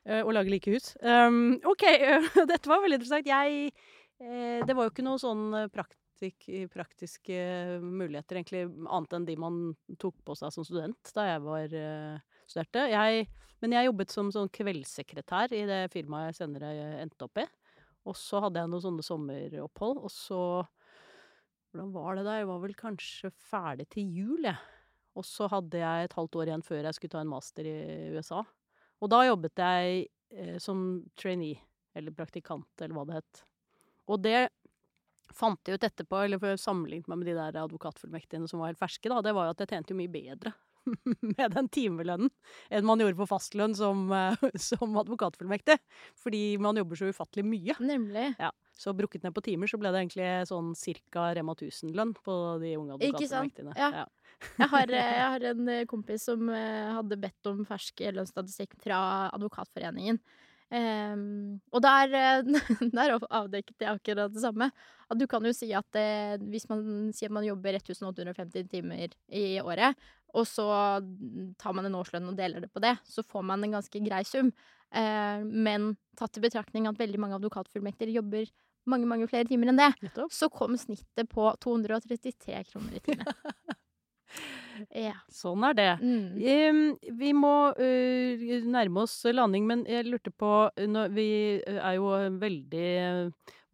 Uh, 0.05 0.21
og 0.21 0.35
lager 0.37 0.53
like 0.53 0.69
hus. 0.73 0.91
Um, 1.01 1.57
OK, 1.65 1.85
dette 2.51 2.69
var 2.69 2.83
veldig 2.85 2.99
interessant. 3.01 3.29
Jeg 3.29 3.71
eh, 4.21 4.61
Det 4.67 4.77
var 4.77 4.87
jo 4.87 4.93
ikke 4.93 5.05
noe 5.07 5.21
sånn 5.21 5.45
eh, 5.57 5.71
praktik, 6.25 6.73
praktiske 6.73 7.81
muligheter, 7.83 8.39
egentlig, 8.39 8.65
annet 8.89 9.13
enn 9.13 9.27
de 9.27 9.37
man 9.37 9.59
tok 9.99 10.17
på 10.25 10.35
seg 10.39 10.53
som 10.53 10.65
student 10.65 11.13
da 11.15 11.27
jeg 11.29 11.43
var 11.45 11.75
eh, 11.75 12.23
studerte. 12.47 12.87
Jeg, 12.91 13.29
men 13.61 13.73
jeg 13.73 13.89
jobbet 13.89 14.11
som 14.11 14.31
sånn 14.33 14.49
kveldssekretær 14.49 15.53
i 15.53 15.65
det 15.69 15.83
firmaet 15.93 16.33
jeg 16.33 16.41
senere 16.43 16.73
endte 17.03 17.27
opp 17.27 17.39
i. 17.39 17.47
Og 18.05 18.17
så 18.17 18.41
hadde 18.45 18.61
jeg 18.61 18.69
noen 18.71 18.85
sånne 18.85 19.05
sommeropphold, 19.05 20.01
og 20.05 20.13
så 20.13 20.41
hvordan 21.73 21.93
var 21.95 22.17
det 22.17 22.25
da? 22.27 22.37
Jeg 22.39 22.49
var 22.49 22.61
vel 22.63 22.75
kanskje 22.79 23.31
ferdig 23.35 23.89
til 23.91 24.11
jul, 24.15 24.45
jeg. 24.45 24.59
Og 25.15 25.25
så 25.27 25.47
hadde 25.51 25.79
jeg 25.79 26.05
et 26.05 26.13
halvt 26.15 26.37
år 26.41 26.51
igjen 26.51 26.67
før 26.67 26.85
jeg 26.87 26.97
skulle 26.97 27.15
ta 27.15 27.23
en 27.23 27.31
master 27.31 27.67
i 27.67 27.79
USA. 28.15 28.43
Og 29.03 29.11
da 29.11 29.25
jobbet 29.27 29.63
jeg 29.63 30.05
eh, 30.35 30.59
som 30.63 31.03
trainee, 31.19 31.59
eller 31.95 32.15
praktikant, 32.15 32.71
eller 32.81 32.95
hva 32.95 33.05
det 33.09 33.19
het. 33.21 33.43
Og 34.11 34.21
det 34.23 34.39
fant 35.35 35.69
jeg 35.69 35.79
ut 35.79 35.89
etterpå, 35.89 36.25
eller 36.25 36.41
for 36.43 36.61
sammenlignet 36.61 37.11
meg 37.11 37.21
med 37.21 37.31
de 37.31 37.39
der 37.39 37.59
advokatfullmektigene 37.65 38.51
som 38.51 38.63
var 38.63 38.73
helt 38.73 38.81
ferske, 38.81 39.11
da, 39.11 39.21
det 39.25 39.35
var 39.37 39.49
jo 39.49 39.57
at 39.57 39.65
jeg 39.65 39.75
tjente 39.75 39.95
jo 39.95 39.99
mye 39.99 40.13
bedre 40.13 40.55
med 41.37 41.55
den 41.55 41.69
timelønnen 41.73 42.31
enn 42.69 42.87
man 42.87 43.01
gjorde 43.01 43.19
på 43.19 43.29
fastlønn 43.29 43.75
som, 43.77 44.07
eh, 44.13 44.45
som 44.69 44.97
advokatfullmektig. 45.01 45.79
Fordi 46.21 46.43
man 46.63 46.79
jobber 46.81 47.01
så 47.01 47.11
ufattelig 47.13 47.47
mye. 47.49 47.77
Nemlig. 47.81 48.31
Ja, 48.39 48.53
så 48.77 48.95
brukket 48.97 49.25
ned 49.25 49.35
på 49.37 49.45
timer, 49.45 49.71
så 49.71 49.81
ble 49.81 49.93
det 49.95 50.03
egentlig 50.05 50.31
sånn 50.51 50.73
cirka 50.79 51.31
Rema 51.37 51.57
1000-lønn 51.57 52.15
på 52.21 52.39
de 52.63 52.77
unge 52.81 52.99
advokatfullmektigene. 52.99 53.77
Ja. 53.81 54.07
Jeg 54.59 54.71
har, 54.73 54.95
eh, 55.01 55.13
jeg 55.19 55.29
har 55.37 55.51
en 55.53 55.75
eh, 55.77 55.85
kompis 55.91 56.29
som 56.31 56.51
hadde 56.51 57.21
bedt 57.21 57.53
om 57.53 57.65
fersk 57.69 58.05
lønnsstatistikk 58.15 58.77
fra 58.85 58.99
Advokatforeningen. 59.33 60.21
Ehm, 60.75 61.61
og 61.71 61.83
der, 61.85 62.15
eh, 62.19 62.43
der 62.97 63.15
avdekket 63.15 63.85
jeg 63.85 63.93
akkurat 63.93 64.33
det 64.35 64.43
samme. 64.43 64.71
At 65.11 65.21
du 65.21 65.27
kan 65.31 65.45
jo 65.45 65.53
si 65.55 65.71
at 65.77 65.87
det, 65.95 66.43
hvis 66.51 66.67
man 66.71 67.13
sier 67.15 67.31
man 67.31 67.47
jobber 67.47 67.77
1850 67.79 68.71
timer 68.73 69.15
i 69.29 69.61
året, 69.63 69.95
og 70.35 70.49
så 70.51 70.67
tar 71.61 71.77
man 71.77 71.87
en 71.87 71.95
årslønn 71.95 72.33
og 72.33 72.39
deler 72.39 72.65
det 72.65 72.73
på 72.75 72.83
det, 72.83 72.97
så 73.07 73.23
får 73.23 73.45
man 73.47 73.63
en 73.63 73.77
ganske 73.77 74.03
grei 74.03 74.25
sum. 74.27 74.51
Uh, 74.95 75.43
men 75.47 75.93
tatt 76.19 76.39
i 76.39 76.43
betraktning 76.43 76.89
at 76.91 76.99
veldig 76.99 77.19
mange 77.23 77.39
advokatfullmekter 77.39 78.11
jobber 78.15 78.51
mange, 78.91 79.07
mange 79.11 79.29
flere 79.31 79.47
timer 79.49 79.71
enn 79.71 79.79
det, 79.79 80.11
så 80.35 80.51
kom 80.53 80.77
snittet 80.79 81.31
på 81.31 81.47
233 81.63 82.61
kroner 82.73 82.99
i 82.99 83.05
timen. 83.07 83.31
Ja. 85.07 85.13
Sånn 85.31 85.63
er 85.69 85.75
det. 85.79 85.91
Mm. 86.03 86.97
Vi 87.19 87.31
må 87.37 87.53
øh, 87.79 88.41
nærme 88.67 89.05
oss 89.05 89.21
landing, 89.31 89.69
men 89.71 89.85
jeg 89.87 90.09
lurte 90.09 90.33
på 90.35 90.51
øh, 90.67 90.97
Vi 91.15 91.29
øh, 91.63 91.79
er 91.79 91.95
jo 91.95 92.11
veldig 92.43 92.89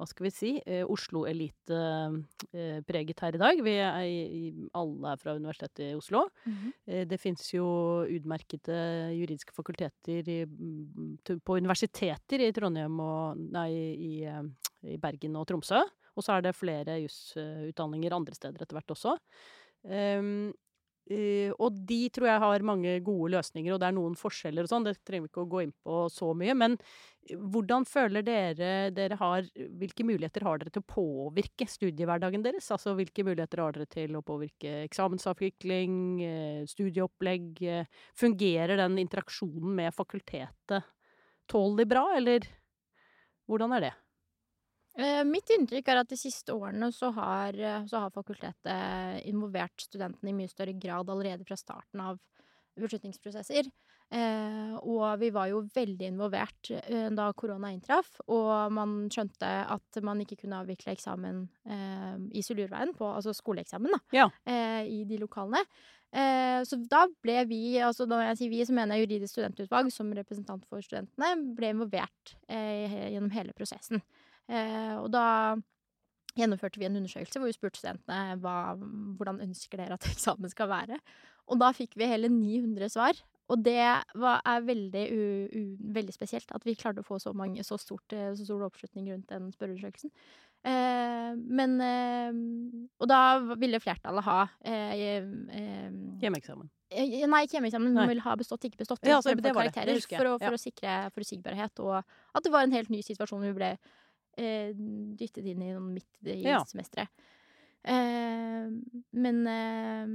hva 0.01 0.07
skal 0.09 0.25
vi 0.25 0.31
si, 0.33 0.51
eh, 0.65 0.81
Oslo-elite-preget 0.89 3.19
her 3.21 3.37
i 3.37 3.43
dag. 3.43 3.59
Vi 3.61 3.75
er, 3.77 4.01
alle 4.81 5.11
er 5.13 5.21
fra 5.21 5.35
Universitetet 5.37 5.91
i 5.91 5.99
Oslo. 5.99 6.23
Mhm. 6.47 6.73
Eh, 6.89 7.05
Det 7.05 7.21
fins 7.21 7.53
jo 7.53 8.01
utmerkede 8.09 9.13
juridiske 9.13 9.53
fakulteter 9.53 10.25
i, 10.25 10.47
mm, 10.47 11.19
på 11.45 11.57
universiteter 11.61 12.41
i 12.41 12.53
Trondheim 12.53 13.01
og 13.01 13.37
Nei, 13.37 13.73
i, 13.93 14.25
eh, 14.25 14.43
i 14.89 14.97
Bergen 14.97 15.37
og 15.37 15.47
Tromsø. 15.47 15.83
Og 16.17 16.23
så 16.25 16.33
er 16.37 16.41
det 16.43 16.57
flere 16.57 17.01
jusutdanninger 17.05 18.13
andre 18.13 18.35
steder 18.35 18.63
etter 18.63 18.75
hvert 18.77 18.91
også. 18.91 19.19
Ehm, 19.89 20.51
eh, 21.11 21.53
og 21.59 21.79
de 21.89 22.01
tror 22.13 22.29
jeg 22.29 22.43
har 22.45 22.67
mange 22.67 22.97
gode 23.05 23.33
løsninger, 23.37 23.73
og 23.75 23.81
det 23.81 23.89
er 23.89 23.97
noen 23.97 24.17
forskjeller 24.19 24.67
og 24.67 24.73
sånn. 24.73 24.87
Det 24.87 24.97
trenger 25.07 25.27
vi 25.27 25.33
ikke 25.33 25.45
å 25.45 25.51
gå 25.55 25.63
inn 25.65 25.73
på 25.87 26.03
så 26.13 26.31
mye. 26.37 26.57
Men 26.59 26.77
eh, 26.77 27.37
hvordan 27.39 27.87
føler 27.89 28.27
dere 28.27 28.71
dere 28.95 29.19
har 29.21 29.49
Hvilke 29.81 30.07
muligheter 30.07 30.45
har 30.47 30.61
dere 30.61 30.75
til 30.75 30.85
å 30.85 30.91
påvirke 30.95 31.69
studiehverdagen 31.71 32.45
deres? 32.47 32.71
Altså 32.75 32.95
hvilke 32.99 33.25
muligheter 33.27 33.65
har 33.65 33.77
dere 33.77 33.91
til 33.91 34.17
å 34.19 34.25
påvirke 34.27 34.83
eksamensavvikling, 34.85 35.99
eh, 36.29 36.63
studieopplegg? 36.71 37.61
Fungerer 38.19 38.81
den 38.85 39.01
interaksjonen 39.03 39.77
med 39.83 39.97
fakultetet 39.97 40.97
tålelig 41.51 41.89
bra, 41.91 42.05
eller 42.17 42.47
hvordan 43.51 43.75
er 43.75 43.89
det? 43.89 43.95
Eh, 45.01 45.23
Mitt 45.25 45.49
inntrykk 45.55 45.89
er 45.93 46.01
at 46.03 46.11
de 46.13 46.19
siste 46.21 46.53
årene 46.53 46.91
så 46.93 47.09
har, 47.17 47.57
eh, 47.57 47.85
så 47.89 48.03
har 48.05 48.11
fakultetet 48.15 49.25
involvert 49.31 49.87
studentene 49.87 50.33
i 50.33 50.37
mye 50.37 50.51
større 50.51 50.75
grad 50.77 51.09
allerede 51.09 51.47
fra 51.49 51.57
starten 51.57 52.03
av 52.05 52.19
beslutningsprosesser. 52.81 53.71
Eh, 54.13 54.75
og 54.83 55.21
vi 55.21 55.29
var 55.31 55.47
jo 55.53 55.61
veldig 55.71 56.09
involvert 56.11 56.71
da 57.15 57.29
korona 57.39 57.71
inntraff, 57.71 58.09
og 58.27 58.73
man 58.75 59.09
skjønte 59.13 59.47
at 59.71 60.01
man 60.03 60.19
ikke 60.25 60.41
kunne 60.43 60.59
avvikle 60.65 60.97
eksamen 60.97 61.45
eh, 61.71 62.17
i 62.35 62.43
Sulurveien, 62.43 62.93
på, 62.97 63.07
altså 63.07 63.35
skoleeksamen, 63.37 63.93
da, 63.95 64.01
Ja. 64.13 64.29
eh, 64.45 64.83
i 64.91 65.05
de 65.05 65.19
lokalene. 65.23 65.63
Eh, 66.13 66.59
så 66.67 66.75
da 66.91 67.05
ble 67.23 67.45
vi, 67.47 67.79
altså 67.79 68.05
når 68.11 68.25
jeg 68.31 68.39
sier 68.41 68.51
vi, 68.51 68.65
så 68.67 68.75
mener 68.75 68.97
jeg 68.99 69.07
juridisk 69.07 69.37
studentutvalg 69.37 69.93
som 69.95 70.11
representant 70.13 70.67
for 70.67 70.83
studentene, 70.83 71.55
ble 71.55 71.71
involvert 71.71 72.35
eh, 72.49 73.13
gjennom 73.15 73.31
hele 73.31 73.55
prosessen. 73.55 74.03
Eh, 74.51 74.97
og 74.99 75.11
da 75.15 75.27
gjennomførte 76.39 76.81
vi 76.81 76.87
en 76.87 76.99
undersøkelse 77.01 77.41
hvor 77.41 77.51
vi 77.51 77.57
spurte 77.57 77.81
studentene 77.81 78.39
hva, 78.43 78.77
hvordan 79.19 79.43
ønsker 79.47 79.83
dere 79.83 79.99
at 79.99 80.09
eksamen 80.13 80.51
skal 80.53 80.71
være. 80.71 81.01
Og 81.51 81.59
da 81.61 81.73
fikk 81.75 81.97
vi 81.99 82.11
hele 82.11 82.31
900 82.33 82.93
svar. 82.93 83.19
Og 83.51 83.59
det 83.67 83.83
var, 83.83 84.43
er 84.47 84.61
veldig, 84.63 85.05
u, 85.11 85.23
u, 85.51 85.63
veldig 85.97 86.13
spesielt 86.15 86.53
at 86.55 86.63
vi 86.67 86.77
klarte 86.79 87.03
å 87.03 87.07
få 87.07 87.19
så, 87.19 87.33
mange, 87.35 87.65
så, 87.67 87.75
stort, 87.83 88.15
eh, 88.15 88.31
så 88.39 88.47
stor 88.47 88.69
oppslutning 88.69 89.09
rundt 89.11 89.33
den 89.33 89.49
spørreundersøkelsen. 89.51 90.13
Eh, 90.71 91.33
men 91.35 91.75
eh, 91.83 92.37
Og 93.01 93.09
da 93.11 93.41
ville 93.59 93.81
flertallet 93.83 94.27
ha 94.27 94.45
eh, 94.61 94.93
eh, 95.01 95.89
Hjemmeeksamen. 96.23 96.69
Nei, 96.91 97.43
ikke 97.47 97.57
hjemmeeksamen. 97.57 97.95
Man 97.97 98.11
vil 98.11 98.23
ha 98.23 98.37
bestått, 98.39 98.67
ikke 98.67 98.83
bestått. 98.85 99.03
Ja, 99.07 99.19
altså, 99.19 99.35
for. 99.35 99.67
For, 100.11 100.31
å, 100.31 100.39
for 100.43 100.57
å 100.57 100.61
sikre 100.61 101.01
forutsigbarhet, 101.15 101.83
og 101.83 102.01
at 102.03 102.47
det 102.47 102.55
var 102.55 102.67
en 102.67 102.75
helt 102.75 102.91
ny 102.91 103.03
situasjon 103.07 103.47
vi 103.47 103.53
ble 103.57 103.75
eh, 104.41 104.73
dyttet 105.21 105.45
inn 105.53 105.63
i 105.63 105.71
noen 105.75 105.93
midt 105.99 106.31
i 106.33 106.41
Ja. 106.47 106.63
semesteret. 106.69 107.09
Eh, 107.85 108.69
men 109.17 109.47
eh, 109.49 110.07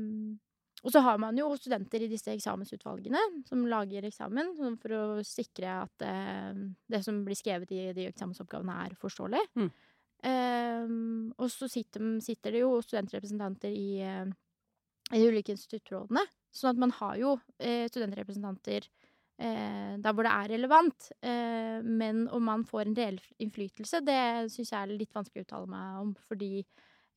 Og 0.85 0.91
så 0.93 1.01
har 1.01 1.17
man 1.17 1.33
jo 1.39 1.47
studenter 1.57 2.03
i 2.05 2.07
disse 2.11 2.29
eksamensutvalgene 2.29 3.17
som 3.47 3.63
lager 3.65 4.05
eksamen, 4.05 4.51
for 4.77 4.93
å 4.93 5.23
sikre 5.25 5.71
at 5.81 6.03
eh, 6.05 6.53
det 6.93 6.99
som 7.03 7.23
blir 7.25 7.37
skrevet 7.39 7.71
i 7.73 7.87
de 7.97 8.05
eksamensoppgavene, 8.11 8.75
er 8.85 8.93
forståelig. 9.01 9.41
Mm. 9.57 9.71
Eh, 10.29 10.93
og 11.41 11.49
så 11.49 11.67
sitter, 11.71 12.05
sitter 12.21 12.53
det 12.53 12.61
jo 12.61 12.75
studentrepresentanter 12.85 13.73
i, 13.73 13.97
eh, 14.05 14.29
i 15.11 15.23
de 15.23 15.31
ulike 15.33 15.55
instituttrådene. 15.57 16.21
Sånn 16.53 16.69
at 16.75 16.77
man 16.85 16.93
har 17.01 17.17
jo 17.19 17.33
studentrepresentanter 17.57 18.85
eh, 19.39 19.95
der 20.01 20.13
hvor 20.15 20.23
det 20.27 20.31
er 20.33 20.51
relevant. 20.55 21.11
Eh, 21.21 21.79
men 21.83 22.27
om 22.29 22.43
man 22.43 22.63
får 22.67 22.87
en 22.87 22.95
reell 22.97 23.19
innflytelse, 23.39 24.03
det 24.05 24.19
syns 24.53 24.71
jeg 24.71 24.81
er 24.81 24.97
litt 24.97 25.13
vanskelig 25.15 25.43
å 25.43 25.47
uttale 25.49 25.67
meg 25.71 26.01
om. 26.01 26.13
Fordi 26.29 26.51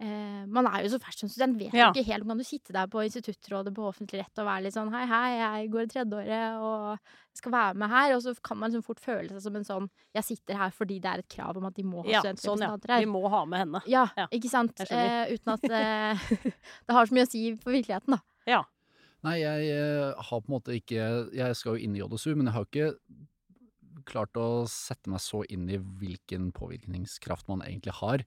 eh, 0.00 0.42
man 0.46 0.66
er 0.70 0.84
jo 0.84 0.92
så 0.94 1.00
fersk 1.02 1.24
som 1.24 1.30
student, 1.32 1.58
vet 1.58 1.74
Ja. 1.74 1.88
ikke 1.90 2.04
helt 2.06 2.22
om 2.22 2.28
kan 2.34 2.38
du 2.38 2.44
sitte 2.46 2.72
der 2.72 2.86
på 2.86 3.02
instituttrådet 3.02 3.72
på 3.74 3.86
offentlig 3.88 4.20
rett 4.22 4.38
og 4.38 4.46
være 4.46 4.62
litt 4.68 4.74
sånn 4.76 4.92
hei, 4.94 5.04
hei, 5.10 5.30
jeg 5.38 5.70
går 5.74 5.82
i 5.82 5.90
tredjeåret 5.94 6.60
og 6.62 6.98
skal 7.38 7.52
være 7.52 7.74
med 7.82 7.90
her. 7.90 8.14
Og 8.16 8.22
så 8.22 8.34
kan 8.42 8.58
man 8.58 8.70
liksom 8.70 8.86
fort 8.86 9.00
føle 9.02 9.28
seg 9.32 9.42
som 9.42 9.56
en 9.58 9.66
sånn 9.66 9.88
jeg 10.14 10.24
sitter 10.24 10.54
her 10.58 10.70
fordi 10.74 11.00
det 11.02 11.10
er 11.10 11.18
et 11.24 11.28
krav 11.34 11.56
om 11.58 11.66
at 11.66 11.74
de 11.74 11.82
må 11.86 12.02
ha 12.06 12.10
Ja, 12.10 12.22
sånn, 12.34 12.62
ja. 12.62 12.76
Vi 12.98 13.06
må 13.10 13.24
ha 13.28 13.44
med 13.44 13.58
henne. 13.64 13.82
Ja, 13.86 14.06
Ja, 14.16 14.26
ikke 14.34 14.50
sant? 14.50 14.78
Eh, 14.90 15.34
uten 15.34 15.54
at 15.54 15.64
eh, 15.70 16.26
det 16.86 16.94
har 16.94 17.06
så 17.06 17.14
mye 17.14 17.26
å 17.26 17.30
si 17.30 17.44
for 17.58 17.70
virkeligheten, 17.74 18.14
da. 18.18 18.22
Ja. 18.46 18.62
Nei, 19.26 19.40
jeg 19.42 19.70
eh, 19.74 20.14
har 20.14 20.42
på 20.42 20.46
en 20.46 20.54
måte 20.54 20.76
ikke 20.78 21.02
Jeg 21.34 21.56
skal 21.58 21.74
jo 21.74 21.82
inn 21.82 21.96
i 21.96 22.02
JSU, 22.02 22.36
men 22.38 22.46
jeg 22.46 22.54
har 22.54 22.68
ikke 22.68 22.90
klart 24.08 24.38
å 24.40 24.64
sette 24.70 25.10
meg 25.12 25.20
så 25.20 25.42
inn 25.52 25.66
i 25.68 25.76
hvilken 25.76 26.48
påvirkningskraft 26.56 27.48
man 27.50 27.64
egentlig 27.66 27.92
har. 27.98 28.22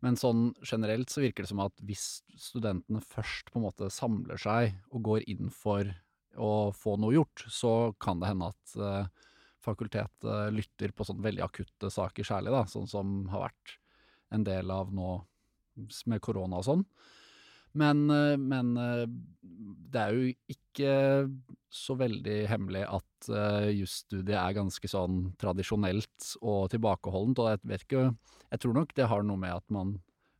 Men 0.00 0.16
sånn 0.16 0.52
generelt 0.62 1.10
så 1.12 1.20
virker 1.20 1.44
det 1.44 1.50
som 1.50 1.60
at 1.64 1.82
hvis 1.84 2.22
studentene 2.38 3.02
først 3.04 3.50
på 3.50 3.58
en 3.58 3.66
måte 3.66 3.90
samler 3.92 4.40
seg 4.40 4.78
og 4.88 5.02
går 5.10 5.26
inn 5.28 5.50
for 5.52 5.90
å 6.38 6.70
få 6.72 6.94
noe 7.02 7.16
gjort, 7.16 7.44
så 7.50 7.92
kan 8.00 8.22
det 8.22 8.30
hende 8.30 8.48
at 8.54 8.78
eh, 8.78 9.28
fakultetet 9.64 10.54
lytter 10.54 10.94
på 10.94 11.04
sånn 11.04 11.20
veldig 11.24 11.44
akutte 11.44 11.90
saker 11.92 12.24
særlig, 12.24 12.54
da, 12.54 12.62
sånn 12.70 12.88
som 12.88 13.20
har 13.32 13.48
vært 13.48 13.74
en 14.34 14.46
del 14.46 14.70
av 14.70 14.94
nå 14.94 15.16
med 16.10 16.22
korona 16.24 16.60
og 16.60 16.68
sånn. 16.68 16.84
Men, 17.74 18.10
eh, 18.10 18.36
men 18.36 18.76
eh, 18.76 19.06
det 19.92 20.00
er 20.00 20.12
jo 20.16 20.32
ikke 20.54 20.92
så 21.68 21.96
veldig 22.00 22.46
hemmelig 22.48 22.82
at 22.88 23.28
uh, 23.28 23.66
jusstudiet 23.74 24.36
er 24.38 24.54
ganske 24.56 24.88
sånn 24.88 25.34
tradisjonelt 25.40 26.30
og 26.40 26.70
tilbakeholdent, 26.72 27.40
og 27.42 27.50
jeg 27.52 27.60
vet 27.68 27.84
ikke 27.84 28.04
Jeg 28.48 28.60
tror 28.62 28.74
nok 28.78 28.94
det 28.96 29.08
har 29.10 29.22
noe 29.26 29.36
med 29.36 29.52
at 29.52 29.64
man 29.74 29.98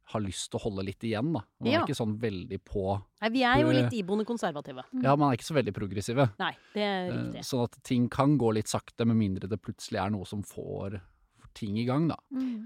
har 0.09 0.22
lyst 0.24 0.49
til 0.49 0.57
å 0.57 0.62
holde 0.62 0.87
litt 0.89 1.05
igjen, 1.05 1.35
da. 1.35 1.43
Man 1.61 1.68
Ja. 1.72 1.81
er 1.83 1.85
ikke 1.85 1.99
sånn 1.99 2.14
veldig 2.18 2.59
på 2.64 2.85
Nei, 3.20 3.29
vi 3.29 3.43
er 3.45 3.61
jo 3.61 3.68
litt 3.76 3.93
iboende 3.93 4.24
konservative. 4.24 4.85
Ja, 5.03 5.14
man 5.16 5.29
er 5.33 5.37
ikke 5.37 5.51
så 5.51 5.59
veldig 5.59 5.74
progressive. 5.76 6.31
Nei, 6.41 6.55
det 6.72 6.81
er 6.83 7.11
Eh, 7.11 7.12
riktig. 7.18 7.45
Sånn 7.45 7.64
at 7.64 7.76
ting 7.85 8.09
kan 8.09 8.39
gå 8.39 8.55
litt 8.55 8.68
sakte, 8.72 9.05
med 9.05 9.16
mindre 9.20 9.47
det 9.51 9.61
plutselig 9.61 10.01
er 10.01 10.09
noe 10.11 10.24
som 10.24 10.41
får 10.43 11.01
ting 11.59 11.75
i 11.83 11.85
gang, 11.89 12.07
da. 12.13 12.17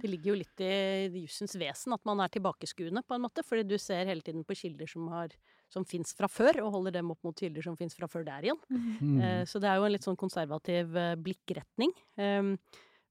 Det 0.02 0.10
ligger 0.12 0.34
jo 0.34 0.36
litt 0.42 0.62
i 0.62 1.22
jussens 1.24 1.56
vesen 1.58 1.96
at 1.96 2.04
man 2.08 2.20
er 2.20 2.30
tilbakeskuende, 2.36 3.02
på 3.08 3.16
en 3.16 3.24
måte. 3.24 3.44
Fordi 3.48 3.64
du 3.72 3.74
ser 3.80 4.04
hele 4.12 4.24
tiden 4.24 4.44
på 4.44 4.58
kilder 4.60 4.92
som, 4.92 5.08
har, 5.14 5.34
som 5.72 5.88
fins 5.88 6.12
fra 6.18 6.28
før, 6.30 6.60
og 6.66 6.76
holder 6.76 6.98
dem 7.00 7.10
opp 7.16 7.24
mot 7.26 7.36
kilder 7.38 7.64
som 7.64 7.80
fins 7.80 7.96
fra 7.98 8.10
før 8.12 8.28
der 8.28 8.48
igjen. 8.50 8.62
Mm. 8.70 9.18
Eh, 9.18 9.42
Så 9.48 9.62
det 9.62 9.72
er 9.72 9.80
jo 9.80 9.88
en 9.88 9.96
litt 9.96 10.06
sånn 10.06 10.20
konservativ 10.20 10.96
eh, 10.96 11.16
blikkretning. 11.16 11.96
Um, 12.20 12.56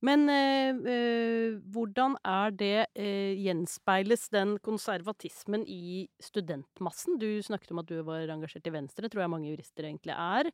Men 0.02 0.26
eh, 0.34 0.74
eh, 0.90 1.58
hvordan 1.70 2.16
er 2.26 2.54
det 2.58 2.78
eh, 2.98 3.38
Gjenspeiles 3.38 4.24
den 4.34 4.56
konservatismen 4.66 5.62
i 5.70 6.08
studentmassen? 6.18 7.20
Du 7.22 7.28
snakket 7.46 7.70
om 7.76 7.84
at 7.84 7.92
du 7.92 8.00
var 8.08 8.26
engasjert 8.34 8.66
i 8.66 8.74
Venstre, 8.74 9.12
tror 9.12 9.22
jeg 9.22 9.34
mange 9.36 9.52
jurister 9.52 9.86
egentlig 9.86 10.16
er. 10.18 10.50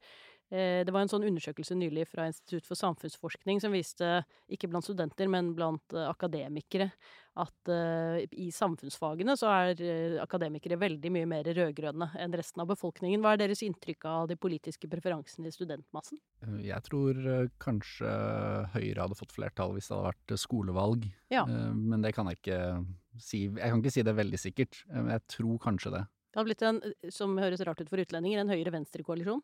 Eh, 0.50 0.86
Det 0.86 0.94
var 0.94 1.04
en 1.04 1.12
sånn 1.12 1.26
undersøkelse 1.28 1.76
nylig 1.76 2.08
fra 2.08 2.28
Institutt 2.30 2.68
for 2.68 2.80
samfunnsforskning 2.80 3.60
som 3.60 3.74
viste, 3.76 4.24
ikke 4.50 4.70
blant 4.72 4.86
studenter, 4.88 5.28
men 5.28 5.54
blant 5.58 5.94
eh, 5.94 6.08
akademikere, 6.08 6.88
at 7.38 7.70
eh, 7.70 8.24
i 8.32 8.48
samfunnsfagene 8.56 9.36
så 9.38 9.50
er 9.52 10.22
akademikere 10.24 10.80
veldig 10.80 11.12
mye 11.14 11.28
mer 11.30 11.50
rød-grønne 11.52 12.10
enn 12.18 12.34
resten 12.40 12.64
av 12.64 12.72
befolkningen. 12.72 13.22
Hva 13.22 13.36
er 13.36 13.44
deres 13.44 13.62
inntrykk 13.68 14.08
av 14.10 14.32
de 14.32 14.40
politiske 14.40 14.90
preferansene 14.90 15.52
i 15.52 15.54
studentmassen? 15.54 16.22
Jeg 16.64 16.82
tror 16.88 17.20
kanskje 17.62 18.10
Høyre 18.74 19.04
hadde 19.04 19.20
fått 19.20 19.36
flertall 19.36 19.76
hvis 19.76 19.92
det 19.92 19.98
hadde 19.98 20.14
vært 20.14 20.38
skolevalg. 20.40 21.06
Ja. 21.34 21.44
Men 21.46 22.02
det 22.02 22.16
kan 22.16 22.30
jeg 22.32 22.40
ikke 22.40 22.62
si. 23.22 23.46
Jeg 23.52 23.70
kan 23.70 23.84
ikke 23.84 23.94
si 23.94 24.06
det 24.08 24.16
veldig 24.18 24.40
sikkert, 24.42 24.82
men 24.90 25.12
jeg 25.14 25.28
tror 25.38 25.60
kanskje 25.62 25.94
det. 25.94 26.04
Det 26.32 26.40
hadde 26.40 26.50
blitt 26.50 26.66
en, 26.68 26.82
som 27.14 27.38
høres 27.40 27.62
rart 27.66 27.80
ut 27.82 27.90
for 27.90 28.02
utlendinger, 28.02 28.42
en 28.44 28.52
høyre-venstre-koalisjon, 28.52 29.40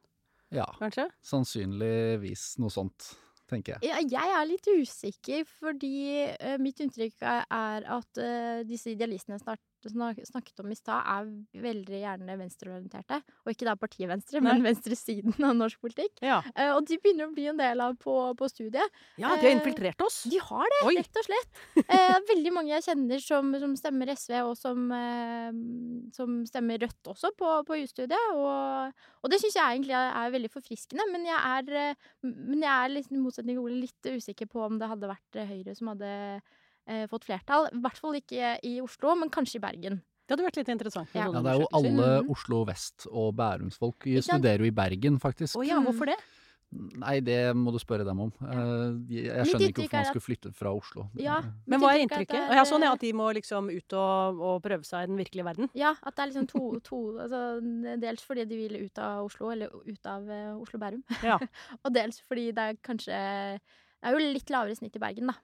Ja, 0.54 0.68
kanskje? 0.78 1.08
sannsynligvis 1.26 2.54
noe 2.62 2.74
sånt, 2.74 3.10
tenker 3.49 3.76
jeg. 3.76 3.89
Ja, 3.89 4.01
jeg 4.22 4.36
er 4.38 4.49
litt 4.49 4.70
usikker, 4.70 5.47
fordi 5.60 5.95
uh, 6.30 6.58
mitt 6.62 6.82
inntrykk 6.84 7.26
er, 7.26 7.45
er 7.49 7.88
at 7.97 8.22
uh, 8.22 8.62
disse 8.68 8.93
idealistene 8.93 9.41
snart, 9.41 9.64
snak, 9.92 10.20
snakket 10.28 10.62
om 10.64 10.72
i 10.72 10.78
stad, 10.78 11.04
er 11.04 11.62
veldig 11.64 12.00
gjerne 12.00 12.38
venstreorienterte. 12.40 13.20
Og 13.44 13.52
ikke 13.54 13.68
da 13.68 13.76
partiet 13.80 14.10
Venstre, 14.12 14.42
men 14.44 14.64
venstresiden 14.66 15.36
av 15.48 15.56
norsk 15.60 15.82
politikk. 15.84 16.22
Ja. 16.24 16.40
Uh, 16.56 16.76
og 16.78 16.88
de 16.88 16.98
begynner 17.02 17.28
å 17.28 17.34
bli 17.36 17.48
en 17.52 17.60
del 17.60 17.84
av 17.84 17.98
på, 18.02 18.16
på 18.40 18.50
studiet. 18.52 19.02
ja, 19.18 19.34
de 19.34 19.48
har 19.48 19.50
Eh, 19.54 19.58
infiltrert 19.58 20.02
oss! 20.06 20.24
De 20.32 20.40
har 20.42 20.72
det, 20.74 20.80
Oi. 20.88 20.96
rett 21.00 21.20
og 21.22 21.28
slett. 21.28 21.62
Uh, 21.84 22.18
veldig 22.32 22.54
mange 22.56 22.74
jeg 22.76 22.88
kjenner 22.88 23.24
som, 23.24 23.52
som 23.62 23.76
stemmer 23.80 24.14
SV, 24.16 24.36
og 24.48 24.56
som, 24.60 24.88
som 26.16 26.40
stemmer 26.50 26.82
Rødt 26.84 27.12
også 27.14 27.34
på, 27.38 27.52
på 27.68 27.78
jusstudiet. 27.80 28.32
Og, 28.34 29.06
og 29.24 29.32
det 29.32 29.40
syns 29.44 29.60
jeg 29.60 29.78
egentlig 29.78 29.96
er, 29.98 30.10
er 30.24 30.34
veldig 30.34 30.52
forfriskende. 30.54 31.06
Men 31.14 31.28
jeg 31.30 31.38
er, 31.38 32.02
men 32.26 32.64
jeg 32.64 32.74
er 32.74 32.92
litt, 32.92 33.12
i 33.14 33.22
motsetning 33.22 33.60
til 33.60 33.64
Ole 33.68 33.84
litt 33.86 34.10
usikker 34.10 34.50
på 34.50 34.64
om 34.66 34.80
det 34.82 34.90
hadde 34.90 35.12
vært 35.12 35.42
Høyre 35.54 35.76
som 35.78 35.92
hadde 35.94 36.12
eh, 36.88 37.06
fått 37.12 37.28
flertall. 37.28 37.70
I 37.74 37.82
hvert 37.84 38.00
fall 38.02 38.20
ikke 38.20 38.58
i 38.64 38.78
Oslo, 38.84 39.16
men 39.20 39.32
kanskje 39.34 39.60
i 39.60 39.64
Bergen. 39.64 40.02
Det 40.24 40.38
hadde 40.38 40.46
vært 40.48 40.62
litt 40.62 40.72
interessant. 40.72 41.10
Ja. 41.14 41.28
Ja, 41.28 41.42
det 41.44 41.52
er 41.52 41.60
jo 41.60 41.68
alle 41.76 41.92
Mhm. 42.24 42.30
Oslo 42.32 42.64
vest- 42.66 43.08
og 43.12 43.36
Bærumsfolk 43.36 44.08
Ikke 44.08 44.24
studerer 44.24 44.60
jo 44.60 44.72
i 44.72 44.72
Bergen, 44.72 45.20
faktisk. 45.20 45.58
Å 45.60 45.68
ja, 45.68 45.82
hvorfor 45.84 46.06
det? 46.06 46.16
Nei, 46.74 47.20
det 47.20 47.54
må 47.56 47.72
du 47.74 47.78
spørre 47.78 48.06
dem 48.08 48.20
om. 48.20 48.32
Ja. 48.42 48.64
Jeg 49.08 49.46
skjønner 49.46 49.70
ikke 49.70 49.84
hvorfor 49.84 49.94
man 49.94 50.02
er 50.02 50.10
skulle 50.10 50.26
flytte 50.26 50.52
fra 50.56 50.72
Oslo. 50.74 51.06
Ja. 51.20 51.36
Men 51.70 51.80
hva 51.84 51.92
er 51.94 52.02
inntrykket? 52.02 52.34
Er... 52.34 52.56
Ja, 52.56 52.64
er, 52.64 52.70
sånn 52.70 52.86
ja, 52.86 52.90
eh, 52.94 52.98
at 52.98 53.04
de 53.04 53.12
må 53.14 53.28
liksom 53.38 53.70
ut 53.70 53.96
og, 54.00 54.42
og 54.42 54.64
prøve 54.66 54.88
seg 54.88 55.06
i 55.06 55.12
den 55.12 55.20
virkelige 55.20 55.46
verden. 55.46 55.70
Ja, 55.78 55.94
at 56.02 56.16
det 56.16 56.24
er 56.24 56.32
liksom 56.32 56.50
to, 56.50 56.80
to 56.88 57.02
altså, 57.22 57.42
Dels 58.02 58.26
fordi 58.26 58.48
de 58.50 58.58
vil 58.58 58.78
ut 58.88 58.98
av 58.98 59.28
Oslo, 59.28 59.52
eller 59.54 59.70
ut 59.70 60.10
av 60.10 60.30
eh, 60.34 60.52
Oslo-Bærum. 60.58 61.04
Ja. 61.22 61.38
og 61.84 61.94
dels 61.94 62.22
fordi 62.26 62.50
det 62.56 62.70
er 62.72 62.80
kanskje 62.82 63.14
Det 63.14 64.10
er 64.10 64.18
jo 64.18 64.34
litt 64.34 64.50
lavere 64.50 64.76
snitt 64.80 64.98
i 64.98 65.04
Bergen, 65.04 65.30
da. 65.30 65.38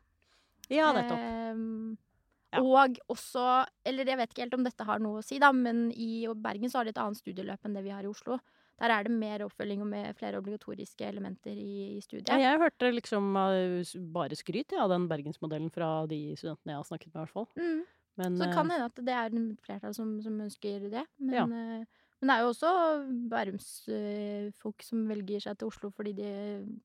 Ja, 0.70 0.92
nettopp. 0.96 1.26
Eh, 1.26 1.98
Ja. 2.50 2.64
Og 2.66 2.96
også 3.14 3.66
Eller 3.86 4.08
jeg 4.10 4.18
vet 4.18 4.32
ikke 4.34 4.42
helt 4.42 4.56
om 4.58 4.64
dette 4.66 4.86
har 4.88 5.02
noe 5.04 5.20
å 5.20 5.26
si, 5.26 5.38
da, 5.42 5.52
men 5.54 5.92
i 5.94 6.26
Bergen 6.34 6.72
så 6.72 6.80
har 6.80 6.88
de 6.88 6.96
et 6.96 7.02
annet 7.02 7.20
studieløp 7.20 7.66
enn 7.66 7.76
det 7.78 7.84
vi 7.86 7.94
har 7.94 8.02
i 8.02 8.10
Oslo. 8.10 8.40
Der 8.80 8.94
er 8.96 9.04
det 9.06 9.12
mer 9.12 9.44
oppfølging 9.44 9.84
og 9.84 9.90
med 9.92 10.16
flere 10.18 10.40
obligatoriske 10.40 11.04
elementer 11.06 11.52
i, 11.52 11.98
i 11.98 12.02
studiet. 12.02 12.32
Ja, 12.32 12.40
jeg 12.40 12.62
hørte 12.62 12.90
liksom 12.96 13.36
eh, 13.38 13.94
bare 14.16 14.38
skryt 14.40 14.74
ja, 14.74 14.86
av 14.86 14.94
den 14.94 15.06
bergensmodellen 15.12 15.70
fra 15.70 16.08
de 16.10 16.22
studentene 16.40 16.74
jeg 16.74 16.80
har 16.80 16.88
snakket 16.88 17.12
med, 17.12 17.18
i 17.18 17.22
hvert 17.26 17.36
fall. 17.36 17.50
Mm. 17.60 17.82
Men 18.20 18.38
Så 18.38 18.44
det 18.46 18.50
eh, 18.50 18.56
kan 18.56 18.72
hende 18.74 18.88
at 18.90 19.02
det 19.10 19.18
er 19.20 19.38
flertall 19.68 19.96
som, 19.96 20.16
som 20.24 20.40
ønsker 20.48 20.90
det. 20.90 21.06
Men, 21.20 21.36
Ja. 21.36 21.46
Eh, 22.20 22.22
men 22.22 22.32
det 22.32 22.36
er 22.36 22.44
jo 22.44 22.52
også 22.52 22.72
Bærumsfolk 23.32 24.84
som 24.84 25.04
velger 25.08 25.44
seg 25.46 25.60
til 25.60 25.70
Oslo 25.72 25.92
fordi 25.96 26.14
de 26.18 26.32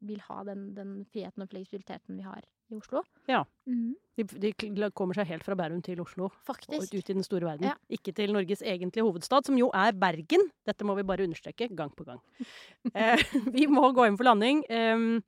vil 0.07 0.21
ha 0.29 0.43
den, 0.47 0.69
den 0.77 0.93
friheten 1.11 1.43
og 1.43 1.51
fleksibiliteten 1.51 2.19
vi 2.21 2.27
har 2.27 2.45
i 2.71 2.79
Oslo. 2.79 3.03
Ja. 3.29 3.43
Mm. 3.67 3.95
de, 4.17 4.53
de 4.55 4.91
kommer 4.97 5.19
seg 5.19 5.29
helt 5.33 5.45
fra 5.47 5.57
Bærum 5.59 5.83
til 5.85 6.01
Oslo. 6.05 6.31
Faktisk. 6.47 6.79
Og 6.79 6.95
ut 6.95 7.11
i 7.11 7.17
den 7.19 7.27
store 7.27 7.49
verden. 7.49 7.73
Ja. 7.73 7.77
Ikke 7.93 8.15
til 8.17 8.33
Norges 8.35 8.63
egentlige 8.63 9.05
hovedstad, 9.07 9.47
som 9.49 9.59
jo 9.59 9.71
er 9.75 9.95
Bergen. 9.99 10.49
Dette 10.67 10.87
må 10.87 10.97
vi 10.99 11.07
bare 11.07 11.27
understreke 11.27 11.69
gang 11.75 11.93
på 11.97 12.07
gang. 12.07 12.23
eh, 12.95 13.21
vi 13.51 13.67
må 13.71 13.91
gå 13.97 14.07
inn 14.09 14.19
for 14.21 14.31
landing. 14.31 14.65
Em, 14.73 15.23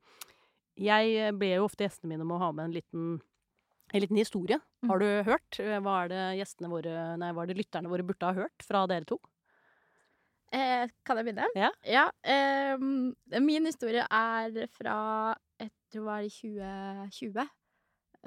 jeg 0.77 1.33
ber 1.37 1.57
jo 1.57 1.67
ofte 1.67 1.87
gjestene 1.87 2.13
mine 2.13 2.25
om 2.25 2.35
å 2.37 2.41
ha 2.41 2.51
med 2.55 2.69
en 2.69 2.77
liten, 2.79 3.07
en 3.91 4.03
liten 4.03 4.19
historie. 4.19 4.59
Mm. 4.83 4.91
Har 4.91 5.03
du 5.03 5.09
hørt? 5.27 5.59
Eh, 5.63 5.79
Hva 5.83 6.03
er 6.05 6.13
det 6.13 6.69
våre, 6.71 6.99
nei, 7.19 7.33
hva 7.33 7.43
er 7.43 7.51
det 7.51 7.59
lytterne 7.59 7.91
våre 7.91 8.07
burde 8.07 8.31
ha 8.31 8.45
hørt 8.45 8.65
fra 8.65 8.87
dere 8.89 9.09
to? 9.09 9.19
Eh, 10.55 10.87
kan 11.03 11.19
jeg 11.19 11.27
begynne? 11.27 11.47
Ja. 11.57 11.71
ehm, 12.23 13.13
min 13.43 13.67
historie 13.67 14.05
er 14.07 14.67
fra 14.71 15.35
jeg 15.59 15.71
tror 15.91 16.03
det 16.03 16.07
var 16.07 16.21
i 16.23 16.29
2020. 16.29 17.47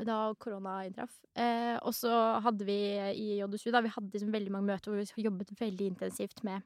da 0.00 0.16
korona 0.40 0.74
inntraff. 0.86 1.18
Eh, 1.36 1.76
og 1.84 1.92
så 1.92 2.10
hadde 2.40 2.64
vi 2.64 2.78
i 3.20 3.40
JSU 3.40 3.70
da, 3.72 3.82
vi 3.84 3.92
hadde 3.92 4.12
liksom 4.14 4.32
veldig 4.32 4.52
mange 4.54 4.70
møter 4.70 4.92
hvor 4.92 5.00
vi 5.00 5.24
jobbet 5.26 5.50
veldig 5.60 5.90
intensivt 5.92 6.40
med, 6.46 6.62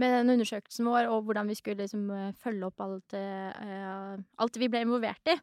med 0.00 0.10
den 0.10 0.32
undersøkelsen 0.34 0.88
vår, 0.88 1.06
og 1.12 1.22
hvordan 1.28 1.52
vi 1.52 1.54
skulle 1.54 1.84
liksom 1.84 2.08
eh, 2.10 2.32
følge 2.40 2.66
opp 2.66 2.82
alt, 2.82 3.14
eh, 3.14 4.16
alt 4.42 4.58
vi 4.58 4.70
ble 4.72 4.82
involvert 4.82 5.30
i. 5.30 5.38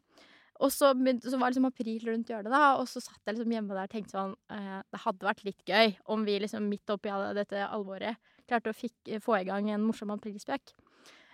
Og 0.62 0.70
så, 0.70 0.92
så 1.24 1.40
var 1.40 1.50
liksom 1.50 1.66
april 1.66 2.04
rundt 2.06 2.30
hjørnet, 2.30 2.52
da, 2.52 2.76
og 2.78 2.90
så 2.90 3.02
satt 3.02 3.22
jeg 3.26 3.38
liksom 3.38 3.56
hjemme 3.56 3.78
der 3.78 3.88
og 3.88 3.94
tenkte 3.96 4.14
sånn 4.14 4.36
eh, 4.54 4.82
Det 4.92 5.02
hadde 5.06 5.28
vært 5.30 5.46
litt 5.48 5.64
gøy 5.66 5.96
om 6.14 6.28
vi 6.28 6.36
liksom 6.44 6.68
midt 6.70 6.94
oppi 6.94 7.16
dette 7.38 7.64
alvoret 7.66 8.20
klarte 8.52 8.74
å 8.74 8.78
fikk, 8.78 9.16
få 9.24 9.40
i 9.40 9.48
gang 9.48 9.72
en 9.74 9.84
morsom 9.88 10.14
aprilspøk. 10.14 10.76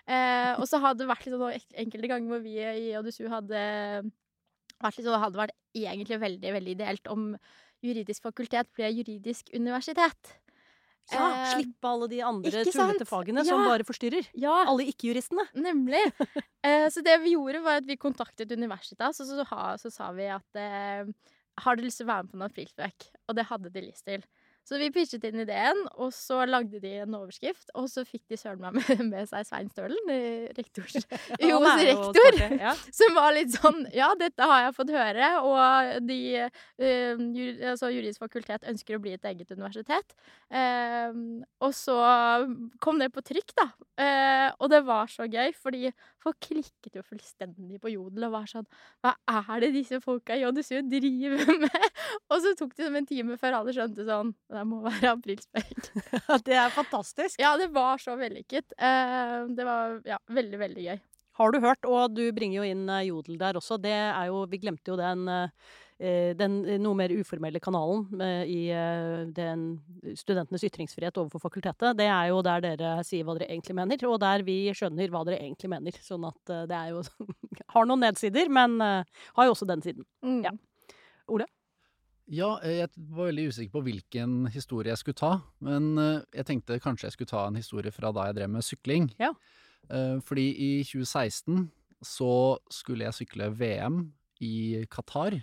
Eh, 0.07 0.53
og 0.55 0.63
så 0.70 0.80
hadde 0.80 1.03
det 1.03 1.09
vært 1.09 1.28
liksom, 1.28 1.45
enkelte 1.84 2.09
ganger 2.13 2.32
hvor 2.32 2.43
vi 2.45 2.55
i 2.63 2.89
JSU 2.93 3.28
hadde 3.32 3.61
vært 4.78 4.99
liksom, 4.99 5.18
hadde 5.20 5.41
vært 5.41 5.55
egentlig 5.76 6.20
veldig, 6.22 6.51
veldig 6.55 6.76
ideelt 6.78 7.09
om 7.11 7.32
juridisk 7.84 8.26
fakultet 8.26 8.70
ble 8.78 8.91
juridisk 8.93 9.51
universitet. 9.53 10.38
Ja, 11.11 11.24
Eh, 11.32 11.51
Slippe 11.53 11.88
alle 11.88 12.07
de 12.11 12.18
andre 12.26 12.65
tullete 12.68 13.05
fagene 13.07 13.07
fagene 13.07 13.43
som 13.47 13.61
bare 13.63 13.86
forstyrrer. 13.88 14.28
Ja, 14.36 14.65
Alle 14.68 14.88
ikke-juristene. 14.91 15.47
nemlig. 15.55 16.03
Eh, 16.68 16.89
så 16.91 16.99
det 16.99 17.13
vi 17.24 17.32
gjorde, 17.32 17.61
var 17.63 17.78
at 17.80 17.86
vi 17.88 17.95
kontaktet 17.95 18.51
Universitas, 18.51 19.22
og 19.22 19.28
så, 19.30 19.43
så, 19.47 19.59
så 19.80 19.91
sa 19.93 20.07
vi 20.11 20.26
at 20.28 20.57
eh, 20.59 21.07
har 21.63 21.78
dere 21.78 21.86
lyst 21.86 22.01
til 22.01 22.07
å 22.07 22.09
være 22.09 22.26
med 22.26 22.32
på 22.34 22.38
en 22.39 22.43
aprilspøk? 22.49 23.05
Og 23.30 23.38
det 23.38 23.45
hadde 23.47 23.72
de 23.72 23.84
lyst 23.86 24.03
til. 24.03 24.26
Så 24.68 24.76
vi 24.82 24.89
pitchet 24.91 25.24
inn 25.24 25.39
ideen, 25.39 25.78
og 25.95 26.09
så 26.11 26.41
lagde 26.47 26.82
de 26.84 26.91
en 27.05 27.15
overskrift, 27.15 27.70
og 27.80 27.86
så 27.88 28.03
fikk 28.07 28.26
de 28.34 28.39
søren 28.39 28.59
meg 28.65 28.76
med, 28.80 29.03
med 29.13 29.30
seg 29.30 29.47
Svein 29.47 29.70
Stølen, 29.72 30.11
rektors, 30.57 30.97
rektor. 30.97 31.38
Ja, 31.39 31.47
Jos 31.53 31.63
han 31.63 31.80
er 31.80 31.91
jo 31.91 32.09
rektor. 32.11 32.55
Ja. 32.59 32.74
Som 32.99 33.15
var 33.15 33.32
litt 33.36 33.53
sånn 33.55 33.86
Ja, 33.95 34.09
dette 34.20 34.47
har 34.49 34.65
jeg 34.65 34.76
fått 34.76 34.91
høre, 34.91 35.30
og 35.47 36.07
de 36.07 36.20
uh, 36.43 37.24
jur, 37.38 37.63
altså, 37.72 37.91
Juridisk 37.93 38.26
fakultet 38.26 38.68
ønsker 38.68 38.97
å 38.97 39.03
bli 39.03 39.15
et 39.15 39.28
eget 39.32 39.53
universitet. 39.55 40.15
Uh, 40.51 41.39
og 41.63 41.72
så 41.76 41.97
kom 42.84 42.99
det 42.99 43.13
på 43.15 43.24
trykk, 43.24 43.55
da. 43.57 43.70
Uh, 43.97 44.49
og 44.59 44.72
det 44.74 44.84
var 44.86 45.07
så 45.09 45.26
gøy, 45.26 45.53
fordi 45.57 45.93
folk 46.22 46.38
klikket 46.43 46.99
jo 46.99 47.05
fullstendig 47.07 47.80
på 47.82 47.93
Jodel 47.93 48.28
og 48.28 48.36
var 48.36 48.49
sånn 48.51 48.68
Hva 49.01 49.15
er 49.32 49.63
det 49.63 49.72
disse 49.78 50.01
folka 50.03 50.36
i 50.36 50.43
JSU 50.43 50.84
driver 50.91 51.55
med? 51.63 51.88
og 52.32 52.43
så 52.43 52.53
tok 52.59 52.76
det 52.76 52.88
som 52.88 52.99
en 52.99 53.07
time 53.07 53.38
før 53.39 53.61
alle 53.61 53.74
skjønte 53.76 54.05
sånn 54.07 54.34
Det 54.58 54.66
må 54.66 54.82
være 54.86 55.14
aprilspøk. 55.14 55.89
Det 56.47 56.58
er 56.58 56.74
fantastisk. 56.74 57.39
ja, 57.41 57.53
det 57.60 57.70
var 57.74 58.01
så 58.01 58.18
vellykket. 58.18 58.74
Eh, 58.74 59.39
det 59.53 59.66
var 59.68 59.99
ja, 60.08 60.18
veldig, 60.34 60.60
veldig 60.64 60.86
gøy. 60.88 61.01
Har 61.38 61.51
du 61.53 61.60
hørt, 61.62 61.86
og 61.86 62.16
du 62.18 62.24
bringer 62.34 62.64
jo 62.64 62.70
inn 62.72 62.88
eh, 62.89 63.10
Jodel 63.12 63.38
der 63.38 63.60
også, 63.60 63.78
det 63.78 63.93
er 63.93 64.32
jo 64.32 64.39
Vi 64.49 64.58
glemte 64.64 64.89
jo 64.89 64.95
den, 64.97 65.28
eh, 65.30 66.32
den 66.39 66.55
noe 66.82 66.97
mer 66.97 67.14
uformelle 67.14 67.62
kanalen 67.62 68.22
i 68.45 68.70
den 69.34 69.68
studentenes 70.18 70.66
ytringsfrihet 70.66 71.18
overfor 71.18 71.41
fakultetet. 71.41 71.97
Det 71.97 72.05
er 72.05 72.30
jo 72.30 72.43
der 72.45 72.62
dere 72.66 72.91
sier 73.05 73.26
hva 73.26 73.34
dere 73.38 73.49
egentlig 73.49 73.78
mener, 73.78 74.05
og 74.10 74.20
der 74.22 74.45
vi 74.45 74.60
skjønner 74.78 75.10
hva 75.14 75.24
dere 75.26 75.41
egentlig 75.41 75.72
mener. 75.74 75.97
Sånn 76.05 76.26
at 76.30 76.53
det 76.70 76.78
er 76.78 76.93
jo 76.93 77.01
Har 77.74 77.89
noen 77.89 78.05
nedsider, 78.05 78.49
men 78.53 78.78
har 78.80 79.49
jo 79.49 79.53
også 79.58 79.66
den 79.70 79.82
siden. 79.86 80.05
Mm. 80.22 80.43
Ja. 80.45 80.53
Ja, 82.28 82.57
eh, 82.59 82.82
jeg 82.82 82.89
var 83.15 83.30
veldig 83.30 83.47
usikker 83.53 83.71
på 83.78 83.82
hvilken 83.86 84.49
historie 84.51 84.91
jeg 84.91 84.99
skulle 84.99 85.19
ta, 85.19 85.32
men 85.63 85.93
eh, 86.01 86.25
jeg 86.36 86.47
tenkte 86.49 86.80
kanskje 86.84 87.07
jeg 87.07 87.15
skulle 87.15 87.32
ta 87.32 87.45
en 87.47 87.59
historie 87.59 87.93
fra 87.95 88.11
da 88.11 88.28
jeg 88.28 88.36
drev 88.41 88.51
med 88.51 88.67
sykling. 88.67 89.07
Ja. 89.21 89.32
Eh, 89.88 90.19
Fordi 90.28 90.47
i 90.51 90.71
2016 90.84 91.69
så 92.03 92.34
skulle 92.67 93.07
jeg 93.07 93.15
sykle 93.15 93.47
VM 93.55 94.01
i 94.43 94.84
Qatar. 94.91 95.39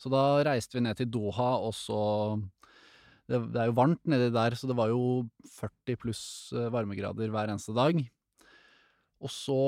Så 0.00 0.10
da 0.10 0.40
reiste 0.48 0.78
vi 0.78 0.86
ned 0.86 0.96
til 0.98 1.12
Doha, 1.12 1.52
og 1.60 1.76
så 1.76 2.00
det, 3.28 3.38
er 3.52 3.68
jo 3.68 3.76
varmt 3.76 4.00
nedi 4.08 4.32
der, 4.34 4.56
så 4.56 4.66
det 4.66 4.78
var 4.80 4.90
jo 4.90 5.28
40 5.60 6.00
pluss 6.00 6.24
varmegrader 6.72 7.30
hver 7.30 7.52
eneste 7.52 7.76
dag. 7.76 8.00
Og 9.22 9.30
så, 9.30 9.60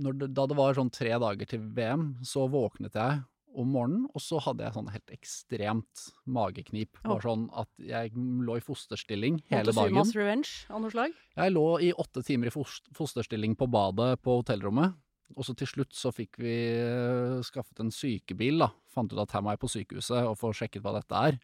når 0.00 0.22
det, 0.22 0.32
da 0.38 0.46
det 0.48 0.56
var 0.56 0.78
sånn 0.78 0.94
tre 0.94 1.12
dager 1.20 1.50
til 1.50 1.66
VM, 1.76 2.12
så 2.24 2.46
våknet 2.48 2.96
jeg 2.96 3.20
om 3.54 3.70
morgenen, 3.74 4.08
og 4.10 4.22
så 4.22 4.40
hadde 4.42 4.64
jeg 4.66 4.74
sånn 4.76 4.90
helt 4.92 5.14
ekstremt 5.14 6.04
mageknip. 6.26 6.98
Bare 7.04 7.22
sånn 7.22 7.46
at 7.56 7.70
jeg 7.78 8.12
lå 8.14 8.58
i 8.58 8.64
fosterstilling 8.64 9.40
hele 9.52 9.74
dagen. 9.74 9.96
Måtte 9.98 10.18
revenge 10.18 10.66
av 10.68 10.82
noe 10.82 10.92
slag. 10.92 11.14
Jeg 11.38 11.54
lå 11.54 11.68
i 11.86 11.92
åtte 12.04 12.24
timer 12.26 12.50
i 12.50 12.54
fosterstilling 12.54 13.56
på 13.60 13.70
badet 13.70 14.16
på 14.24 14.40
hotellrommet. 14.40 14.98
Og 15.34 15.46
så 15.46 15.54
til 15.58 15.70
slutt 15.70 15.94
så 15.96 16.12
fikk 16.14 16.36
vi 16.42 16.52
eh, 16.78 17.38
skaffet 17.46 17.80
en 17.82 17.94
sykebil, 17.94 18.60
da. 18.60 18.70
Fant 18.92 19.10
ut 19.10 19.22
at 19.22 19.32
her 19.34 19.42
må 19.42 19.54
jeg 19.54 19.62
på 19.62 19.72
sykehuset 19.72 20.28
og 20.28 20.36
få 20.38 20.52
sjekket 20.54 20.84
hva 20.84 20.94
dette 20.98 21.22
er. 21.30 21.40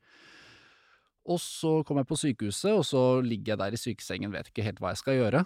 Og 1.30 1.40
så 1.42 1.80
kom 1.86 2.00
jeg 2.00 2.08
på 2.10 2.18
sykehuset, 2.18 2.74
og 2.74 2.84
så 2.86 3.02
ligger 3.24 3.54
jeg 3.54 3.62
der 3.62 3.76
i 3.76 3.80
sykesengen, 3.80 4.32
vet 4.34 4.50
ikke 4.50 4.66
helt 4.66 4.80
hva 4.82 4.94
jeg 4.94 5.02
skal 5.02 5.18
gjøre. 5.18 5.42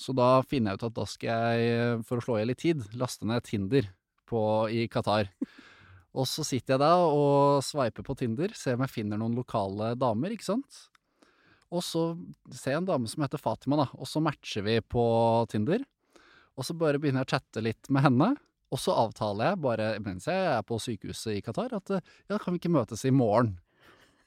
Så 0.00 0.14
da 0.16 0.28
finner 0.46 0.72
jeg 0.74 0.80
ut 0.80 0.86
at 0.88 0.96
da 0.96 1.04
skal 1.06 1.50
jeg, 1.54 1.98
for 2.08 2.18
å 2.18 2.24
slå 2.24 2.38
i 2.38 2.42
hjel 2.42 2.50
litt 2.50 2.62
tid, 2.64 2.86
laste 2.98 3.28
ned 3.28 3.44
Tinder 3.46 3.90
på, 4.30 4.40
i 4.72 4.86
Qatar. 4.90 5.30
Og 6.14 6.28
så 6.30 6.44
sitter 6.46 6.76
jeg 6.76 6.82
da 6.84 6.92
og 7.10 7.64
sveiper 7.66 8.06
på 8.06 8.14
Tinder, 8.18 8.52
ser 8.54 8.76
om 8.76 8.84
jeg 8.84 8.92
finner 8.92 9.18
noen 9.18 9.34
lokale 9.34 9.94
damer, 9.98 10.34
ikke 10.34 10.46
sant. 10.46 10.84
Og 11.74 11.82
så 11.82 12.04
ser 12.54 12.76
jeg 12.76 12.82
en 12.84 12.90
dame 12.92 13.10
som 13.10 13.24
heter 13.24 13.42
Fatima, 13.42 13.80
da, 13.82 13.88
og 13.98 14.06
så 14.06 14.22
matcher 14.22 14.62
vi 14.66 14.78
på 14.78 15.04
Tinder. 15.50 15.82
Og 16.54 16.66
så 16.66 16.76
bare 16.78 17.00
begynner 17.02 17.24
jeg 17.24 17.32
å 17.32 17.34
chatte 17.34 17.64
litt 17.64 17.90
med 17.90 18.06
henne. 18.06 18.30
Og 18.74 18.80
så 18.82 18.94
avtaler 18.94 19.52
jeg, 19.52 19.62
bare 19.62 19.88
mens 20.02 20.28
jeg 20.30 20.46
er 20.52 20.62
på 20.66 20.78
sykehuset 20.82 21.36
i 21.38 21.42
Qatar, 21.44 21.74
at 21.76 21.96
eh, 21.96 22.14
ja, 22.30 22.38
kan 22.38 22.54
vi 22.54 22.62
ikke 22.62 22.74
møtes 22.74 23.04
i 23.06 23.12
morgen? 23.14 23.56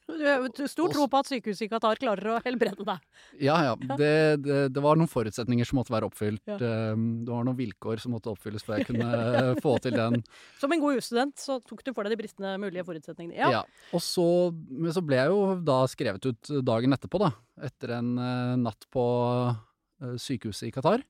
Du 0.08 0.22
har 0.24 0.68
stor 0.72 0.88
tro 0.88 1.04
på 1.12 1.18
at 1.20 1.28
sykehuset 1.28 1.66
i 1.66 1.68
Qatar 1.68 1.98
klarer 2.00 2.30
å 2.32 2.36
helbrede 2.40 2.84
deg. 2.86 3.02
Ja 3.44 3.58
ja, 3.66 3.74
det, 3.76 4.08
det, 4.40 4.56
det 4.72 4.80
var 4.82 4.96
noen 4.96 5.10
forutsetninger 5.10 5.68
som 5.68 5.76
måtte 5.82 5.92
være 5.92 6.08
oppfylt. 6.08 6.40
Ja. 6.48 6.56
Eh, 6.56 6.94
Det 6.96 7.28
var 7.28 7.44
noen 7.44 7.58
vilkår 7.58 8.00
som 8.00 8.14
måtte 8.16 8.32
oppfylles 8.32 8.64
for 8.64 8.78
jeg 8.78 8.88
kunne 8.88 9.10
få 9.64 9.74
til 9.84 9.98
den. 9.98 10.22
Som 10.62 10.72
en 10.72 10.80
god 10.80 10.96
jusstudent 10.96 11.36
så 11.42 11.58
tok 11.60 11.84
du 11.84 11.92
for 11.92 12.08
deg 12.08 12.16
de 12.16 12.20
bristende 12.22 12.54
mulige 12.62 12.86
forutsetningene. 12.88 13.36
Ja. 13.36 13.50
Ja. 13.58 13.62
Og 13.92 14.00
så, 14.04 14.24
men 14.72 14.96
så 14.96 15.04
ble 15.04 15.20
jeg 15.20 15.34
jo 15.34 15.44
da 15.68 15.82
skrevet 15.92 16.30
ut 16.32 16.54
dagen 16.64 16.96
etterpå, 16.96 17.20
da. 17.26 17.30
Etter 17.68 17.98
en 18.00 18.10
eh, 18.16 18.56
natt 18.64 18.88
på 18.94 19.04
eh, 19.44 20.16
sykehuset 20.24 20.70
i 20.70 20.74
Qatar. 20.74 21.04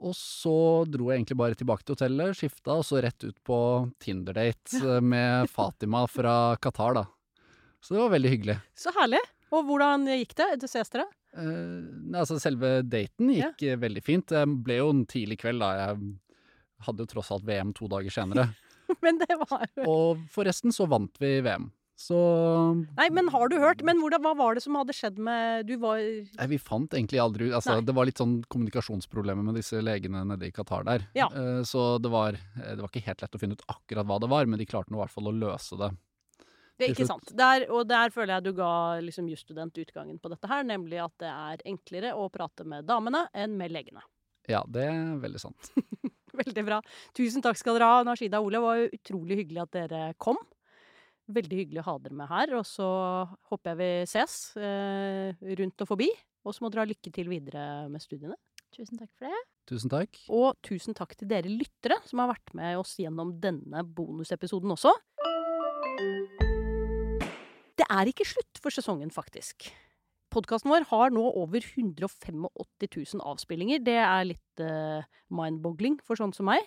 Og 0.00 0.14
så 0.16 0.56
dro 0.88 1.10
jeg 1.12 1.20
egentlig 1.20 1.36
bare 1.36 1.56
tilbake 1.60 1.84
til 1.84 1.98
hotellet, 1.98 2.32
skifta, 2.38 2.78
og 2.80 2.86
så 2.88 3.02
rett 3.04 3.20
ut 3.28 3.36
på 3.44 3.56
Tinder-date 4.00 4.96
med 5.04 5.50
Fatima 5.52 6.06
fra 6.08 6.54
Qatar, 6.56 6.96
da. 6.96 7.02
Så 7.80 7.96
det 7.96 8.02
var 8.02 8.12
veldig 8.12 8.32
hyggelig. 8.34 8.58
Så 8.76 8.92
herlig. 8.96 9.20
Og 9.50 9.66
hvordan 9.66 10.06
gikk 10.12 10.36
det? 10.38 10.48
Det 10.62 10.70
ses 10.70 10.92
dere? 10.92 11.08
Eh, 11.36 12.18
altså 12.18 12.38
selve 12.42 12.80
daten 12.86 13.32
gikk 13.34 13.64
ja. 13.66 13.76
veldig 13.80 14.02
fint. 14.04 14.28
Det 14.30 14.44
ble 14.64 14.80
jo 14.80 14.90
en 14.94 15.04
tidlig 15.10 15.40
kveld, 15.42 15.62
da. 15.62 15.72
Jeg 15.80 16.86
hadde 16.86 17.04
jo 17.04 17.12
tross 17.14 17.32
alt 17.34 17.46
VM 17.48 17.74
to 17.76 17.90
dager 17.90 18.14
senere. 18.14 18.50
Men 19.04 19.20
det 19.20 19.36
var 19.38 19.68
jo 19.78 19.84
Og 19.86 20.24
forresten 20.34 20.74
så 20.74 20.88
vant 20.90 21.14
vi 21.22 21.36
VM. 21.46 21.70
Så 22.00 22.16
Nei, 22.96 23.10
men 23.12 23.26
har 23.28 23.50
du 23.52 23.58
hørt? 23.60 23.82
Men 23.84 23.98
hvordan, 24.00 24.22
hva 24.24 24.30
var 24.38 24.56
det 24.56 24.62
som 24.64 24.78
hadde 24.78 24.94
skjedd 24.96 25.18
med 25.20 25.66
Du 25.68 25.74
var 25.82 25.98
Nei, 26.00 26.46
vi 26.48 26.56
fant 26.56 26.94
egentlig 26.96 27.20
aldri 27.20 27.50
altså, 27.52 27.74
Nei. 27.76 27.84
Det 27.84 27.94
var 27.98 28.08
litt 28.08 28.22
sånn 28.22 28.38
kommunikasjonsproblemer 28.48 29.44
med 29.44 29.58
disse 29.60 29.82
legene 29.84 30.22
nede 30.30 30.48
i 30.48 30.54
Qatar 30.56 30.86
der. 30.88 31.04
Ja. 31.18 31.28
Eh, 31.28 31.60
så 31.68 31.98
det 32.00 32.08
var, 32.08 32.40
eh, 32.40 32.70
det 32.72 32.80
var 32.80 32.88
ikke 32.88 33.04
helt 33.04 33.26
lett 33.26 33.36
å 33.36 33.42
finne 33.42 33.58
ut 33.58 33.66
akkurat 33.68 34.08
hva 34.08 34.16
det 34.24 34.30
var, 34.32 34.48
men 34.48 34.62
de 34.62 34.68
klarte 34.70 34.88
nå 34.88 34.96
i 34.96 35.02
hvert 35.02 35.12
fall 35.12 35.28
å 35.28 35.36
løse 35.42 35.76
det. 35.76 35.90
Det 36.80 36.88
er 36.88 36.94
ikke 36.94 37.08
sant. 37.08 37.32
Der, 37.36 37.66
og 37.68 37.84
der 37.88 38.12
føler 38.14 38.38
jeg 38.38 38.46
du 38.48 38.54
ga 38.56 38.72
liksom 39.04 39.28
jusstudent 39.28 39.76
utgangen 39.82 40.16
på 40.20 40.30
dette 40.32 40.48
her, 40.50 40.64
nemlig 40.66 41.00
at 41.04 41.12
det 41.20 41.30
er 41.30 41.66
enklere 41.68 42.14
å 42.16 42.30
prate 42.32 42.64
med 42.68 42.88
damene 42.88 43.26
enn 43.36 43.58
med 43.60 43.74
legene. 43.74 44.02
Ja, 44.48 44.62
det 44.66 44.86
er 44.88 45.18
veldig 45.22 45.42
sant. 45.42 45.72
Veldig 46.40 46.62
bra. 46.64 46.78
Tusen 47.16 47.42
takk 47.44 47.58
skal 47.58 47.76
dere 47.76 47.90
ha, 47.90 48.02
Nashida 48.06 48.38
og 48.40 48.48
Ole. 48.48 48.56
Det 48.56 48.64
var 48.64 48.78
jo 48.78 48.88
utrolig 48.96 49.38
hyggelig 49.42 49.62
at 49.64 49.76
dere 49.76 50.02
kom. 50.22 50.38
Veldig 51.30 51.58
hyggelig 51.58 51.82
å 51.82 51.88
ha 51.90 51.96
dere 52.00 52.16
med 52.16 52.30
her. 52.30 52.54
Og 52.58 52.64
så 52.70 52.88
håper 53.50 53.72
jeg 53.72 53.80
vi 53.80 53.90
ses 54.08 54.36
eh, 54.56 55.48
rundt 55.60 55.84
og 55.84 55.90
forbi. 55.90 56.08
Og 56.46 56.56
så 56.56 56.64
må 56.64 56.70
dere 56.70 56.86
ha 56.86 56.90
lykke 56.90 57.12
til 57.12 57.28
videre 57.30 57.64
med 57.92 58.02
studiene. 58.02 58.38
Tusen 58.70 59.00
takk 59.00 59.10
for 59.18 59.26
det. 59.26 59.42
Tusen 59.70 59.92
takk. 59.92 60.20
Og 60.30 60.54
tusen 60.66 60.96
takk 60.96 61.16
til 61.18 61.30
dere 61.30 61.50
lyttere 61.50 61.98
som 62.06 62.22
har 62.22 62.32
vært 62.32 62.54
med 62.56 62.78
oss 62.80 62.94
gjennom 63.02 63.34
denne 63.42 63.84
bonusepisoden 63.84 64.78
også. 64.78 64.94
Er 67.90 68.06
ikke 68.06 68.26
slutt 68.28 68.60
for 68.62 68.70
sesongen, 68.70 69.10
faktisk. 69.10 69.66
Podkasten 70.30 70.70
vår 70.70 70.84
har 70.92 71.10
nå 71.10 71.24
over 71.40 71.64
185 71.64 72.44
000 72.86 73.22
avspillinger. 73.26 73.82
Det 73.82 73.96
er 73.98 74.28
litt 74.28 74.62
uh, 74.62 75.02
mind-boggling 75.34 75.96
for 76.06 76.20
sånn 76.20 76.34
som 76.36 76.46
meg. 76.46 76.62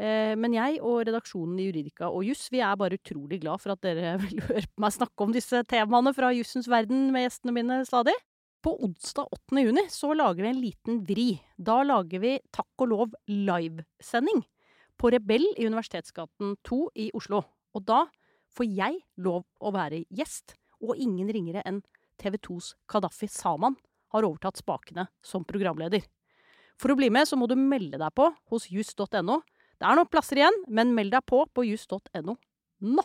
Uh, 0.00 0.32
men 0.40 0.56
jeg 0.56 0.80
og 0.80 1.02
redaksjonen 1.04 1.60
i 1.60 1.68
Juridika 1.68 2.08
og 2.08 2.24
Juss 2.26 2.48
vi 2.50 2.62
er 2.64 2.78
bare 2.80 2.96
utrolig 2.96 3.42
glad 3.44 3.60
for 3.62 3.74
at 3.74 3.84
dere 3.84 4.16
vil 4.24 4.40
høre 4.48 4.64
meg 4.80 4.96
snakke 4.96 5.26
om 5.26 5.36
disse 5.36 5.60
temaene 5.70 6.14
fra 6.16 6.32
jussens 6.34 6.70
verden 6.72 7.10
med 7.12 7.28
gjestene 7.28 7.54
mine 7.60 7.82
stadig. 7.88 8.16
På 8.64 8.72
onsdag 8.80 9.28
8. 9.36 9.60
juni 9.60 9.84
så 9.92 10.14
lager 10.16 10.40
vi 10.40 10.48
en 10.54 10.64
liten 10.64 11.04
vri. 11.04 11.28
Da 11.60 11.82
lager 11.84 12.24
vi 12.24 12.38
Takk 12.56 12.86
og 12.86 12.92
lov 12.94 13.16
livesending 13.28 14.40
på 14.96 15.12
Rebell 15.12 15.44
i 15.58 15.68
Universitetsgaten 15.68 16.56
2 16.64 16.78
i 17.04 17.10
Oslo. 17.12 17.44
Og 17.76 17.84
da 17.84 18.06
får 18.54 18.68
jeg 18.70 19.00
lov 19.20 19.44
å 19.60 19.72
være 19.74 20.04
gjest, 20.14 20.56
og 20.84 20.98
ingen 21.00 21.30
ringere 21.32 21.64
enn 21.66 21.82
TV 22.20 22.38
2s 22.38 22.74
Kadafi 22.90 23.28
Saman 23.30 23.76
har 24.14 24.26
overtatt 24.26 24.60
spakene 24.60 25.08
som 25.24 25.46
programleder. 25.48 26.04
For 26.78 26.92
å 26.92 26.98
bli 26.98 27.10
med 27.14 27.28
så 27.28 27.38
må 27.38 27.48
du 27.50 27.56
melde 27.58 27.98
deg 28.00 28.14
på 28.14 28.30
hos 28.50 28.68
juss.no. 28.70 29.40
Det 29.74 29.86
er 29.86 29.98
noen 29.98 30.10
plasser 30.10 30.40
igjen, 30.40 30.60
men 30.68 30.94
meld 30.94 31.14
deg 31.14 31.26
på 31.26 31.44
på 31.50 31.66
juss.no 31.66 32.36
nå! 32.84 33.04